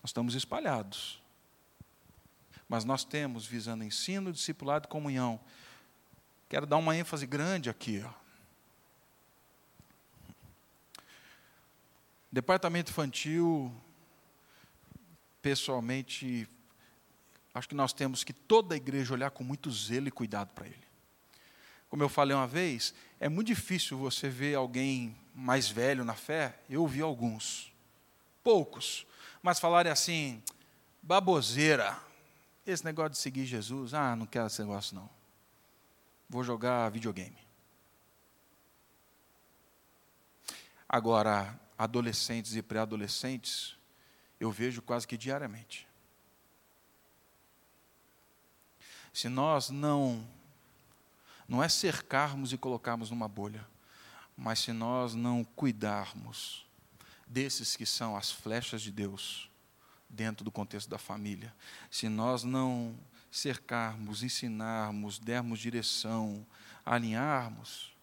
Nós 0.00 0.10
estamos 0.10 0.36
espalhados. 0.36 1.20
Mas 2.68 2.84
nós 2.84 3.02
temos 3.02 3.44
visando 3.44 3.82
ensino, 3.82 4.32
discipulado 4.32 4.86
e 4.86 4.88
comunhão. 4.88 5.40
Quero 6.48 6.64
dar 6.64 6.76
uma 6.76 6.96
ênfase 6.96 7.26
grande 7.26 7.68
aqui. 7.68 8.04
Ó. 8.06 8.12
Departamento 12.30 12.92
infantil 12.92 13.74
pessoalmente, 15.46 16.48
acho 17.54 17.68
que 17.68 17.74
nós 17.76 17.92
temos 17.92 18.24
que 18.24 18.32
toda 18.32 18.74
a 18.74 18.76
igreja 18.76 19.14
olhar 19.14 19.30
com 19.30 19.44
muito 19.44 19.70
zelo 19.70 20.08
e 20.08 20.10
cuidado 20.10 20.52
para 20.52 20.66
ele. 20.66 20.82
Como 21.88 22.02
eu 22.02 22.08
falei 22.08 22.34
uma 22.36 22.48
vez, 22.48 22.92
é 23.20 23.28
muito 23.28 23.46
difícil 23.46 23.96
você 23.96 24.28
ver 24.28 24.56
alguém 24.56 25.16
mais 25.32 25.68
velho 25.68 26.04
na 26.04 26.14
fé, 26.14 26.58
eu 26.68 26.84
vi 26.84 27.00
alguns, 27.00 27.72
poucos, 28.42 29.06
mas 29.40 29.60
falarem 29.60 29.92
assim, 29.92 30.42
baboseira, 31.00 31.96
esse 32.66 32.84
negócio 32.84 33.10
de 33.10 33.18
seguir 33.18 33.46
Jesus, 33.46 33.94
ah, 33.94 34.16
não 34.16 34.26
quero 34.26 34.48
esse 34.48 34.60
negócio 34.60 34.96
não. 34.96 35.08
Vou 36.28 36.42
jogar 36.42 36.90
videogame. 36.90 37.38
Agora, 40.88 41.56
adolescentes 41.78 42.56
e 42.56 42.62
pré-adolescentes, 42.62 43.75
eu 44.38 44.50
vejo 44.50 44.82
quase 44.82 45.06
que 45.06 45.16
diariamente. 45.16 45.86
Se 49.12 49.28
nós 49.28 49.70
não, 49.70 50.26
não 51.48 51.62
é 51.62 51.68
cercarmos 51.68 52.52
e 52.52 52.58
colocarmos 52.58 53.10
numa 53.10 53.26
bolha, 53.26 53.66
mas 54.36 54.58
se 54.58 54.72
nós 54.72 55.14
não 55.14 55.42
cuidarmos 55.42 56.66
desses 57.26 57.76
que 57.76 57.86
são 57.86 58.16
as 58.16 58.30
flechas 58.30 58.82
de 58.82 58.92
Deus 58.92 59.50
dentro 60.08 60.44
do 60.44 60.52
contexto 60.52 60.88
da 60.88 60.98
família, 60.98 61.54
se 61.90 62.08
nós 62.08 62.44
não 62.44 62.94
cercarmos, 63.30 64.22
ensinarmos, 64.22 65.18
dermos 65.18 65.58
direção, 65.58 66.46
alinharmos, 66.84 67.94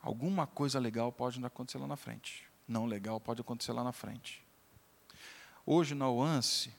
alguma 0.00 0.46
coisa 0.46 0.78
legal 0.78 1.10
pode 1.10 1.42
acontecer 1.44 1.78
lá 1.78 1.86
na 1.86 1.96
frente. 1.96 2.46
Não 2.66 2.84
legal 2.86 3.18
pode 3.18 3.40
acontecer 3.40 3.72
lá 3.72 3.82
na 3.82 3.92
frente. 3.92 4.46
Hoje 5.70 5.94
na 5.94 6.08
OANSE, 6.08 6.72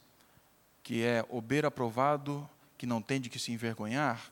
que 0.81 1.03
é 1.03 1.23
ober 1.29 1.63
aprovado, 1.63 2.49
que 2.75 2.87
não 2.87 3.03
tem 3.03 3.21
de 3.21 3.29
que 3.29 3.37
se 3.37 3.51
envergonhar, 3.51 4.31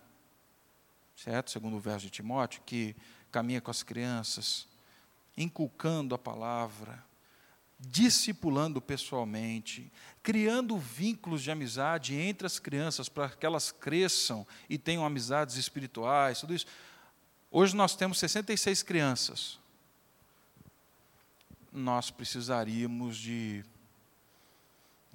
certo? 1.15 1.51
Segundo 1.51 1.77
o 1.77 1.79
verso 1.79 2.07
de 2.07 2.09
Timóteo, 2.09 2.63
que 2.65 2.95
caminha 3.31 3.61
com 3.61 3.69
as 3.69 3.83
crianças, 3.83 4.67
inculcando 5.37 6.15
a 6.15 6.17
palavra, 6.17 7.05
discipulando 7.79 8.81
pessoalmente, 8.81 9.91
criando 10.23 10.75
vínculos 10.75 11.43
de 11.43 11.51
amizade 11.51 12.15
entre 12.15 12.47
as 12.47 12.57
crianças 12.57 13.07
para 13.07 13.29
que 13.29 13.45
elas 13.45 13.71
cresçam 13.71 14.43
e 14.67 14.75
tenham 14.75 15.05
amizades 15.05 15.55
espirituais, 15.55 16.41
tudo 16.41 16.55
isso. 16.55 16.65
Hoje 17.51 17.75
nós 17.75 17.95
temos 17.95 18.17
66 18.17 18.81
crianças. 18.81 19.59
Nós 21.71 22.09
precisaríamos 22.09 23.17
de 23.17 23.63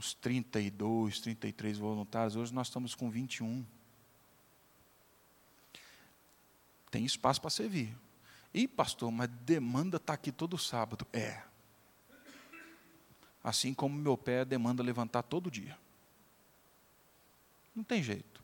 uns 0.03 0.15
32, 0.15 1.21
33 1.21 1.79
voluntários. 1.79 2.35
Hoje 2.35 2.53
nós 2.53 2.67
estamos 2.67 2.93
com 2.93 3.09
21. 3.09 3.65
Tem 6.91 7.05
espaço 7.05 7.41
para 7.41 7.51
servir. 7.51 7.97
E, 8.53 8.67
pastor, 8.67 9.13
mas 9.13 9.31
demanda 9.47 9.99
está 9.99 10.15
aqui 10.15 10.33
todo 10.33 10.59
sábado. 10.59 11.07
É. 11.13 11.41
Assim 13.45 13.73
como 13.73 13.97
meu 13.97 14.19
pé 14.19 14.45
demanda 14.45 14.83
levantar 14.83 15.23
todo 15.23 15.49
dia. 15.49 15.79
Não 17.75 17.85
tem 17.85 18.03
jeito. 18.03 18.43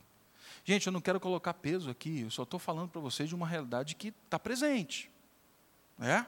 Gente, 0.63 0.87
eu 0.87 0.93
não 0.93 1.01
quero 1.01 1.19
colocar 1.19 1.53
peso 1.53 1.89
aqui, 1.89 2.21
eu 2.21 2.31
só 2.31 2.43
estou 2.43 2.59
falando 2.59 2.89
para 2.89 3.01
vocês 3.01 3.27
de 3.27 3.35
uma 3.35 3.47
realidade 3.47 3.95
que 3.95 4.13
está 4.25 4.39
presente. 4.39 5.11
É? 5.99 6.25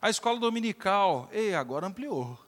A 0.00 0.08
escola 0.08 0.38
dominical, 0.38 1.28
ei, 1.32 1.54
agora 1.54 1.86
ampliou. 1.86 2.38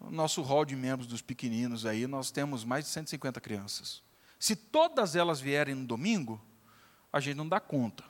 O 0.00 0.10
nosso 0.10 0.42
hall 0.42 0.64
de 0.64 0.76
membros 0.76 1.08
dos 1.08 1.20
pequeninos 1.20 1.84
aí, 1.84 2.06
nós 2.06 2.30
temos 2.30 2.64
mais 2.64 2.84
de 2.84 2.90
150 2.90 3.40
crianças. 3.40 4.02
Se 4.38 4.54
todas 4.54 5.16
elas 5.16 5.40
vierem 5.40 5.74
no 5.74 5.84
domingo, 5.84 6.40
a 7.12 7.18
gente 7.18 7.36
não 7.36 7.48
dá 7.48 7.58
conta. 7.58 8.04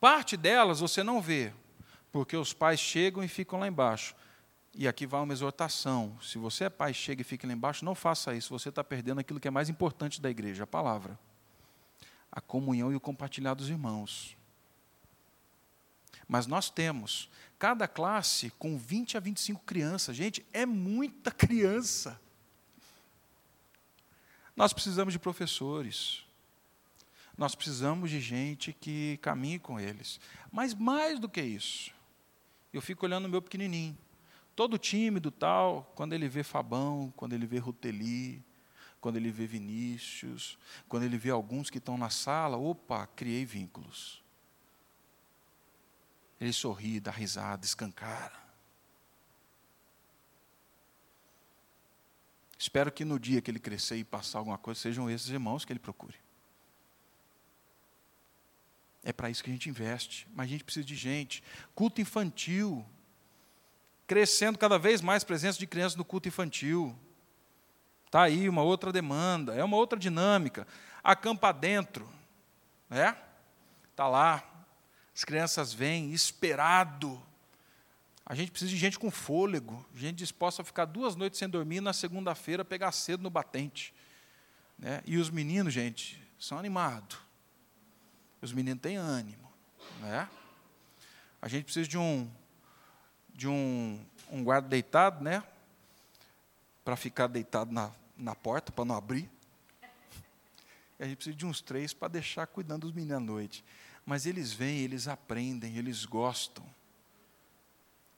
Parte 0.00 0.36
delas 0.36 0.80
você 0.80 1.02
não 1.02 1.20
vê, 1.20 1.52
porque 2.10 2.36
os 2.36 2.52
pais 2.52 2.80
chegam 2.80 3.22
e 3.22 3.28
ficam 3.28 3.60
lá 3.60 3.68
embaixo. 3.68 4.14
E 4.74 4.88
aqui 4.88 5.06
vai 5.06 5.20
uma 5.20 5.32
exortação: 5.32 6.18
se 6.22 6.38
você 6.38 6.64
é 6.64 6.70
pai, 6.70 6.94
chega 6.94 7.20
e 7.20 7.24
fica 7.24 7.46
lá 7.46 7.52
embaixo, 7.52 7.84
não 7.84 7.94
faça 7.94 8.34
isso, 8.34 8.50
você 8.50 8.70
está 8.70 8.82
perdendo 8.82 9.20
aquilo 9.20 9.38
que 9.38 9.48
é 9.48 9.50
mais 9.50 9.68
importante 9.68 10.20
da 10.20 10.30
igreja, 10.30 10.64
a 10.64 10.66
palavra, 10.66 11.18
a 12.30 12.40
comunhão 12.40 12.90
e 12.90 12.96
o 12.96 13.00
compartilhar 13.00 13.54
dos 13.54 13.68
irmãos. 13.68 14.36
Mas 16.26 16.46
nós 16.46 16.70
temos 16.70 17.28
cada 17.62 17.86
classe 17.86 18.50
com 18.58 18.76
20 18.76 19.16
a 19.16 19.20
25 19.20 19.62
crianças. 19.62 20.16
Gente, 20.16 20.44
é 20.52 20.66
muita 20.66 21.30
criança. 21.30 22.20
Nós 24.56 24.72
precisamos 24.72 25.14
de 25.14 25.20
professores. 25.20 26.24
Nós 27.38 27.54
precisamos 27.54 28.10
de 28.10 28.20
gente 28.20 28.72
que 28.72 29.16
caminhe 29.22 29.60
com 29.60 29.78
eles. 29.78 30.18
Mas 30.50 30.74
mais 30.74 31.20
do 31.20 31.28
que 31.28 31.40
isso, 31.40 31.92
eu 32.72 32.82
fico 32.82 33.06
olhando 33.06 33.26
o 33.26 33.28
meu 33.28 33.40
pequenininho, 33.40 33.96
todo 34.56 34.76
tímido 34.76 35.30
tal, 35.30 35.92
quando 35.94 36.14
ele 36.14 36.28
vê 36.28 36.42
Fabão, 36.42 37.14
quando 37.16 37.32
ele 37.32 37.46
vê 37.46 37.58
Ruteli, 37.58 38.42
quando 39.00 39.18
ele 39.18 39.30
vê 39.30 39.46
Vinícius, 39.46 40.58
quando 40.88 41.04
ele 41.04 41.16
vê 41.16 41.30
alguns 41.30 41.70
que 41.70 41.78
estão 41.78 41.96
na 41.96 42.10
sala, 42.10 42.56
opa, 42.56 43.06
criei 43.06 43.44
vínculos. 43.44 44.21
Ele 46.42 46.52
sorri, 46.52 46.98
dá 46.98 47.12
risada, 47.12 47.64
escancara. 47.64 48.32
Espero 52.58 52.90
que 52.90 53.04
no 53.04 53.16
dia 53.16 53.40
que 53.40 53.48
ele 53.48 53.60
crescer 53.60 53.94
e 53.98 54.02
passar 54.02 54.38
alguma 54.38 54.58
coisa, 54.58 54.80
sejam 54.80 55.08
esses 55.08 55.28
irmãos 55.28 55.64
que 55.64 55.72
ele 55.72 55.78
procure. 55.78 56.16
É 59.04 59.12
para 59.12 59.30
isso 59.30 59.44
que 59.44 59.50
a 59.50 59.52
gente 59.52 59.68
investe. 59.68 60.26
Mas 60.34 60.46
a 60.46 60.48
gente 60.48 60.64
precisa 60.64 60.84
de 60.84 60.96
gente. 60.96 61.44
Culto 61.76 62.00
infantil. 62.00 62.84
Crescendo 64.04 64.58
cada 64.58 64.80
vez 64.80 65.00
mais 65.00 65.22
presença 65.22 65.60
de 65.60 65.66
crianças 65.68 65.94
no 65.94 66.04
culto 66.04 66.26
infantil. 66.26 66.98
Está 68.06 68.22
aí 68.22 68.48
uma 68.48 68.62
outra 68.62 68.90
demanda, 68.90 69.54
é 69.54 69.62
uma 69.62 69.76
outra 69.76 69.96
dinâmica. 69.96 70.66
Acampa 71.04 71.52
dentro. 71.52 72.12
Né? 72.90 73.16
Está 73.92 74.08
lá. 74.08 74.51
As 75.14 75.24
crianças 75.24 75.72
vêm, 75.72 76.12
esperado. 76.12 77.20
A 78.24 78.34
gente 78.34 78.50
precisa 78.50 78.70
de 78.70 78.76
gente 78.76 78.98
com 78.98 79.10
fôlego, 79.10 79.84
gente 79.94 80.16
disposta 80.16 80.62
a 80.62 80.64
ficar 80.64 80.84
duas 80.84 81.16
noites 81.16 81.38
sem 81.38 81.48
dormir 81.48 81.80
na 81.80 81.92
segunda-feira 81.92 82.64
pegar 82.64 82.92
cedo 82.92 83.22
no 83.22 83.30
batente. 83.30 83.92
Né? 84.78 85.02
E 85.04 85.18
os 85.18 85.28
meninos, 85.28 85.72
gente, 85.72 86.20
são 86.38 86.58
animados. 86.58 87.18
Os 88.40 88.52
meninos 88.52 88.80
têm 88.80 88.96
ânimo. 88.96 89.52
Né? 90.00 90.28
A 91.40 91.48
gente 91.48 91.64
precisa 91.64 91.88
de 91.88 91.98
um, 91.98 92.30
de 93.34 93.48
um, 93.48 94.04
um 94.30 94.42
guarda 94.42 94.68
deitado, 94.68 95.22
né? 95.22 95.42
Para 96.84 96.96
ficar 96.96 97.26
deitado 97.26 97.72
na, 97.72 97.90
na 98.16 98.34
porta, 98.34 98.72
para 98.72 98.84
não 98.84 98.96
abrir. 98.96 99.28
E 100.98 101.02
a 101.02 101.06
gente 101.06 101.16
precisa 101.16 101.36
de 101.36 101.46
uns 101.46 101.60
três 101.60 101.92
para 101.92 102.08
deixar 102.08 102.46
cuidando 102.46 102.82
dos 102.82 102.92
meninos 102.92 103.16
à 103.16 103.20
noite. 103.20 103.64
Mas 104.04 104.26
eles 104.26 104.52
vêm, 104.52 104.80
eles 104.80 105.06
aprendem, 105.08 105.76
eles 105.76 106.04
gostam. 106.04 106.64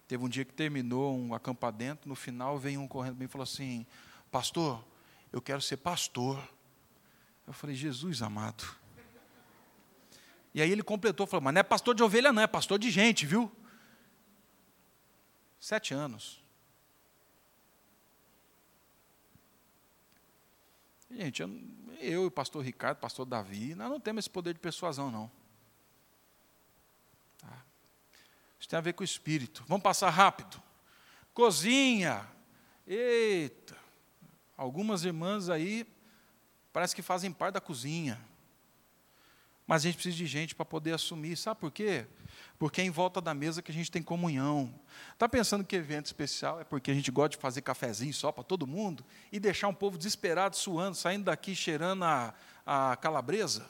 Teve 0.09 0.25
um 0.25 0.29
dia 0.29 0.45
que 0.45 0.53
terminou 0.53 1.17
um 1.17 1.35
acampadento, 1.35 2.09
no 2.09 2.15
final 2.15 2.59
veio 2.59 2.81
um 2.81 2.89
correndo 2.89 3.15
para 3.15 3.21
mim 3.21 3.25
e 3.27 3.29
falou 3.29 3.45
assim: 3.45 3.87
Pastor, 4.31 4.85
eu 5.33 5.41
quero 5.41 5.61
ser 5.61 5.79
pastor. 5.79 6.43
Eu 7.47 7.53
falei: 7.53 7.77
Jesus 7.77 8.23
amado, 8.23 8.65
e 10.55 10.63
aí 10.63 10.71
ele 10.71 10.85
completou, 10.85 11.27
falou, 11.27 11.43
mas 11.43 11.53
não 11.53 11.61
é 11.61 11.65
pastor 11.65 11.97
de 11.97 12.03
ovelha, 12.03 12.33
não, 12.33 12.41
é 12.41 12.47
pastor 12.47 12.79
de 12.79 12.89
gente, 12.89 13.27
viu? 13.27 13.51
Sete 15.59 15.93
anos. 15.93 16.41
Gente, 21.11 21.43
eu, 21.43 21.49
eu 21.99 22.23
e 22.23 22.27
o 22.27 22.31
pastor 22.31 22.65
Ricardo, 22.65 22.99
pastor 22.99 23.27
Davi, 23.27 23.75
nós 23.75 23.91
não 23.91 23.99
temos 23.99 24.23
esse 24.23 24.31
poder 24.31 24.55
de 24.55 24.61
persuasão, 24.61 25.11
não. 25.11 25.31
Tá? 27.39 27.65
Isso 28.65 28.69
tem 28.71 28.79
a 28.79 28.81
ver 28.81 28.95
com 28.95 29.03
o 29.03 29.05
espírito. 29.05 29.63
Vamos 29.69 29.83
passar 29.83 30.09
rápido. 30.09 30.59
Cozinha. 31.35 32.27
Eita. 32.87 33.77
Algumas 34.57 35.05
irmãs 35.05 35.51
aí 35.51 35.87
parece 36.73 36.97
que 36.97 37.03
fazem 37.03 37.31
parte 37.31 37.53
da 37.53 37.61
cozinha. 37.61 38.19
Mas 39.67 39.83
a 39.83 39.85
gente 39.85 39.97
precisa 39.97 40.17
de 40.17 40.25
gente 40.25 40.55
para 40.55 40.65
poder 40.65 40.95
assumir. 40.95 41.37
Sabe 41.37 41.61
por 41.61 41.71
quê? 41.71 42.07
Porque 42.59 42.81
é 42.81 42.85
em 42.85 42.91
volta 42.91 43.21
da 43.21 43.35
mesa 43.35 43.61
que 43.61 43.71
a 43.71 43.75
gente 43.75 43.91
tem 43.91 44.03
comunhão. 44.03 44.75
Está 45.13 45.29
pensando 45.29 45.63
que 45.63 45.77
evento 45.77 46.07
especial 46.07 46.59
é 46.59 46.65
porque 46.65 46.91
a 46.91 46.95
gente 46.95 47.11
gosta 47.11 47.37
de 47.37 47.37
fazer 47.37 47.61
cafezinho 47.61 48.15
só 48.15 48.33
para 48.33 48.45
todo 48.45 48.67
mundo 48.67 49.05
e 49.31 49.39
deixar 49.39 49.69
um 49.69 49.75
povo 49.75 49.99
desesperado, 49.99 50.57
suando, 50.57 50.97
saindo 50.97 51.25
daqui 51.25 51.55
cheirando 51.55 52.03
a, 52.05 52.33
a 52.65 52.97
calabresa? 52.97 53.69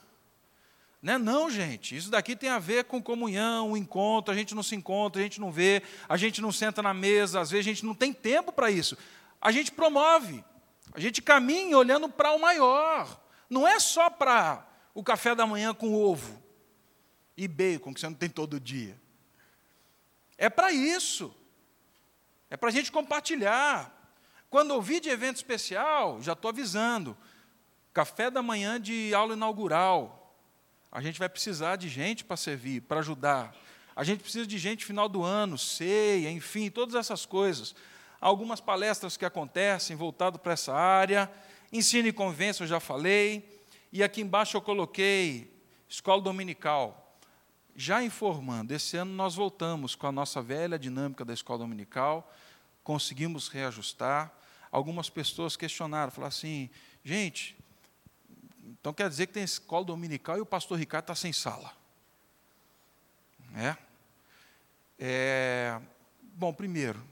Né? 1.05 1.19
Não, 1.19 1.51
gente, 1.51 1.95
isso 1.95 2.11
daqui 2.11 2.35
tem 2.35 2.49
a 2.49 2.59
ver 2.59 2.85
com 2.85 3.03
comunhão, 3.03 3.73
um 3.73 3.77
encontro, 3.77 4.33
a 4.33 4.35
gente 4.35 4.55
não 4.55 4.63
se 4.63 4.75
encontra, 4.75 5.21
a 5.21 5.23
gente 5.23 5.39
não 5.39 5.53
vê, 5.53 5.83
a 6.09 6.17
gente 6.17 6.41
não 6.41 6.51
senta 6.51 6.83
na 6.83 6.95
mesa, 6.95 7.41
às 7.41 7.51
vezes 7.51 7.67
a 7.67 7.69
gente 7.69 7.85
não 7.85 7.95
tem 7.95 8.11
tempo 8.11 8.51
para 8.51 8.71
isso. 8.71 8.97
A 9.39 9.53
gente 9.53 9.71
promove, 9.71 10.43
a 10.95 10.99
gente 10.99 11.21
caminha 11.21 11.77
olhando 11.77 12.09
para 12.09 12.33
o 12.33 12.41
maior. 12.41 13.21
Não 13.51 13.69
é 13.69 13.79
só 13.79 14.09
para 14.09 14.67
o 14.95 15.05
café 15.05 15.35
da 15.35 15.47
manhã 15.47 15.75
com 15.75 15.93
ovo 15.93 16.43
e 17.37 17.47
bacon, 17.47 17.93
que 17.93 18.01
você 18.01 18.07
não 18.07 18.15
tem 18.15 18.31
todo 18.31 18.59
dia. 18.59 18.99
É 20.39 20.49
para 20.49 20.73
isso. 20.73 21.37
É 22.49 22.57
para 22.57 22.71
a 22.71 22.73
gente 22.73 22.91
compartilhar. 22.91 23.93
Quando 24.49 24.71
ouvir 24.71 25.01
de 25.01 25.11
evento 25.11 25.37
especial, 25.37 26.23
já 26.23 26.33
estou 26.33 26.49
avisando. 26.49 27.15
Café 27.93 28.31
da 28.31 28.41
manhã 28.41 28.81
de 28.81 29.13
aula 29.13 29.35
inaugural. 29.35 30.24
A 30.95 31.01
gente 31.01 31.19
vai 31.19 31.29
precisar 31.29 31.75
de 31.75 31.89
gente 31.89 32.23
para 32.23 32.37
servir, 32.37 32.83
para 32.83 33.01
ajudar. 33.01 33.53
A 33.97 34.05
gente 34.05 34.21
precisa 34.21 34.47
de 34.47 34.57
gente 34.57 34.85
final 34.85 35.09
do 35.09 35.25
ano, 35.25 35.59
ceia, 35.59 36.31
enfim, 36.31 36.71
todas 36.71 36.95
essas 36.95 37.27
coisas. 37.27 37.75
Algumas 38.21 38.61
palestras 38.61 39.17
que 39.17 39.25
acontecem 39.25 39.97
voltado 39.97 40.39
para 40.39 40.53
essa 40.53 40.73
área. 40.73 41.29
Ensino 41.73 42.07
e 42.07 42.13
convença, 42.13 42.63
eu 42.63 42.69
já 42.69 42.79
falei. 42.79 43.61
E 43.93 44.05
aqui 44.05 44.21
embaixo 44.21 44.57
eu 44.57 44.63
coloquei 44.63 45.53
escola 45.89 46.23
dominical. 46.23 47.19
Já 47.75 48.01
informando, 48.01 48.73
esse 48.73 48.97
ano 48.97 49.13
nós 49.13 49.35
voltamos 49.35 49.97
com 49.97 50.07
a 50.07 50.13
nossa 50.13 50.41
velha 50.41 50.79
dinâmica 50.79 51.25
da 51.25 51.35
escola 51.35 51.59
dominical, 51.59 52.33
conseguimos 52.85 53.49
reajustar. 53.49 54.33
Algumas 54.71 55.11
pessoas 55.11 55.57
questionaram, 55.57 56.13
falaram 56.13 56.29
assim: 56.29 56.71
gente, 57.05 57.57
então 58.67 58.93
quer 58.93 59.09
dizer 59.09 59.27
que 59.27 59.35
tem 59.35 59.43
escola 59.43 59.85
dominical 59.85 60.37
e 60.37 60.41
o 60.41 60.47
pastor 60.47 60.79
Ricardo 60.79 61.05
está 61.05 61.15
sem 61.15 61.33
sala. 61.33 61.73
É? 63.55 63.77
é? 64.99 65.81
Bom, 66.23 66.53
primeiro, 66.53 67.03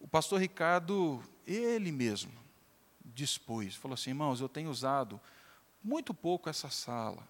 o 0.00 0.06
pastor 0.06 0.40
Ricardo, 0.40 1.22
ele 1.46 1.90
mesmo, 1.90 2.32
dispôs, 3.04 3.74
falou 3.74 3.94
assim: 3.94 4.10
irmãos, 4.10 4.40
eu 4.40 4.48
tenho 4.48 4.70
usado 4.70 5.20
muito 5.82 6.14
pouco 6.14 6.48
essa 6.48 6.70
sala. 6.70 7.26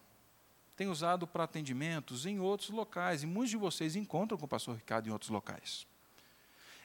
Tenho 0.76 0.93
usado 0.93 1.26
para 1.26 1.45
atendimentos 1.45 2.24
em 2.26 2.39
outros 2.39 2.70
locais, 2.70 3.22
e 3.22 3.26
muitos 3.26 3.51
de 3.51 3.57
vocês 3.57 3.97
encontram 3.97 4.39
com 4.39 4.45
o 4.45 4.49
pastor 4.49 4.76
Ricardo 4.76 5.09
em 5.09 5.12
outros 5.12 5.30
locais. 5.30 5.86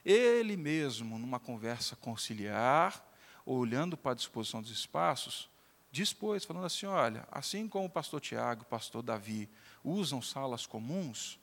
Ele 0.03 0.57
mesmo, 0.57 1.17
numa 1.19 1.39
conversa 1.39 1.95
conciliar, 1.95 3.05
olhando 3.45 3.95
para 3.95 4.11
a 4.13 4.15
disposição 4.15 4.61
dos 4.61 4.71
espaços, 4.71 5.49
dispôs, 5.93 6.43
falando 6.43 6.65
assim: 6.65 6.87
olha, 6.87 7.25
assim 7.31 7.67
como 7.69 7.85
o 7.85 7.89
pastor 7.89 8.19
Tiago, 8.19 8.63
o 8.63 8.65
pastor 8.65 9.03
Davi 9.03 9.47
usam 9.83 10.23
salas 10.23 10.65
comuns, 10.65 11.39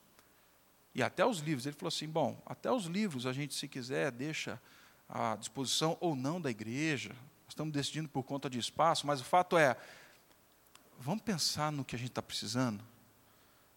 e 0.93 1.05
até 1.05 1.25
os 1.25 1.39
livros, 1.39 1.67
ele 1.67 1.77
falou 1.77 1.89
assim: 1.89 2.09
bom, 2.09 2.43
até 2.45 2.71
os 2.71 2.87
livros 2.87 3.27
a 3.27 3.33
gente, 3.33 3.55
se 3.55 3.69
quiser, 3.69 4.11
deixa 4.11 4.61
à 5.09 5.37
disposição 5.37 5.97
ou 6.01 6.17
não 6.17 6.41
da 6.41 6.51
igreja, 6.51 7.11
nós 7.11 7.51
estamos 7.51 7.73
decidindo 7.73 8.09
por 8.09 8.25
conta 8.25 8.51
de 8.51 8.59
espaço, 8.59 9.07
mas 9.07 9.21
o 9.21 9.25
fato 9.25 9.57
é, 9.57 9.77
vamos 10.99 11.23
pensar 11.23 11.71
no 11.71 11.85
que 11.85 11.95
a 11.95 11.99
gente 11.99 12.11
está 12.11 12.21
precisando? 12.21 12.83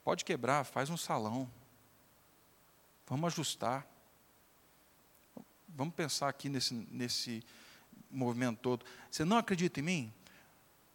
Pode 0.04 0.26
quebrar, 0.26 0.64
faz 0.64 0.90
um 0.90 0.98
salão, 0.98 1.50
vamos 3.08 3.32
ajustar. 3.32 3.88
Vamos 5.76 5.96
pensar 5.96 6.30
aqui 6.30 6.50
nesse, 6.50 6.74
nesse 6.92 7.44
movimento 8.12 8.60
todo. 8.60 8.86
Você 9.10 9.26
não 9.26 9.38
acredita 9.38 9.80
em 9.80 9.84
mim? 9.84 10.14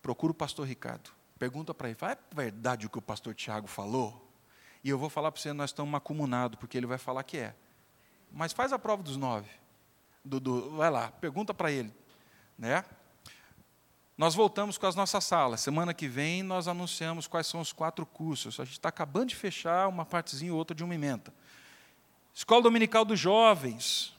Procura 0.03 0.31
o 0.31 0.35
pastor 0.35 0.67
Ricardo. 0.67 1.11
Pergunta 1.39 1.73
para 1.73 1.89
ele, 1.89 1.99
é 2.03 2.19
verdade 2.35 2.87
o 2.87 2.91
que 2.91 2.99
o 2.99 3.03
pastor 3.03 3.35
Tiago 3.35 3.67
falou? 3.67 4.29
E 4.83 4.91
eu 4.91 4.99
vou 4.99 5.09
falar 5.09 5.31
para 5.31 5.41
você, 5.41 5.53
nós 5.53 5.71
estamos 5.71 5.95
acumunados, 5.95 6.59
porque 6.59 6.77
ele 6.77 6.87
vai 6.87 6.99
falar 6.99 7.23
que 7.23 7.39
é. 7.39 7.55
Mas 8.33 8.53
faz 8.53 8.73
a 8.73 8.79
prova 8.79 9.03
dos 9.03 9.17
nove. 9.17 9.49
Do, 10.25 10.41
do, 10.41 10.77
vai 10.77 10.91
lá, 10.91 11.11
pergunta 11.13 11.55
para 11.55 11.71
ele. 11.71 11.93
Né? 12.59 12.85
Nós 14.17 14.35
voltamos 14.35 14.77
com 14.77 14.87
as 14.87 14.97
nossas 14.97 15.25
salas. 15.25 15.61
Semana 15.61 15.95
que 15.95 16.09
vem 16.09 16.43
nós 16.43 16.67
anunciamos 16.67 17.29
quais 17.29 17.47
são 17.47 17.61
os 17.61 17.73
quatro 17.73 18.05
cursos. 18.05 18.59
A 18.59 18.65
gente 18.65 18.75
está 18.75 18.89
acabando 18.89 19.27
de 19.27 19.37
fechar 19.37 19.89
uma 19.89 20.05
partezinha 20.05 20.53
ou 20.53 20.59
outra 20.59 20.75
de 20.75 20.83
uma 20.83 20.95
emenda. 20.95 21.33
Escola 22.35 22.63
Dominical 22.63 23.05
dos 23.05 23.19
Jovens 23.19 24.13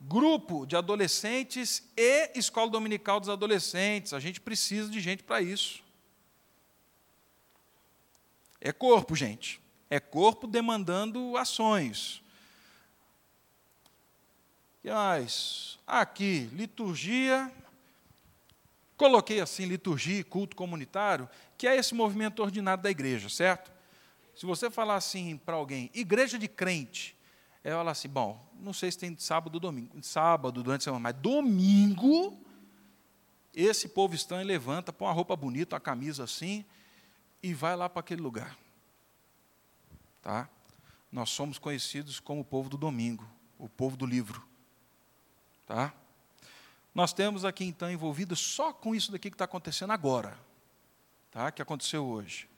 grupo 0.00 0.66
de 0.66 0.76
adolescentes 0.76 1.82
e 1.96 2.30
escola 2.34 2.70
dominical 2.70 3.18
dos 3.18 3.28
adolescentes. 3.28 4.12
A 4.12 4.20
gente 4.20 4.40
precisa 4.40 4.90
de 4.90 5.00
gente 5.00 5.22
para 5.22 5.40
isso. 5.40 5.82
É 8.60 8.72
corpo, 8.72 9.14
gente. 9.14 9.60
É 9.88 10.00
corpo 10.00 10.46
demandando 10.46 11.36
ações. 11.36 12.22
E 14.82 14.90
mais, 14.90 15.78
aqui, 15.86 16.48
liturgia. 16.52 17.52
Coloquei 18.96 19.40
assim, 19.40 19.64
liturgia 19.66 20.20
e 20.20 20.24
culto 20.24 20.54
comunitário, 20.56 21.28
que 21.58 21.66
é 21.66 21.76
esse 21.76 21.94
movimento 21.94 22.40
ordinário 22.40 22.82
da 22.82 22.90
igreja, 22.90 23.28
certo? 23.28 23.70
Se 24.34 24.46
você 24.46 24.70
falar 24.70 24.96
assim 24.96 25.36
para 25.36 25.56
alguém, 25.56 25.90
igreja 25.92 26.38
de 26.38 26.46
crente, 26.46 27.15
ela 27.66 27.78
fala 27.78 27.90
assim: 27.90 28.08
bom, 28.08 28.40
não 28.60 28.72
sei 28.72 28.92
se 28.92 28.98
tem 28.98 29.18
sábado 29.18 29.54
ou 29.54 29.60
domingo, 29.60 30.00
sábado 30.00 30.62
durante 30.62 30.82
a 30.82 30.84
semana, 30.84 31.02
mas 31.02 31.16
domingo, 31.16 32.38
esse 33.52 33.88
povo 33.88 34.14
estão 34.14 34.40
e 34.40 34.44
levanta, 34.44 34.92
põe 34.92 35.08
uma 35.08 35.14
roupa 35.14 35.34
bonita, 35.34 35.74
uma 35.74 35.80
camisa 35.80 36.22
assim, 36.22 36.64
e 37.42 37.52
vai 37.52 37.74
lá 37.74 37.88
para 37.88 38.00
aquele 38.00 38.22
lugar. 38.22 38.56
Tá? 40.22 40.48
Nós 41.10 41.30
somos 41.30 41.58
conhecidos 41.58 42.20
como 42.20 42.42
o 42.42 42.44
povo 42.44 42.68
do 42.68 42.76
domingo, 42.76 43.28
o 43.58 43.68
povo 43.68 43.96
do 43.96 44.06
livro. 44.06 44.46
Tá? 45.66 45.92
Nós 46.94 47.12
temos 47.12 47.44
aqui 47.44 47.64
então 47.64 47.90
envolvido 47.90 48.36
só 48.36 48.72
com 48.72 48.94
isso 48.94 49.10
daqui 49.10 49.28
que 49.28 49.34
está 49.34 49.44
acontecendo 49.44 49.92
agora, 49.92 50.38
tá? 51.32 51.50
que 51.50 51.60
aconteceu 51.60 52.06
hoje. 52.06 52.48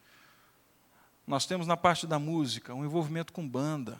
Nós 1.25 1.47
temos 1.47 1.65
na 1.65 1.77
parte 1.77 2.05
da 2.05 2.19
música 2.19 2.75
um 2.75 2.85
envolvimento 2.85 3.33
com 3.33 3.47
banda, 3.47 3.99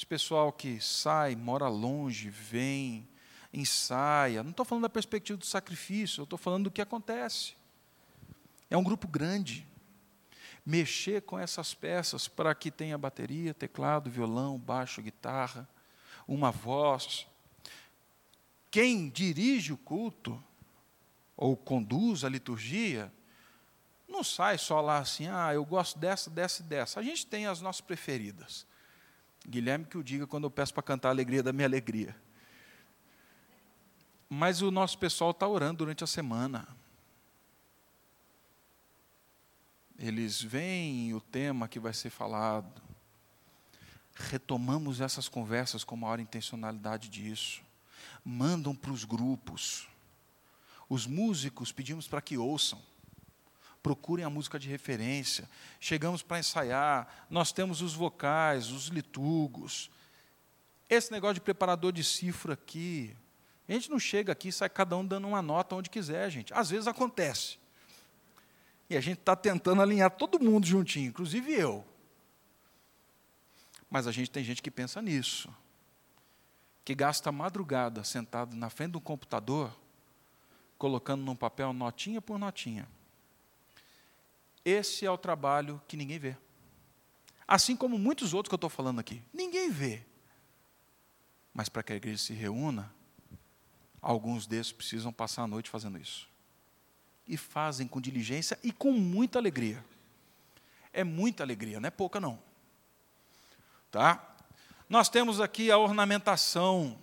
esse 0.00 0.06
pessoal 0.06 0.50
que 0.50 0.80
sai, 0.80 1.36
mora 1.36 1.68
longe, 1.68 2.30
vem, 2.30 3.06
ensaia. 3.52 4.42
Não 4.42 4.50
estou 4.50 4.64
falando 4.64 4.84
da 4.84 4.88
perspectiva 4.88 5.36
do 5.36 5.44
sacrifício, 5.44 6.22
eu 6.22 6.24
estou 6.24 6.38
falando 6.38 6.64
do 6.64 6.70
que 6.70 6.80
acontece. 6.80 7.52
É 8.70 8.78
um 8.78 8.82
grupo 8.82 9.06
grande. 9.06 9.66
Mexer 10.64 11.20
com 11.20 11.38
essas 11.38 11.74
peças 11.74 12.26
para 12.28 12.54
que 12.54 12.70
tenha 12.70 12.96
bateria, 12.96 13.52
teclado, 13.52 14.08
violão, 14.08 14.56
baixo, 14.56 15.02
guitarra, 15.02 15.68
uma 16.26 16.50
voz. 16.50 17.26
Quem 18.70 19.10
dirige 19.10 19.70
o 19.70 19.76
culto, 19.76 20.42
ou 21.36 21.54
conduz 21.54 22.24
a 22.24 22.28
liturgia, 22.30 23.12
não 24.08 24.24
sai 24.24 24.56
só 24.56 24.80
lá 24.80 24.96
assim, 24.96 25.28
ah, 25.28 25.52
eu 25.52 25.62
gosto 25.62 25.98
dessa, 25.98 26.30
dessa 26.30 26.62
e 26.62 26.64
dessa. 26.64 27.00
A 27.00 27.02
gente 27.02 27.26
tem 27.26 27.46
as 27.46 27.60
nossas 27.60 27.82
preferidas. 27.82 28.69
Guilherme 29.48 29.84
que 29.84 29.98
o 29.98 30.04
diga 30.04 30.26
quando 30.26 30.44
eu 30.44 30.50
peço 30.50 30.72
para 30.72 30.82
cantar 30.82 31.08
a 31.08 31.12
alegria 31.12 31.42
da 31.42 31.52
minha 31.52 31.66
alegria. 31.66 32.16
Mas 34.28 34.62
o 34.62 34.70
nosso 34.70 34.98
pessoal 34.98 35.32
está 35.32 35.46
orando 35.46 35.78
durante 35.78 36.04
a 36.04 36.06
semana. 36.06 36.68
Eles 39.98 40.40
veem 40.40 41.12
o 41.14 41.20
tema 41.20 41.68
que 41.68 41.80
vai 41.80 41.92
ser 41.92 42.10
falado. 42.10 42.80
Retomamos 44.14 45.00
essas 45.00 45.28
conversas 45.28 45.84
com 45.84 45.96
maior 45.96 46.20
intencionalidade 46.20 47.08
disso. 47.08 47.62
Mandam 48.24 48.74
para 48.74 48.92
os 48.92 49.04
grupos. 49.04 49.88
Os 50.88 51.06
músicos 51.06 51.72
pedimos 51.72 52.06
para 52.06 52.20
que 52.20 52.38
ouçam 52.38 52.89
procurem 53.82 54.24
a 54.24 54.30
música 54.30 54.58
de 54.58 54.68
referência. 54.68 55.48
Chegamos 55.78 56.22
para 56.22 56.38
ensaiar, 56.38 57.26
nós 57.28 57.52
temos 57.52 57.80
os 57.80 57.94
vocais, 57.94 58.70
os 58.70 58.88
liturgos. 58.88 59.90
Esse 60.88 61.12
negócio 61.12 61.34
de 61.34 61.40
preparador 61.40 61.92
de 61.92 62.04
cifra 62.04 62.54
aqui, 62.54 63.16
a 63.68 63.72
gente 63.72 63.90
não 63.90 63.98
chega 63.98 64.32
aqui 64.32 64.48
e 64.48 64.52
sai 64.52 64.68
cada 64.68 64.96
um 64.96 65.06
dando 65.06 65.28
uma 65.28 65.40
nota 65.40 65.76
onde 65.76 65.88
quiser, 65.88 66.28
gente. 66.30 66.52
Às 66.52 66.70
vezes 66.70 66.86
acontece. 66.86 67.58
E 68.88 68.96
a 68.96 69.00
gente 69.00 69.18
está 69.20 69.36
tentando 69.36 69.80
alinhar 69.80 70.10
todo 70.10 70.40
mundo 70.40 70.66
juntinho, 70.66 71.08
inclusive 71.08 71.52
eu. 71.52 71.86
Mas 73.88 74.08
a 74.08 74.12
gente 74.12 74.30
tem 74.30 74.42
gente 74.42 74.60
que 74.60 74.70
pensa 74.70 75.00
nisso. 75.00 75.48
Que 76.84 76.94
gasta 76.94 77.30
madrugada 77.30 78.02
sentado 78.02 78.56
na 78.56 78.68
frente 78.68 78.92
do 78.92 79.00
computador, 79.00 79.72
colocando 80.76 81.22
num 81.22 81.36
papel 81.36 81.72
notinha 81.72 82.20
por 82.20 82.38
notinha. 82.38 82.88
Esse 84.64 85.06
é 85.06 85.10
o 85.10 85.18
trabalho 85.18 85.80
que 85.88 85.96
ninguém 85.96 86.18
vê. 86.18 86.36
Assim 87.46 87.76
como 87.76 87.98
muitos 87.98 88.34
outros 88.34 88.48
que 88.48 88.54
eu 88.54 88.56
estou 88.56 88.70
falando 88.70 88.98
aqui. 89.00 89.22
Ninguém 89.32 89.70
vê. 89.70 90.02
Mas 91.52 91.68
para 91.68 91.82
que 91.82 91.92
a 91.92 91.96
igreja 91.96 92.18
se 92.18 92.32
reúna, 92.32 92.92
alguns 94.00 94.46
desses 94.46 94.72
precisam 94.72 95.12
passar 95.12 95.42
a 95.42 95.46
noite 95.46 95.68
fazendo 95.68 95.98
isso. 95.98 96.28
e 97.30 97.36
fazem 97.36 97.86
com 97.86 98.00
diligência 98.00 98.58
e 98.60 98.72
com 98.72 98.90
muita 98.90 99.38
alegria. 99.38 99.84
É 100.92 101.04
muita 101.04 101.44
alegria, 101.44 101.78
não 101.78 101.86
é 101.86 101.90
pouca 101.90 102.18
não. 102.18 102.42
Tá? 103.88 104.34
Nós 104.88 105.08
temos 105.08 105.40
aqui 105.40 105.70
a 105.70 105.78
ornamentação. 105.78 106.98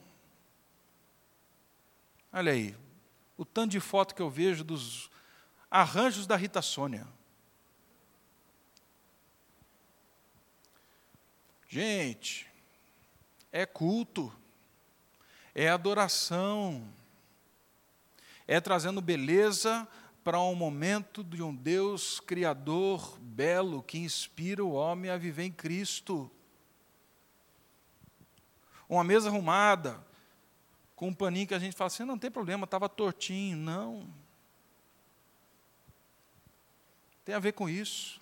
Olha 2.33 2.51
aí, 2.51 2.75
o 3.37 3.45
tanto 3.45 3.71
de 3.71 3.79
foto 3.79 4.13
que 4.13 4.21
eu 4.21 4.29
vejo 4.29 4.65
dos 4.65 5.09
arranjos 5.71 6.27
da 6.27 6.35
Rita 6.35 6.61
Sônia. 6.61 7.07
Gente, 11.67 12.47
é 13.51 13.65
culto, 13.65 14.33
é 15.53 15.67
adoração, 15.67 16.87
é 18.47 18.61
trazendo 18.61 19.01
beleza 19.01 19.85
para 20.23 20.39
um 20.39 20.55
momento 20.55 21.23
de 21.23 21.43
um 21.43 21.53
Deus 21.53 22.19
criador 22.21 23.17
belo 23.19 23.83
que 23.83 23.97
inspira 23.97 24.63
o 24.63 24.71
homem 24.71 25.11
a 25.11 25.17
viver 25.17 25.43
em 25.43 25.51
Cristo. 25.51 26.31
Uma 28.87 29.03
mesa 29.03 29.27
arrumada, 29.27 30.05
com 30.95 31.09
um 31.09 31.13
paninho 31.13 31.47
que 31.47 31.53
a 31.53 31.59
gente 31.59 31.75
fala 31.75 31.87
assim: 31.87 32.03
não 32.05 32.17
tem 32.17 32.31
problema, 32.31 32.63
estava 32.63 32.87
tortinho. 32.87 33.57
Não. 33.57 34.07
Tem 37.25 37.35
a 37.35 37.39
ver 37.39 37.51
com 37.51 37.67
isso. 37.67 38.21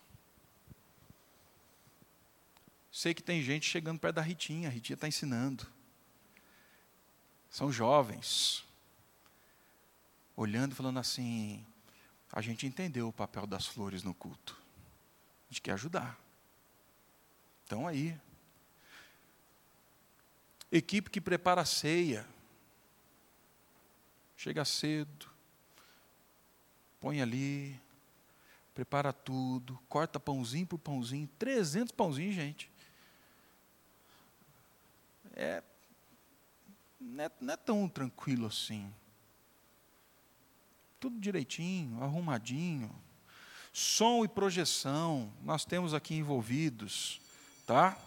Sei 2.96 3.14
que 3.14 3.22
tem 3.22 3.42
gente 3.42 3.70
chegando 3.70 4.00
perto 4.00 4.16
da 4.16 4.22
Ritinha, 4.22 4.70
a 4.70 4.72
Ritinha 4.72 4.96
está 4.96 5.06
ensinando. 5.06 5.68
São 7.50 7.70
jovens, 7.70 8.64
olhando 10.34 10.72
e 10.72 10.76
falando 10.76 10.98
assim: 10.98 11.66
a 12.32 12.42
gente 12.42 12.66
entendeu 12.66 13.10
o 13.10 13.12
papel 13.12 13.46
das 13.46 13.66
flores 13.66 14.02
no 14.02 14.14
culto, 14.14 14.58
a 15.44 15.52
gente 15.52 15.62
quer 15.62 15.74
ajudar. 15.74 16.18
Então 17.66 17.86
aí. 17.86 18.18
Equipe 20.72 21.10
que 21.10 21.20
prepara 21.20 21.62
a 21.62 21.66
ceia, 21.66 22.26
chega 24.38 24.64
cedo, 24.64 25.30
põe 27.02 27.22
ali, 27.22 27.78
prepara 28.74 29.12
tudo, 29.12 29.78
corta 29.90 30.18
pãozinho 30.18 30.66
por 30.66 30.78
pãozinho, 30.78 31.28
300 31.38 31.92
pãozinhos, 31.92 32.36
gente 32.36 32.74
é, 35.36 35.62
não, 37.00 37.24
é, 37.24 37.32
não 37.42 37.54
é 37.54 37.58
tão 37.58 37.88
tranquilo 37.90 38.48
assim. 38.48 38.92
Tudo 41.00 41.20
direitinho, 41.20 42.02
arrumadinho. 42.02 42.90
Som 43.74 44.24
e 44.24 44.28
projeção, 44.28 45.32
nós 45.44 45.66
temos 45.66 45.94
aqui 45.94 46.16
envolvidos, 46.16 47.20
tá? 47.68 47.98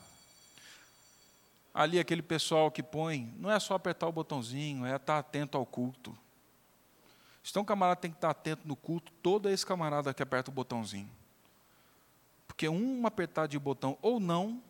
Ali 1.75 1.99
aquele 1.99 2.23
pessoal 2.23 2.71
que 2.71 2.83
põe, 2.83 3.33
não 3.37 3.51
é 3.51 3.61
só 3.61 3.75
apertar 3.75 4.09
o 4.09 4.13
botãozinho, 4.13 4.87
é 4.87 4.97
estar 4.97 5.19
atento 5.19 5.59
ao 5.59 5.67
culto. 5.67 6.17
Um 7.57 7.65
camarada 7.65 8.01
tem 8.01 8.11
que 8.11 8.17
estar 8.17 8.31
atento 8.31 8.67
no 8.67 8.77
culto, 8.77 9.13
todo 9.23 9.49
esse 9.49 9.65
camarada 9.65 10.13
que 10.13 10.23
aperta 10.23 10.51
o 10.51 10.55
botãozinho. 10.55 11.11
Porque 12.47 12.69
um 12.69 13.07
apertar 13.07 13.47
de 13.47 13.59
botão 13.59 13.97
ou 14.03 14.19
não, 14.19 14.63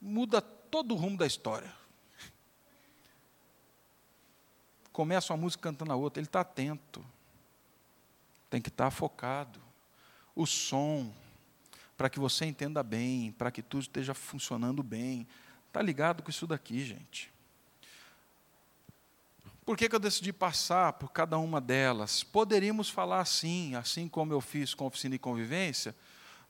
muda 0.00 0.40
todo 0.76 0.92
o 0.92 0.94
rumo 0.98 1.16
da 1.16 1.26
história. 1.26 1.72
Começa 4.92 5.32
uma 5.32 5.40
música 5.40 5.62
cantando 5.62 5.90
a 5.90 5.96
outra, 5.96 6.20
ele 6.20 6.28
está 6.28 6.40
atento. 6.40 7.02
Tem 8.50 8.60
que 8.60 8.68
estar 8.68 8.84
tá 8.84 8.90
focado. 8.90 9.58
O 10.34 10.44
som, 10.44 11.10
para 11.96 12.10
que 12.10 12.18
você 12.18 12.44
entenda 12.44 12.82
bem, 12.82 13.32
para 13.32 13.50
que 13.50 13.62
tudo 13.62 13.80
esteja 13.84 14.12
funcionando 14.12 14.82
bem. 14.82 15.26
Está 15.66 15.80
ligado 15.80 16.22
com 16.22 16.28
isso 16.28 16.46
daqui, 16.46 16.84
gente. 16.84 17.32
Por 19.64 19.78
que, 19.78 19.88
que, 19.88 19.94
eu 19.94 20.00
decidi 20.00 20.30
passar 20.30 20.92
por 20.92 21.10
cada 21.10 21.38
uma 21.38 21.58
delas? 21.58 22.22
Poderíamos 22.22 22.90
falar 22.90 23.20
assim, 23.20 23.74
assim 23.76 24.10
como 24.10 24.30
eu 24.30 24.42
fiz 24.42 24.74
com 24.74 24.84
oficina 24.84 25.14
e 25.14 25.18
convivência, 25.18 25.96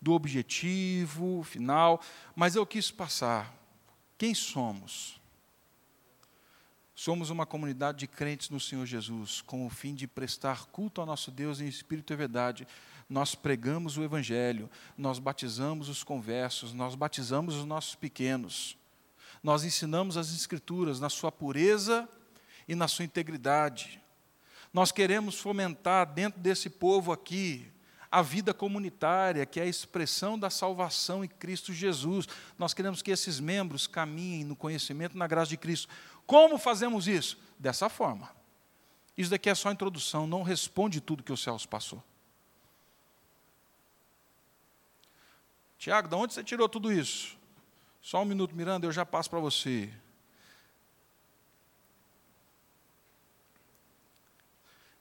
do 0.02 0.12
objetivo 0.12 1.44
final, 1.44 2.00
mas 2.34 2.56
eu 2.56 2.66
quis 2.66 2.90
passar 2.90 3.54
quem 4.18 4.34
somos? 4.34 5.20
Somos 6.94 7.28
uma 7.28 7.44
comunidade 7.44 7.98
de 7.98 8.06
crentes 8.06 8.48
no 8.48 8.58
Senhor 8.58 8.86
Jesus, 8.86 9.42
com 9.42 9.66
o 9.66 9.70
fim 9.70 9.94
de 9.94 10.06
prestar 10.06 10.64
culto 10.66 11.00
ao 11.00 11.06
nosso 11.06 11.30
Deus 11.30 11.60
em 11.60 11.68
espírito 11.68 12.12
e 12.12 12.16
verdade. 12.16 12.66
Nós 13.08 13.34
pregamos 13.34 13.98
o 13.98 14.02
Evangelho, 14.02 14.70
nós 14.96 15.18
batizamos 15.18 15.90
os 15.90 16.02
conversos, 16.02 16.72
nós 16.72 16.94
batizamos 16.94 17.54
os 17.54 17.66
nossos 17.66 17.94
pequenos, 17.94 18.78
nós 19.42 19.62
ensinamos 19.62 20.16
as 20.16 20.34
Escrituras 20.34 20.98
na 20.98 21.10
sua 21.10 21.30
pureza 21.30 22.08
e 22.66 22.74
na 22.74 22.88
sua 22.88 23.04
integridade. 23.04 24.00
Nós 24.72 24.90
queremos 24.90 25.38
fomentar 25.38 26.12
dentro 26.12 26.40
desse 26.40 26.70
povo 26.70 27.12
aqui 27.12 27.70
a 28.10 28.22
vida 28.22 28.54
comunitária, 28.54 29.44
que 29.46 29.60
é 29.60 29.64
a 29.64 29.66
expressão 29.66 30.38
da 30.38 30.50
salvação 30.50 31.24
em 31.24 31.28
Cristo 31.28 31.72
Jesus. 31.72 32.26
Nós 32.58 32.72
queremos 32.72 33.02
que 33.02 33.10
esses 33.10 33.40
membros 33.40 33.86
caminhem 33.86 34.44
no 34.44 34.56
conhecimento 34.56 35.16
na 35.16 35.26
graça 35.26 35.50
de 35.50 35.56
Cristo. 35.56 35.88
Como 36.26 36.58
fazemos 36.58 37.08
isso? 37.08 37.38
Dessa 37.58 37.88
forma. 37.88 38.30
Isso 39.16 39.30
daqui 39.30 39.48
é 39.48 39.54
só 39.54 39.70
introdução, 39.70 40.26
não 40.26 40.42
responde 40.42 41.00
tudo 41.00 41.22
que 41.22 41.32
o 41.32 41.36
Celso 41.36 41.68
passou. 41.68 42.02
Tiago, 45.78 46.08
de 46.08 46.14
onde 46.14 46.34
você 46.34 46.44
tirou 46.44 46.68
tudo 46.68 46.92
isso? 46.92 47.36
Só 48.02 48.22
um 48.22 48.24
minuto, 48.24 48.54
Miranda, 48.54 48.86
eu 48.86 48.92
já 48.92 49.04
passo 49.04 49.28
para 49.30 49.40
você. 49.40 49.92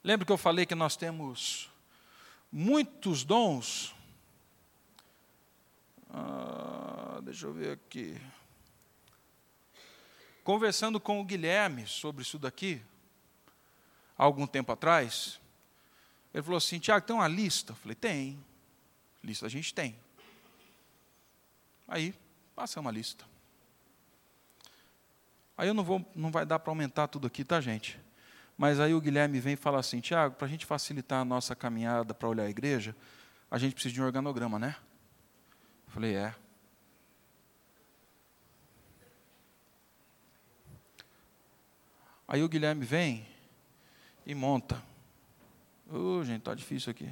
Lembra 0.04 0.26
que 0.26 0.32
eu 0.32 0.38
falei 0.38 0.66
que 0.66 0.76
nós 0.76 0.96
temos 0.96 1.70
muitos 2.56 3.26
dons. 3.26 3.94
Ah, 6.10 7.20
deixa 7.22 7.48
eu 7.48 7.54
ver 7.54 7.74
aqui. 7.74 8.18
Conversando 10.42 10.98
com 10.98 11.20
o 11.20 11.26
Guilherme 11.26 11.86
sobre 11.86 12.22
isso 12.22 12.40
daqui, 12.40 12.82
há 14.18 14.24
algum 14.24 14.48
tempo 14.48 14.72
atrás, 14.72 15.38
ele 16.34 16.44
falou 16.44 16.58
assim: 16.58 16.80
Tiago, 16.80 17.06
tem 17.06 17.14
uma 17.14 17.28
lista? 17.28 17.74
Eu 17.74 17.76
falei: 17.76 17.96
tem. 17.96 18.42
Lista 19.22 19.48
a 19.48 19.50
gente 19.50 19.74
tem. 19.74 20.00
Aí, 21.90 22.16
passa 22.56 22.80
uma 22.80 22.92
lista. 22.92 23.26
Aí 25.58 25.68
eu 25.68 25.74
não 25.74 25.84
vou, 25.84 26.06
não 26.16 26.32
vai 26.32 26.46
dar 26.46 26.60
para 26.60 26.72
aumentar 26.72 27.10
tudo 27.10 27.28
aqui, 27.28 27.44
tá, 27.44 27.60
gente? 27.60 28.00
Mas 28.58 28.80
aí 28.80 28.94
o 28.94 29.02
Guilherme 29.02 29.40
vem 29.40 29.54
e 29.54 29.58
fala 29.58 29.80
assim: 29.80 30.00
Tiago, 30.00 30.36
para 30.36 30.48
a 30.48 30.50
gente 30.50 30.66
facilitar 30.66 31.22
a 31.22 31.26
nossa 31.26 31.56
caminhada 31.56 32.14
para 32.14 32.28
olhar 32.28 32.44
a 32.44 32.50
igreja, 32.50 32.96
a 33.52 33.58
gente 33.58 33.74
precisa 33.74 33.94
de 33.94 34.02
um 34.02 34.06
organograma, 34.06 34.58
né? 34.58 34.76
Eu 35.88 35.94
falei: 35.94 36.16
é. 36.16 36.36
Aí 42.28 42.42
o 42.42 42.50
Guilherme 42.50 42.86
vem 42.86 43.28
e 44.26 44.34
monta. 44.34 44.82
Ô, 45.88 46.18
oh, 46.18 46.24
gente, 46.24 46.40
está 46.40 46.56
difícil 46.56 46.90
aqui. 46.90 47.10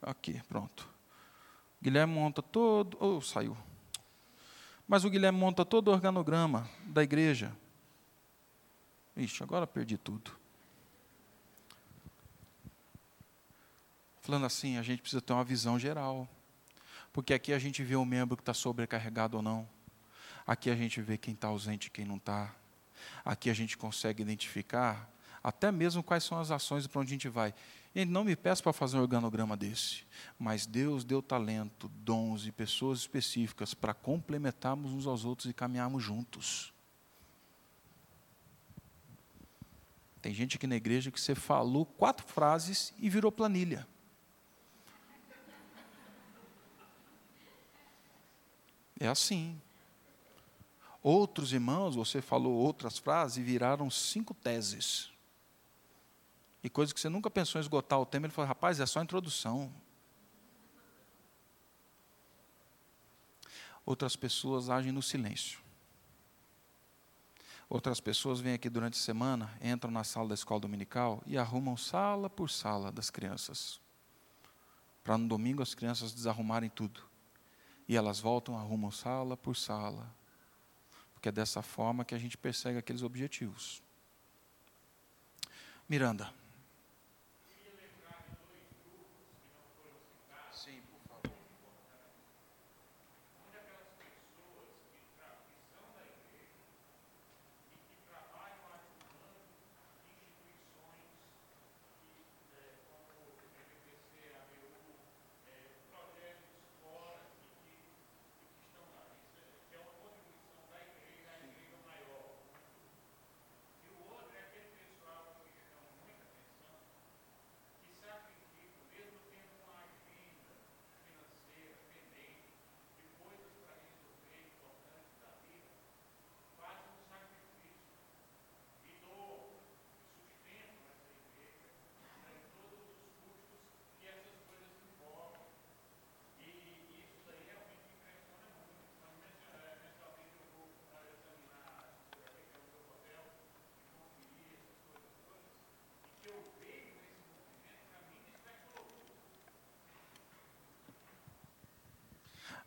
Aqui, 0.00 0.40
pronto. 0.48 0.88
O 1.80 1.84
Guilherme 1.84 2.14
monta 2.14 2.40
todo. 2.40 2.96
Oh, 3.00 3.20
saiu. 3.20 3.56
Mas 4.86 5.04
o 5.04 5.10
Guilherme 5.10 5.38
monta 5.38 5.64
todo 5.64 5.88
o 5.88 5.92
organograma 5.92 6.66
da 6.86 7.02
igreja. 7.02 7.54
Ixi, 9.18 9.42
agora 9.42 9.66
perdi 9.66 9.98
tudo. 9.98 10.30
Falando 14.20 14.46
assim, 14.46 14.78
a 14.78 14.82
gente 14.82 15.00
precisa 15.00 15.20
ter 15.20 15.32
uma 15.32 15.42
visão 15.42 15.78
geral. 15.78 16.28
Porque 17.12 17.34
aqui 17.34 17.52
a 17.52 17.58
gente 17.58 17.82
vê 17.82 17.96
o 17.96 18.04
membro 18.04 18.36
que 18.36 18.42
está 18.42 18.54
sobrecarregado 18.54 19.36
ou 19.38 19.42
não. 19.42 19.68
Aqui 20.46 20.70
a 20.70 20.76
gente 20.76 21.02
vê 21.02 21.18
quem 21.18 21.34
está 21.34 21.48
ausente 21.48 21.88
e 21.88 21.90
quem 21.90 22.04
não 22.04 22.16
está. 22.16 22.54
Aqui 23.24 23.50
a 23.50 23.54
gente 23.54 23.76
consegue 23.76 24.22
identificar 24.22 25.10
até 25.42 25.72
mesmo 25.72 26.02
quais 26.02 26.24
são 26.24 26.38
as 26.38 26.50
ações 26.50 26.86
para 26.86 27.00
onde 27.00 27.10
a 27.10 27.14
gente 27.14 27.28
vai. 27.28 27.54
E 27.94 28.04
não 28.04 28.22
me 28.22 28.36
peça 28.36 28.62
para 28.62 28.72
fazer 28.72 28.98
um 28.98 29.00
organograma 29.00 29.56
desse, 29.56 30.04
mas 30.38 30.66
Deus 30.66 31.04
deu 31.04 31.20
talento, 31.20 31.88
dons 31.88 32.46
e 32.46 32.52
pessoas 32.52 33.00
específicas 33.00 33.74
para 33.74 33.94
complementarmos 33.94 34.92
uns 34.92 35.06
aos 35.06 35.24
outros 35.24 35.50
e 35.50 35.54
caminharmos 35.54 36.04
juntos. 36.04 36.72
Tem 40.20 40.34
gente 40.34 40.56
aqui 40.56 40.66
na 40.66 40.76
igreja 40.76 41.10
que 41.10 41.20
você 41.20 41.34
falou 41.34 41.86
quatro 41.86 42.26
frases 42.26 42.92
e 42.98 43.08
virou 43.08 43.30
planilha. 43.30 43.86
É 48.98 49.06
assim. 49.06 49.60
Outros 51.02 51.52
irmãos, 51.52 51.94
você 51.94 52.20
falou 52.20 52.52
outras 52.52 52.98
frases 52.98 53.38
e 53.38 53.42
viraram 53.42 53.88
cinco 53.88 54.34
teses. 54.34 55.10
E 56.62 56.68
coisas 56.68 56.92
que 56.92 57.00
você 57.00 57.08
nunca 57.08 57.30
pensou 57.30 57.60
em 57.60 57.62
esgotar 57.62 58.00
o 58.00 58.06
tema, 58.06 58.26
ele 58.26 58.32
falou: 58.32 58.48
rapaz, 58.48 58.80
é 58.80 58.86
só 58.86 59.00
introdução. 59.00 59.72
Outras 63.86 64.16
pessoas 64.16 64.68
agem 64.68 64.90
no 64.92 65.00
silêncio. 65.00 65.60
Outras 67.68 68.00
pessoas 68.00 68.40
vêm 68.40 68.54
aqui 68.54 68.70
durante 68.70 68.94
a 68.94 69.02
semana, 69.02 69.52
entram 69.60 69.90
na 69.90 70.02
sala 70.02 70.28
da 70.28 70.34
escola 70.34 70.60
dominical 70.60 71.22
e 71.26 71.36
arrumam 71.36 71.76
sala 71.76 72.30
por 72.30 72.48
sala 72.48 72.90
das 72.90 73.10
crianças. 73.10 73.78
Para 75.04 75.18
no 75.18 75.28
domingo 75.28 75.62
as 75.62 75.74
crianças 75.74 76.12
desarrumarem 76.12 76.70
tudo. 76.70 77.02
E 77.86 77.96
elas 77.96 78.20
voltam, 78.20 78.56
arrumam 78.56 78.90
sala 78.90 79.36
por 79.36 79.54
sala. 79.54 80.14
Porque 81.12 81.28
é 81.28 81.32
dessa 81.32 81.62
forma 81.62 82.04
que 82.04 82.14
a 82.14 82.18
gente 82.18 82.38
persegue 82.38 82.78
aqueles 82.78 83.02
objetivos. 83.02 83.82
Miranda. 85.88 86.32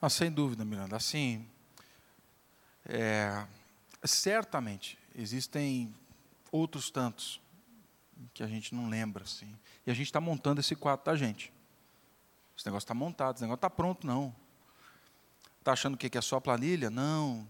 Ah, 0.02 0.10
sem 0.10 0.32
dúvida, 0.32 0.66
Miranda. 0.66 0.96
Assim, 0.96 1.48
é, 2.86 3.46
certamente 4.04 4.98
existem 5.16 5.94
outros 6.52 6.90
tantos 6.90 7.40
que 8.34 8.42
a 8.42 8.48
gente 8.48 8.74
não 8.74 8.90
lembra, 8.90 9.24
assim. 9.24 9.56
E 9.86 9.92
a 9.92 9.94
gente 9.94 10.08
está 10.08 10.20
montando 10.20 10.60
esse 10.60 10.76
quadro 10.76 11.06
da 11.06 11.16
gente. 11.16 11.54
Esse 12.58 12.66
negócio 12.66 12.86
está 12.86 12.96
montado, 12.96 13.36
esse 13.36 13.44
negócio 13.44 13.58
está 13.58 13.70
pronto, 13.70 14.08
não. 14.08 14.36
Está 15.60 15.74
achando 15.74 15.96
que 15.96 16.18
é 16.18 16.22
só 16.22 16.38
a 16.38 16.42
planilha? 16.42 16.90
Não. 16.90 17.48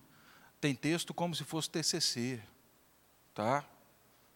Tem 0.59 0.75
texto 0.75 1.13
como 1.13 1.33
se 1.33 1.45
fosse 1.45 1.69
TCC, 1.69 2.41
tá? 3.33 3.63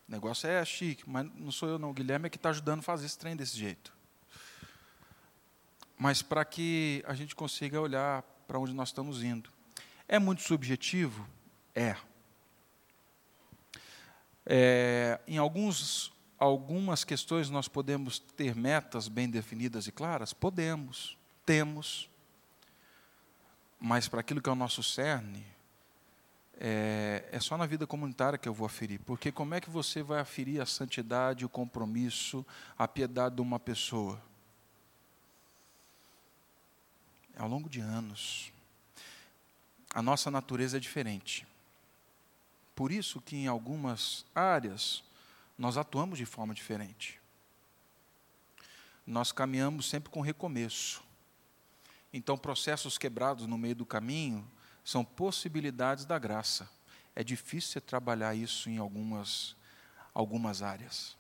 O 0.07 0.11
negócio 0.11 0.47
é 0.47 0.63
chique, 0.63 1.03
mas 1.05 1.29
não 1.35 1.51
sou 1.51 1.67
eu 1.67 1.77
não. 1.77 1.89
O 1.89 1.93
Guilherme 1.93 2.27
é 2.27 2.29
que 2.29 2.37
está 2.37 2.49
ajudando 2.49 2.79
a 2.79 2.83
fazer 2.83 3.07
esse 3.07 3.17
trem 3.17 3.35
desse 3.35 3.57
jeito 3.57 3.94
mas 5.97 6.21
para 6.21 6.43
que 6.43 7.03
a 7.07 7.13
gente 7.13 7.35
consiga 7.35 7.79
olhar 7.79 8.21
para 8.47 8.59
onde 8.59 8.73
nós 8.73 8.89
estamos 8.89 9.23
indo. 9.23 9.49
É 10.07 10.19
muito 10.19 10.41
subjetivo? 10.41 11.27
É. 11.73 11.95
é. 14.45 15.19
em 15.27 15.37
alguns, 15.37 16.13
algumas 16.37 17.03
questões 17.03 17.49
nós 17.49 17.67
podemos 17.67 18.19
ter 18.19 18.55
metas 18.55 19.07
bem 19.07 19.29
definidas 19.29 19.87
e 19.87 19.91
claras? 19.91 20.31
Podemos, 20.31 21.17
temos. 21.45 22.09
Mas 23.79 24.07
para 24.07 24.21
aquilo 24.21 24.41
que 24.41 24.49
é 24.49 24.51
o 24.51 24.55
nosso 24.55 24.81
cerne, 24.81 25.45
é, 26.57 27.25
é, 27.31 27.39
só 27.39 27.57
na 27.57 27.65
vida 27.65 27.85
comunitária 27.85 28.37
que 28.37 28.47
eu 28.47 28.53
vou 28.53 28.65
aferir. 28.65 28.99
Porque 28.99 29.31
como 29.31 29.53
é 29.53 29.61
que 29.61 29.69
você 29.69 30.01
vai 30.01 30.19
aferir 30.19 30.61
a 30.61 30.65
santidade, 30.65 31.45
o 31.45 31.49
compromisso, 31.49 32.45
a 32.77 32.87
piedade 32.87 33.35
de 33.35 33.41
uma 33.41 33.59
pessoa? 33.59 34.21
Ao 37.37 37.47
longo 37.47 37.69
de 37.69 37.79
anos. 37.79 38.51
A 39.93 40.01
nossa 40.01 40.29
natureza 40.29 40.77
é 40.77 40.79
diferente. 40.79 41.47
Por 42.75 42.91
isso 42.91 43.21
que 43.21 43.35
em 43.35 43.47
algumas 43.47 44.25
áreas 44.35 45.03
nós 45.57 45.77
atuamos 45.77 46.17
de 46.17 46.25
forma 46.25 46.53
diferente. 46.53 47.19
Nós 49.07 49.31
caminhamos 49.31 49.87
sempre 49.87 50.09
com 50.09 50.19
recomeço. 50.19 51.01
Então, 52.11 52.37
processos 52.37 52.97
quebrados 52.97 53.45
no 53.45 53.57
meio 53.57 53.75
do 53.75 53.85
caminho 53.85 54.45
são 54.83 55.03
possibilidades 55.03 56.05
da 56.05 56.19
graça. 56.19 56.69
É 57.15 57.23
difícil 57.23 57.79
trabalhar 57.81 58.35
isso 58.35 58.69
em 58.69 58.77
algumas, 58.77 59.55
algumas 60.13 60.61
áreas, 60.61 61.15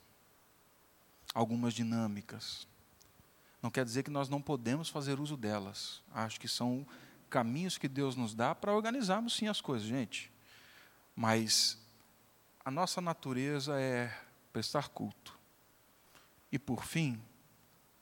algumas 1.33 1.73
dinâmicas. 1.73 2.67
Não 3.65 3.71
quer 3.71 3.83
dizer 3.83 4.03
que 4.03 4.11
nós 4.11 4.29
não 4.29 4.39
podemos 4.39 4.89
fazer 4.89 5.19
uso 5.19 5.35
delas. 5.35 5.99
Acho 6.13 6.39
que 6.39 6.47
são 6.47 6.85
caminhos 7.31 7.79
que 7.79 7.87
Deus 7.87 8.15
nos 8.15 8.35
dá 8.35 8.53
para 8.53 8.71
organizarmos 8.71 9.35
sim 9.35 9.47
as 9.47 9.59
coisas, 9.59 9.87
gente. 9.87 10.31
Mas 11.15 11.75
a 12.63 12.69
nossa 12.69 13.01
natureza 13.01 13.81
é 13.81 14.15
prestar 14.53 14.89
culto. 14.89 15.35
E 16.51 16.59
por 16.59 16.85
fim, 16.85 17.19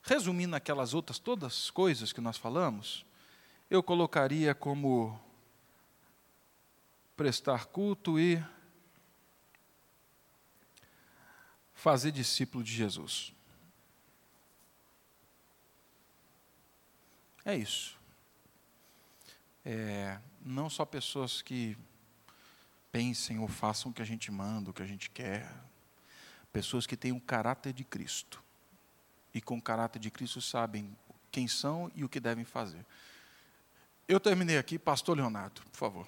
resumindo 0.01 0.53
aquelas 0.53 0.93
outras 0.93 1.17
todas 1.17 1.71
coisas 1.71 2.11
que 2.11 2.19
nós 2.19 2.35
falamos, 2.35 3.05
eu 3.69 3.81
colocaria 3.81 4.53
como 4.53 5.17
prestar 7.15 7.67
culto 7.67 8.19
e 8.19 8.43
fazer 11.73 12.11
discípulo 12.11 12.61
de 12.61 12.73
Jesus. 12.73 13.32
É 17.45 17.55
isso. 17.55 17.97
É, 19.65 20.19
não 20.41 20.69
só 20.69 20.85
pessoas 20.85 21.41
que 21.41 21.77
pensem 22.91 23.39
ou 23.39 23.47
façam 23.47 23.91
o 23.91 23.93
que 23.93 24.01
a 24.01 24.05
gente 24.05 24.31
manda, 24.31 24.69
o 24.69 24.73
que 24.73 24.83
a 24.83 24.87
gente 24.87 25.09
quer. 25.09 25.51
Pessoas 26.51 26.85
que 26.85 26.95
têm 26.95 27.11
o 27.11 27.19
caráter 27.19 27.73
de 27.73 27.83
Cristo. 27.83 28.41
E 29.33 29.41
com 29.41 29.57
o 29.57 29.61
caráter 29.61 29.99
de 29.99 30.11
Cristo 30.11 30.41
sabem 30.41 30.95
quem 31.31 31.47
são 31.47 31.91
e 31.95 32.03
o 32.03 32.09
que 32.09 32.19
devem 32.19 32.45
fazer. 32.45 32.85
Eu 34.07 34.19
terminei 34.19 34.57
aqui, 34.57 34.77
Pastor 34.77 35.17
Leonardo, 35.17 35.61
por 35.63 35.77
favor. 35.77 36.07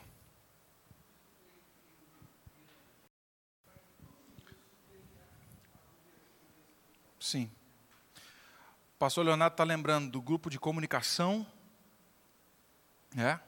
Sim 7.19 7.49
pastor 8.97 9.25
Leonardo 9.25 9.53
está 9.53 9.63
lembrando 9.63 10.09
do 10.09 10.21
grupo 10.21 10.49
de 10.49 10.57
comunicação, 10.57 11.45
né? 13.13 13.39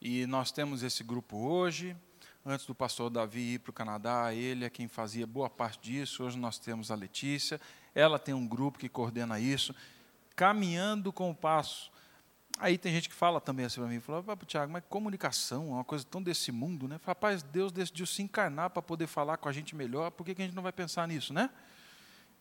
E 0.00 0.26
nós 0.26 0.52
temos 0.52 0.82
esse 0.82 1.02
grupo 1.02 1.38
hoje. 1.38 1.96
Antes 2.44 2.66
do 2.66 2.74
pastor 2.74 3.08
Davi 3.10 3.54
ir 3.54 3.58
para 3.60 3.70
o 3.70 3.72
Canadá, 3.72 4.32
ele 4.34 4.64
é 4.64 4.70
quem 4.70 4.86
fazia 4.86 5.26
boa 5.26 5.48
parte 5.48 5.80
disso. 5.80 6.22
Hoje 6.22 6.38
nós 6.38 6.58
temos 6.58 6.90
a 6.90 6.94
Letícia. 6.94 7.58
Ela 7.94 8.18
tem 8.18 8.34
um 8.34 8.46
grupo 8.46 8.78
que 8.78 8.88
coordena 8.88 9.40
isso, 9.40 9.74
caminhando 10.36 11.12
com 11.12 11.30
o 11.30 11.34
passo. 11.34 11.90
Aí 12.58 12.76
tem 12.76 12.92
gente 12.92 13.08
que 13.08 13.14
fala 13.14 13.40
também 13.40 13.64
assim 13.64 13.80
para 13.80 13.88
mim, 13.88 14.00
fala, 14.00 14.22
Tiago, 14.46 14.72
mas 14.72 14.82
comunicação 14.88 15.68
é 15.68 15.74
uma 15.74 15.84
coisa 15.84 16.04
tão 16.04 16.22
desse 16.22 16.52
mundo, 16.52 16.86
né? 16.86 17.00
Rapaz, 17.06 17.42
Deus 17.42 17.72
decidiu 17.72 18.04
se 18.04 18.20
encarnar 18.20 18.70
para 18.70 18.82
poder 18.82 19.06
falar 19.06 19.36
com 19.38 19.48
a 19.48 19.52
gente 19.52 19.74
melhor, 19.74 20.10
por 20.10 20.24
que, 20.24 20.34
que 20.34 20.42
a 20.42 20.44
gente 20.44 20.54
não 20.54 20.62
vai 20.62 20.72
pensar 20.72 21.08
nisso, 21.08 21.32
né? 21.32 21.50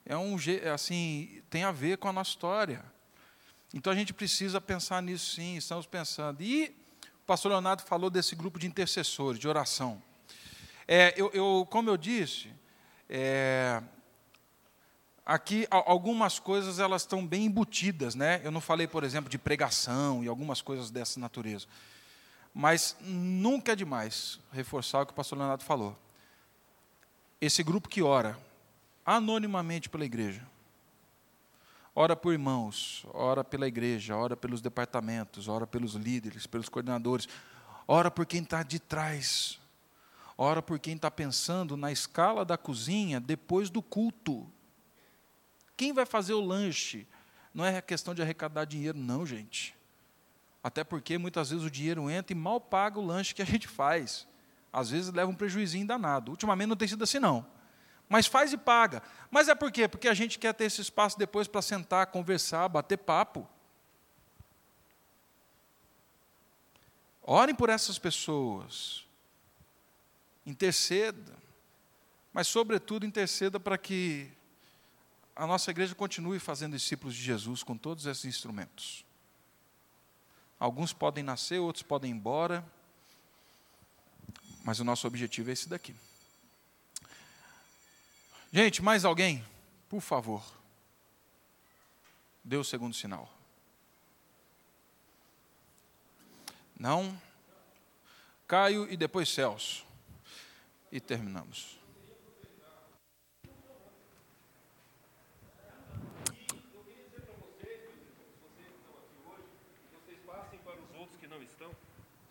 É 0.08 0.18
um 0.18 0.38
é 0.40 0.70
assim 0.70 1.42
tem 1.50 1.64
a 1.64 1.72
ver 1.72 1.98
com 1.98 2.08
a 2.08 2.14
nossa 2.14 2.30
história. 2.30 2.84
Então 3.74 3.92
a 3.92 3.96
gente 3.96 4.14
precisa 4.14 4.62
pensar 4.62 5.02
nisso 5.04 5.36
sim, 5.36 5.58
estamos 5.58 5.86
pensando. 5.86 6.42
E 6.42 6.74
o 7.22 7.26
pastor 7.28 7.52
Leonardo 7.52 7.84
falou 7.84 8.10
desse 8.10 8.34
grupo 8.34 8.58
de 8.58 8.66
intercessores, 8.66 9.38
de 9.38 9.48
oração. 9.48 10.02
É, 10.88 11.14
eu, 11.18 11.30
eu, 11.34 11.68
como 11.70 11.90
eu 11.90 11.98
disse, 11.98 12.50
é, 13.10 13.84
aqui 15.26 15.68
algumas 15.70 16.40
coisas 16.40 16.80
elas 16.80 17.02
estão 17.02 17.28
bem 17.28 17.46
embutidas, 17.46 18.16
né? 18.16 18.40
Eu 18.46 18.52
não 18.52 18.62
falei, 18.62 18.88
por 18.88 19.04
exemplo, 19.04 19.30
de 19.30 19.38
pregação 19.38 20.24
e 20.24 20.30
algumas 20.30 20.62
coisas 20.62 20.90
dessa 20.90 21.20
natureza. 21.20 21.68
Mas 22.54 22.96
nunca 23.02 23.74
é 23.74 23.76
demais 23.76 24.40
reforçar 24.54 25.02
o 25.02 25.06
que 25.06 25.12
o 25.12 25.16
pastor 25.16 25.38
Leonardo 25.38 25.66
falou. 25.66 25.98
Esse 27.42 27.62
grupo 27.62 27.90
que 27.90 28.02
ora, 28.02 28.38
anonimamente 29.08 29.88
pela 29.88 30.04
igreja. 30.04 30.46
Ora 31.96 32.14
por 32.14 32.34
irmãos, 32.34 33.06
ora 33.14 33.42
pela 33.42 33.66
igreja, 33.66 34.18
ora 34.18 34.36
pelos 34.36 34.62
departamentos, 34.62 35.48
ora 35.48 35.66
pelos 35.66 35.94
líderes, 35.94 36.46
pelos 36.46 36.68
coordenadores, 36.68 37.28
ora 37.88 38.12
por 38.12 38.26
quem 38.26 38.44
está 38.44 38.62
de 38.62 38.80
trás, 38.80 39.60
ora 40.38 40.62
por 40.62 40.78
quem 40.78 40.96
está 40.96 41.10
pensando 41.10 41.78
na 41.78 41.90
escala 41.90 42.44
da 42.44 42.58
cozinha 42.58 43.20
depois 43.20 43.70
do 43.70 43.82
culto. 43.82 44.46
Quem 45.78 45.94
vai 45.94 46.06
fazer 46.06 46.34
o 46.34 46.42
lanche? 46.42 47.08
Não 47.54 47.64
é 47.64 47.82
questão 47.82 48.14
de 48.14 48.22
arrecadar 48.22 48.66
dinheiro, 48.66 48.98
não, 48.98 49.26
gente. 49.26 49.74
Até 50.62 50.84
porque 50.84 51.18
muitas 51.18 51.50
vezes 51.50 51.66
o 51.66 51.72
dinheiro 51.72 52.10
entra 52.10 52.34
e 52.34 52.40
mal 52.40 52.60
paga 52.60 53.00
o 53.00 53.06
lanche 53.06 53.34
que 53.34 53.42
a 53.42 53.46
gente 53.46 53.70
faz. 53.70 54.28
Às 54.72 54.90
vezes 54.90 55.14
leva 55.14 55.32
um 55.32 55.36
prejuízo 55.36 55.84
danado. 55.86 56.30
Ultimamente 56.32 56.68
não 56.68 56.76
tem 56.76 56.88
sido 56.90 57.04
assim, 57.04 57.20
não. 57.20 57.57
Mas 58.10 58.26
faz 58.26 58.54
e 58.54 58.58
paga. 58.58 59.04
Mas 59.30 59.50
é 59.50 59.56
por 59.56 59.72
quê? 59.72 59.88
Porque 59.88 60.08
a 60.08 60.14
gente 60.14 60.40
quer 60.40 60.54
ter 60.54 60.66
esse 60.66 60.82
espaço 60.82 61.18
depois 61.18 61.48
para 61.48 61.62
sentar, 61.62 62.08
conversar, 62.08 62.68
bater 62.70 62.98
papo. 62.98 63.48
Orem 67.22 67.54
por 67.54 67.70
essas 67.70 68.00
pessoas. 68.00 69.06
Interceda. 70.46 71.36
Mas, 72.32 72.48
sobretudo, 72.48 73.06
interceda 73.06 73.60
para 73.60 73.78
que 73.78 74.32
a 75.36 75.46
nossa 75.46 75.70
igreja 75.72 75.94
continue 75.94 76.40
fazendo 76.40 76.78
discípulos 76.78 77.14
de 77.14 77.22
Jesus 77.22 77.64
com 77.64 77.78
todos 77.78 78.06
esses 78.06 78.26
instrumentos. 78.26 79.06
Alguns 80.60 80.94
podem 80.94 81.24
nascer, 81.24 81.60
outros 81.60 81.84
podem 81.84 82.12
ir 82.12 82.14
embora. 82.14 82.66
Mas 84.64 84.80
o 84.80 84.84
nosso 84.84 85.06
objetivo 85.06 85.50
é 85.50 85.54
esse 85.54 85.68
daqui. 85.68 85.94
Gente, 88.58 88.82
mais 88.82 89.06
alguém? 89.06 89.46
Por 89.88 90.02
favor. 90.02 90.44
Dê 92.44 92.58
o 92.58 92.64
segundo 92.64 92.96
sinal. 92.96 93.32
Não? 96.80 97.16
Caio 98.48 98.92
e 98.92 98.98
depois 98.98 99.30
Celso. 99.30 99.86
E 100.92 101.00
terminamos. 101.00 101.78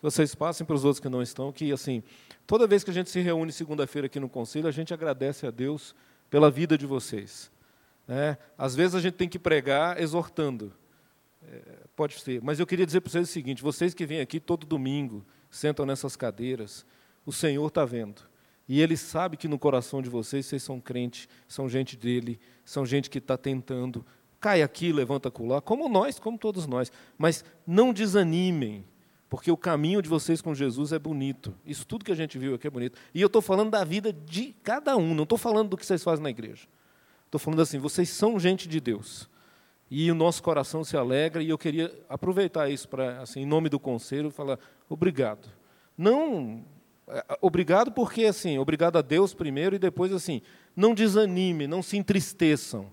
Vocês 0.03 0.35
passem 0.35 0.67
para 0.67 0.75
os 0.75 0.85
outros 0.85 0.99
que 0.99 1.09
não 1.09 1.23
estão, 1.23 1.53
que 1.53 1.71
assim, 1.71 2.03
toda 2.49 2.67
vez 2.67 2.83
que 2.83 2.91
a 2.91 2.95
gente 2.95 3.11
se 3.11 3.21
reúne 3.21 3.53
segunda-feira 3.53 4.07
aqui 4.07 4.19
no 4.19 4.29
conselho, 4.29 4.67
a 4.67 4.73
gente 4.73 4.93
agradece 4.93 5.47
a 5.47 5.53
Deus 5.53 5.95
pela 6.31 6.51
vida 6.51 6.77
de 6.77 6.87
vocês. 6.87 7.51
É, 8.09 8.37
às 8.57 8.75
vezes 8.75 8.95
a 8.95 9.01
gente 9.01 9.15
tem 9.15 9.29
que 9.29 9.39
pregar 9.39 10.01
exortando, 10.01 10.73
é, 11.43 11.63
pode 11.95 12.21
ser. 12.21 12.41
Mas 12.43 12.61
eu 12.61 12.67
queria 12.67 12.87
dizer 12.87 13.01
para 13.01 13.11
vocês 13.11 13.29
o 13.29 13.33
seguinte: 13.33 13.63
vocês 13.63 13.95
que 13.95 14.07
vêm 14.07 14.21
aqui 14.21 14.39
todo 14.39 14.67
domingo, 14.67 15.25
sentam 15.51 15.85
nessas 15.85 16.15
cadeiras, 16.17 16.87
o 17.25 17.33
Senhor 17.33 17.67
está 17.67 17.85
vendo. 17.85 18.23
E 18.69 18.81
Ele 18.81 18.97
sabe 18.97 19.37
que 19.37 19.47
no 19.49 19.59
coração 19.59 20.03
de 20.03 20.11
vocês, 20.11 20.47
vocês 20.47 20.63
são 20.63 20.81
crentes, 20.81 21.29
são 21.47 21.69
gente 21.69 21.97
dele, 21.97 22.41
são 22.65 22.85
gente 22.85 23.09
que 23.09 23.19
está 23.19 23.37
tentando. 23.37 24.05
Cai 24.41 24.63
aqui, 24.63 24.93
levanta 24.93 25.29
acolá, 25.29 25.61
como 25.61 25.89
nós, 25.89 26.19
como 26.19 26.37
todos 26.37 26.67
nós. 26.67 26.91
Mas 27.17 27.45
não 27.67 27.93
desanimem, 27.93 28.85
porque 29.29 29.51
o 29.51 29.57
caminho 29.57 30.01
de 30.01 30.09
vocês 30.09 30.41
com 30.41 30.55
Jesus 30.55 30.93
é 30.93 30.99
bonito. 30.99 31.55
Isso 31.65 31.87
tudo 31.87 32.05
que 32.05 32.13
a 32.13 32.17
gente 32.17 32.39
viu 32.39 32.55
aqui 32.55 32.67
é 32.67 32.71
bonito. 32.71 32.99
E 33.15 33.21
eu 33.21 33.27
estou 33.27 33.43
falando 33.43 33.71
da 33.71 33.85
vida 33.85 34.13
de 34.13 34.55
cada 34.63 34.97
um, 34.97 35.15
não 35.15 35.25
estou 35.25 35.39
falando 35.39 35.71
do 35.71 35.77
que 35.77 35.85
vocês 35.85 36.03
fazem 36.03 36.23
na 36.23 36.31
igreja. 36.31 36.67
Estou 37.25 37.39
falando 37.39 37.61
assim, 37.61 37.79
vocês 37.79 38.09
são 38.09 38.39
gente 38.39 38.69
de 38.69 38.81
Deus 38.81 39.29
e 39.91 40.11
o 40.11 40.15
nosso 40.15 40.43
coração 40.43 40.83
se 40.83 40.97
alegra 40.97 41.43
e 41.43 41.49
eu 41.49 41.59
queria 41.59 41.93
aproveitar 42.09 42.69
isso 42.69 42.89
para, 42.89 43.21
assim, 43.21 43.41
em 43.41 43.47
nome 43.47 43.69
do 43.69 43.79
conselho, 43.79 44.31
falar 44.31 44.59
obrigado. 44.89 45.49
Não 45.97 46.65
é, 47.09 47.25
obrigado 47.41 47.93
porque 47.93 48.25
assim, 48.25 48.59
obrigado 48.59 48.97
a 48.97 49.03
Deus 49.03 49.33
primeiro 49.33 49.77
e 49.77 49.79
depois 49.79 50.13
assim, 50.13 50.43
não 50.75 50.95
desanime, 50.95 51.67
não 51.67 51.83
se 51.83 51.97
entristeçam. 51.97 52.93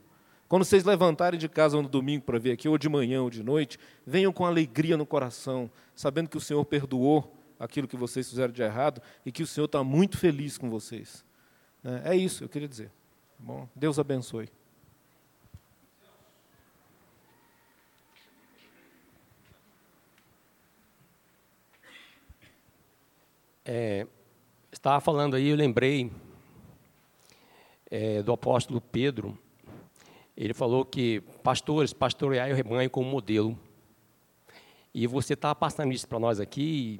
Quando 0.54 0.66
vocês 0.66 0.84
levantarem 0.84 1.40
de 1.40 1.50
casa 1.50 1.82
no 1.82 1.90
domingo 1.90 2.26
para 2.26 2.38
vir 2.38 2.52
aqui, 2.52 2.70
ou 2.70 2.78
de 2.78 2.88
manhã 2.88 3.24
ou 3.24 3.30
de 3.32 3.42
noite, 3.42 3.80
venham 4.06 4.32
com 4.32 4.46
alegria 4.46 4.96
no 4.96 5.04
coração, 5.04 5.68
sabendo 5.96 6.30
que 6.30 6.38
o 6.38 6.40
Senhor 6.40 6.64
perdoou 6.64 7.36
aquilo 7.60 7.88
que 7.88 7.98
vocês 7.98 8.30
fizeram 8.30 8.54
de 8.54 8.62
errado 8.62 9.02
e 9.26 9.32
que 9.32 9.42
o 9.42 9.48
Senhor 9.48 9.66
está 9.66 9.84
muito 9.84 10.16
feliz 10.16 10.56
com 10.56 10.70
vocês. 10.70 11.26
É, 11.84 12.12
é 12.12 12.16
isso, 12.16 12.44
eu 12.44 12.50
queria 12.50 12.68
dizer. 12.68 12.90
Tá 12.90 13.40
bom, 13.40 13.68
Deus 13.76 13.98
abençoe. 13.98 14.48
É, 23.66 24.06
estava 24.72 25.02
falando 25.02 25.36
aí, 25.36 25.48
eu 25.48 25.56
lembrei 25.56 26.12
é, 27.90 28.22
do 28.22 28.32
apóstolo 28.32 28.80
Pedro. 28.80 29.36
Ele 30.36 30.54
falou 30.54 30.84
que 30.84 31.22
pastores, 31.44 31.94
pastoreai 31.94 32.52
o 32.52 32.56
rebanho 32.56 32.90
como 32.90 33.10
modelo. 33.10 33.58
E 34.94 35.08
você 35.08 35.34
estava 35.34 35.56
passando 35.56 35.92
isso 35.92 36.08
para 36.08 36.20
nós 36.20 36.40
aqui, 36.40 37.00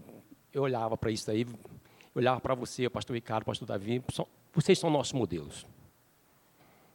eu 0.52 0.64
olhava 0.64 0.98
para 0.98 1.12
isso 1.12 1.30
aí, 1.30 1.42
eu 1.42 1.56
olhava 2.16 2.40
para 2.40 2.56
você, 2.56 2.90
pastor 2.90 3.16
Ricardo, 3.16 3.46
pastor 3.46 3.68
Davi, 3.68 4.04
vocês 4.54 4.78
são 4.78 4.90
nossos 4.90 5.14
modelos. 5.14 5.66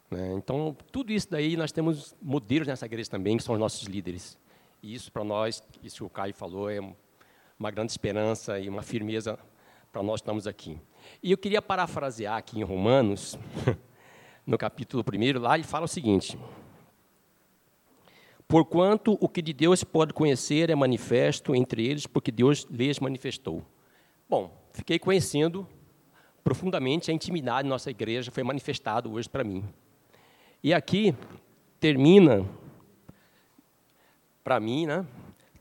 Né? 0.09 0.33
Então, 0.33 0.75
tudo 0.91 1.11
isso 1.11 1.29
daí, 1.29 1.55
nós 1.55 1.71
temos 1.71 2.15
modelos 2.21 2.67
nessa 2.67 2.85
igreja 2.85 3.09
também, 3.09 3.37
que 3.37 3.43
são 3.43 3.53
os 3.53 3.59
nossos 3.59 3.87
líderes. 3.87 4.37
E 4.81 4.93
isso 4.93 5.11
para 5.11 5.23
nós, 5.23 5.61
isso 5.83 5.97
que 5.97 6.03
o 6.03 6.09
Caio 6.09 6.33
falou, 6.33 6.69
é 6.69 6.79
uma 7.57 7.71
grande 7.71 7.91
esperança 7.91 8.59
e 8.59 8.69
uma 8.69 8.81
firmeza 8.81 9.37
para 9.91 10.01
nós 10.01 10.19
estamos 10.19 10.47
aqui. 10.47 10.79
E 11.21 11.31
eu 11.31 11.37
queria 11.37 11.61
parafrasear 11.61 12.37
aqui 12.37 12.59
em 12.59 12.63
Romanos, 12.63 13.37
no 14.49 14.57
capítulo 14.57 15.05
1, 15.07 15.39
lá 15.39 15.53
ele 15.53 15.63
fala 15.63 15.85
o 15.85 15.87
seguinte: 15.87 16.37
Porquanto 18.47 19.15
o 19.21 19.29
que 19.29 19.43
de 19.43 19.53
Deus 19.53 19.83
pode 19.83 20.11
conhecer 20.11 20.71
é 20.71 20.75
manifesto 20.75 21.55
entre 21.55 21.85
eles, 21.85 22.07
porque 22.07 22.31
Deus 22.31 22.65
lhes 22.69 22.99
manifestou. 22.99 23.63
Bom, 24.27 24.51
fiquei 24.73 24.97
conhecendo 24.97 25.67
profundamente 26.43 27.11
a 27.11 27.13
intimidade 27.13 27.63
da 27.63 27.69
nossa 27.69 27.91
igreja, 27.91 28.31
foi 28.31 28.41
manifestado 28.41 29.11
hoje 29.11 29.29
para 29.29 29.43
mim. 29.43 29.63
E 30.63 30.73
aqui 30.73 31.13
termina, 31.79 32.43
para 34.43 34.59
mim, 34.59 34.87
né? 34.87 35.05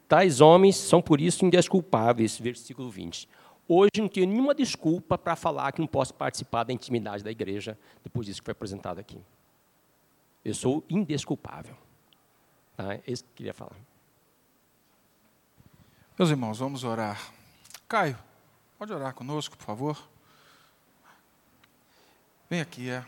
Tais 0.09 0.41
homens 0.41 0.77
são 0.77 1.03
por 1.03 1.21
isso 1.21 1.45
indesculpáveis, 1.45 2.39
versículo 2.39 2.89
20. 2.89 3.29
Hoje 3.71 3.91
não 3.99 4.09
tenho 4.09 4.27
nenhuma 4.27 4.55
desculpa 4.55 5.19
para 5.19 5.37
falar 5.37 5.73
que 5.73 5.81
não 5.81 5.87
posso 5.87 6.15
participar 6.15 6.65
da 6.65 6.73
intimidade 6.73 7.23
da 7.23 7.31
igreja 7.31 7.79
depois 8.03 8.27
disso 8.27 8.41
que 8.41 8.47
foi 8.47 8.53
apresentado 8.53 8.99
aqui. 8.99 9.23
Eu 10.43 10.55
sou 10.55 10.83
indesculpável. 10.89 11.77
Tá? 12.75 12.95
É 12.95 13.03
isso 13.07 13.25
que 13.25 13.31
eu 13.31 13.37
queria 13.37 13.53
falar. 13.53 13.77
Meus 16.19 16.31
irmãos, 16.31 16.59
vamos 16.59 16.83
orar. 16.83 17.31
Caio, 17.87 18.19
pode 18.79 18.91
orar 18.91 19.15
conosco, 19.15 19.55
por 19.59 19.65
favor? 19.65 20.09
Vem 22.49 22.63
aqui, 22.63 22.89
é. 22.89 23.05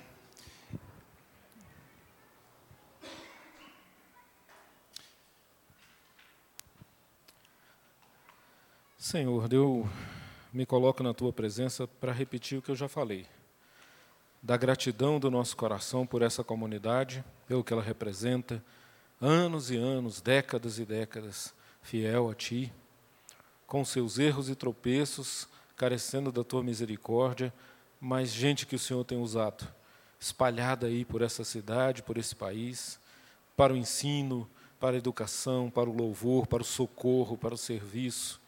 Senhor, 8.99 9.51
eu 9.51 9.89
me 10.53 10.67
coloco 10.67 11.03
na 11.03 11.15
tua 11.15 11.33
presença 11.33 11.87
para 11.87 12.13
repetir 12.13 12.59
o 12.59 12.63
que 12.63 12.71
eu 12.71 12.77
já 12.77 12.89
falei. 12.89 13.27
Da 14.43 14.57
gratidão 14.57 15.21
do 15.21 15.31
nosso 15.31 15.57
coração 15.57 16.07
por 16.07 16.23
essa 16.23 16.43
comunidade, 16.43 17.25
pelo 17.47 17.63
que 17.63 17.73
ela 17.73 17.83
representa, 17.83 18.63
anos 19.21 19.71
e 19.71 19.77
anos, 19.77 20.21
décadas 20.21 20.79
e 20.79 20.85
décadas, 20.85 21.55
fiel 21.83 22.31
a 22.31 22.35
ti, 22.35 22.73
com 23.67 23.85
seus 23.85 24.19
erros 24.19 24.49
e 24.49 24.57
tropeços, 24.57 25.47
carecendo 25.77 26.33
da 26.33 26.43
tua 26.43 26.63
misericórdia, 26.63 27.53
mas 28.01 28.31
gente 28.31 28.67
que 28.67 28.75
o 28.75 28.79
Senhor 28.79 29.05
tem 29.05 29.19
usado, 29.19 29.67
espalhada 30.19 30.87
aí 30.87 31.05
por 31.05 31.23
essa 31.23 31.45
cidade, 31.45 32.03
por 32.03 32.19
esse 32.19 32.35
país, 32.35 32.99
para 33.57 33.73
o 33.73 33.77
ensino, 33.77 34.49
para 34.81 34.97
a 34.97 34.99
educação, 34.99 35.71
para 35.71 35.89
o 35.89 35.97
louvor, 35.97 36.47
para 36.47 36.63
o 36.63 36.67
socorro, 36.67 37.37
para 37.37 37.55
o 37.55 37.59
serviço, 37.59 38.41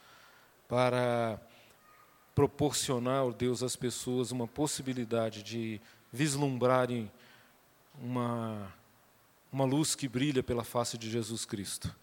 para 0.66 1.38
proporcionar, 2.34 3.30
Deus, 3.32 3.62
às 3.62 3.76
pessoas 3.76 4.32
uma 4.32 4.46
possibilidade 4.46 5.42
de 5.42 5.80
vislumbrarem 6.12 7.10
uma, 8.00 8.72
uma 9.52 9.64
luz 9.64 9.94
que 9.94 10.09
brilha 10.09 10.42
pela 10.42 10.64
face 10.64 10.96
de 10.96 11.10
Jesus 11.10 11.44
Cristo. 11.44 11.94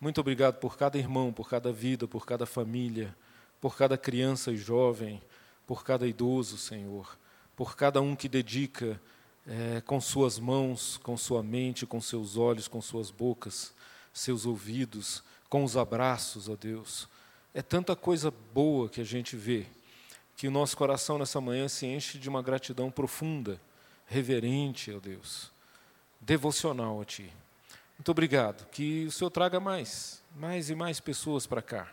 Muito 0.00 0.20
obrigado 0.20 0.56
por 0.56 0.76
cada 0.76 0.98
irmão, 0.98 1.32
por 1.32 1.48
cada 1.48 1.72
vida, 1.72 2.08
por 2.08 2.26
cada 2.26 2.44
família, 2.44 3.14
por 3.60 3.76
cada 3.76 3.96
criança 3.96 4.50
e 4.50 4.56
jovem, 4.56 5.22
por 5.66 5.84
cada 5.84 6.06
idoso, 6.06 6.58
Senhor, 6.58 7.16
por 7.54 7.76
cada 7.76 8.00
um 8.00 8.16
que 8.16 8.28
dedica 8.28 9.00
é, 9.46 9.80
com 9.82 10.00
suas 10.00 10.38
mãos, 10.38 10.98
com 10.98 11.16
sua 11.16 11.42
mente, 11.42 11.86
com 11.86 12.00
seus 12.00 12.36
olhos, 12.36 12.66
com 12.66 12.80
suas 12.80 13.10
bocas, 13.10 13.72
seus 14.12 14.44
ouvidos, 14.44 15.22
com 15.48 15.62
os 15.64 15.76
abraços, 15.76 16.48
ó 16.48 16.56
Deus. 16.56 17.08
É 17.54 17.60
tanta 17.60 17.94
coisa 17.94 18.32
boa 18.54 18.88
que 18.88 19.00
a 19.00 19.04
gente 19.04 19.36
vê, 19.36 19.66
que 20.36 20.48
o 20.48 20.50
nosso 20.50 20.76
coração 20.76 21.18
nessa 21.18 21.40
manhã 21.40 21.68
se 21.68 21.86
enche 21.86 22.18
de 22.18 22.28
uma 22.28 22.42
gratidão 22.42 22.90
profunda, 22.90 23.60
reverente, 24.06 24.92
ó 24.92 24.98
Deus, 24.98 25.50
devocional 26.20 27.00
a 27.00 27.04
Ti. 27.04 27.30
Muito 27.98 28.10
obrigado. 28.10 28.66
Que 28.70 29.04
o 29.06 29.12
Senhor 29.12 29.30
traga 29.30 29.60
mais, 29.60 30.22
mais 30.34 30.70
e 30.70 30.74
mais 30.74 30.98
pessoas 30.98 31.46
para 31.46 31.62
cá, 31.62 31.92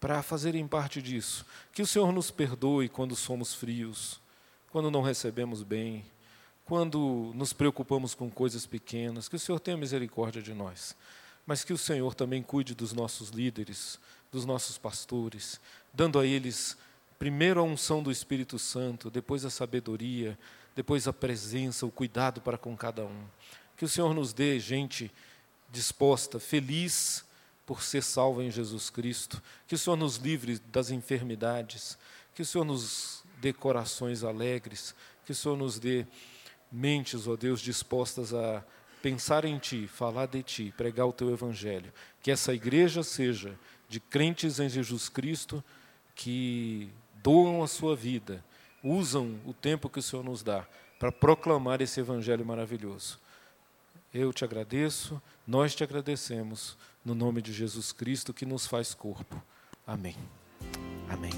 para 0.00 0.22
fazerem 0.22 0.66
parte 0.66 1.02
disso. 1.02 1.44
Que 1.72 1.82
o 1.82 1.86
Senhor 1.86 2.10
nos 2.12 2.30
perdoe 2.30 2.88
quando 2.88 3.14
somos 3.14 3.54
frios, 3.54 4.20
quando 4.70 4.90
não 4.90 5.02
recebemos 5.02 5.62
bem 5.62 6.04
quando 6.66 7.32
nos 7.34 7.52
preocupamos 7.52 8.12
com 8.12 8.28
coisas 8.28 8.66
pequenas, 8.66 9.28
que 9.28 9.36
o 9.36 9.38
Senhor 9.38 9.60
tenha 9.60 9.76
misericórdia 9.76 10.42
de 10.42 10.52
nós, 10.52 10.96
mas 11.46 11.62
que 11.62 11.72
o 11.72 11.78
Senhor 11.78 12.12
também 12.12 12.42
cuide 12.42 12.74
dos 12.74 12.92
nossos 12.92 13.30
líderes, 13.30 14.00
dos 14.36 14.44
nossos 14.44 14.76
pastores, 14.76 15.58
dando 15.94 16.18
a 16.18 16.26
eles 16.26 16.76
primeiro 17.18 17.58
a 17.58 17.62
unção 17.62 18.02
do 18.02 18.12
Espírito 18.12 18.58
Santo, 18.58 19.08
depois 19.08 19.46
a 19.46 19.50
sabedoria, 19.50 20.38
depois 20.74 21.08
a 21.08 21.12
presença, 21.12 21.86
o 21.86 21.90
cuidado 21.90 22.42
para 22.42 22.58
com 22.58 22.76
cada 22.76 23.02
um. 23.02 23.24
Que 23.78 23.86
o 23.86 23.88
Senhor 23.88 24.12
nos 24.12 24.34
dê 24.34 24.60
gente 24.60 25.10
disposta, 25.70 26.38
feliz 26.38 27.24
por 27.64 27.82
ser 27.82 28.02
salva 28.02 28.44
em 28.44 28.50
Jesus 28.50 28.90
Cristo, 28.90 29.42
que 29.66 29.74
o 29.74 29.78
Senhor 29.78 29.96
nos 29.96 30.16
livre 30.16 30.58
das 30.70 30.90
enfermidades, 30.90 31.96
que 32.34 32.42
o 32.42 32.46
Senhor 32.46 32.66
nos 32.66 33.24
dê 33.40 33.54
corações 33.54 34.22
alegres, 34.22 34.94
que 35.24 35.32
o 35.32 35.34
Senhor 35.34 35.56
nos 35.56 35.78
dê 35.78 36.04
mentes, 36.70 37.26
ó 37.26 37.36
Deus, 37.36 37.62
dispostas 37.62 38.34
a 38.34 38.62
pensar 39.00 39.46
em 39.46 39.58
Ti, 39.58 39.88
falar 39.88 40.26
de 40.26 40.42
Ti, 40.42 40.74
pregar 40.76 41.06
o 41.06 41.12
Teu 41.12 41.30
Evangelho. 41.30 41.90
Que 42.22 42.30
essa 42.30 42.52
igreja 42.52 43.02
seja 43.02 43.58
de 43.88 44.00
crentes 44.00 44.58
em 44.58 44.68
Jesus 44.68 45.08
Cristo 45.08 45.62
que 46.14 46.90
doam 47.22 47.62
a 47.62 47.68
sua 47.68 47.94
vida, 47.94 48.42
usam 48.82 49.38
o 49.44 49.52
tempo 49.52 49.88
que 49.88 49.98
o 49.98 50.02
Senhor 50.02 50.24
nos 50.24 50.42
dá 50.42 50.66
para 50.98 51.12
proclamar 51.12 51.80
esse 51.80 52.00
Evangelho 52.00 52.44
maravilhoso. 52.44 53.18
Eu 54.12 54.32
te 54.32 54.44
agradeço, 54.44 55.20
nós 55.46 55.74
te 55.74 55.84
agradecemos, 55.84 56.76
no 57.04 57.14
nome 57.14 57.42
de 57.42 57.52
Jesus 57.52 57.92
Cristo 57.92 58.32
que 58.32 58.46
nos 58.46 58.66
faz 58.66 58.94
corpo. 58.94 59.40
Amém. 59.86 60.16
Amém. 61.08 61.32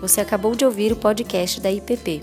Você 0.00 0.20
acabou 0.20 0.54
de 0.54 0.64
ouvir 0.64 0.92
o 0.92 0.96
podcast 0.96 1.60
da 1.60 1.70
IPP. 1.70 2.22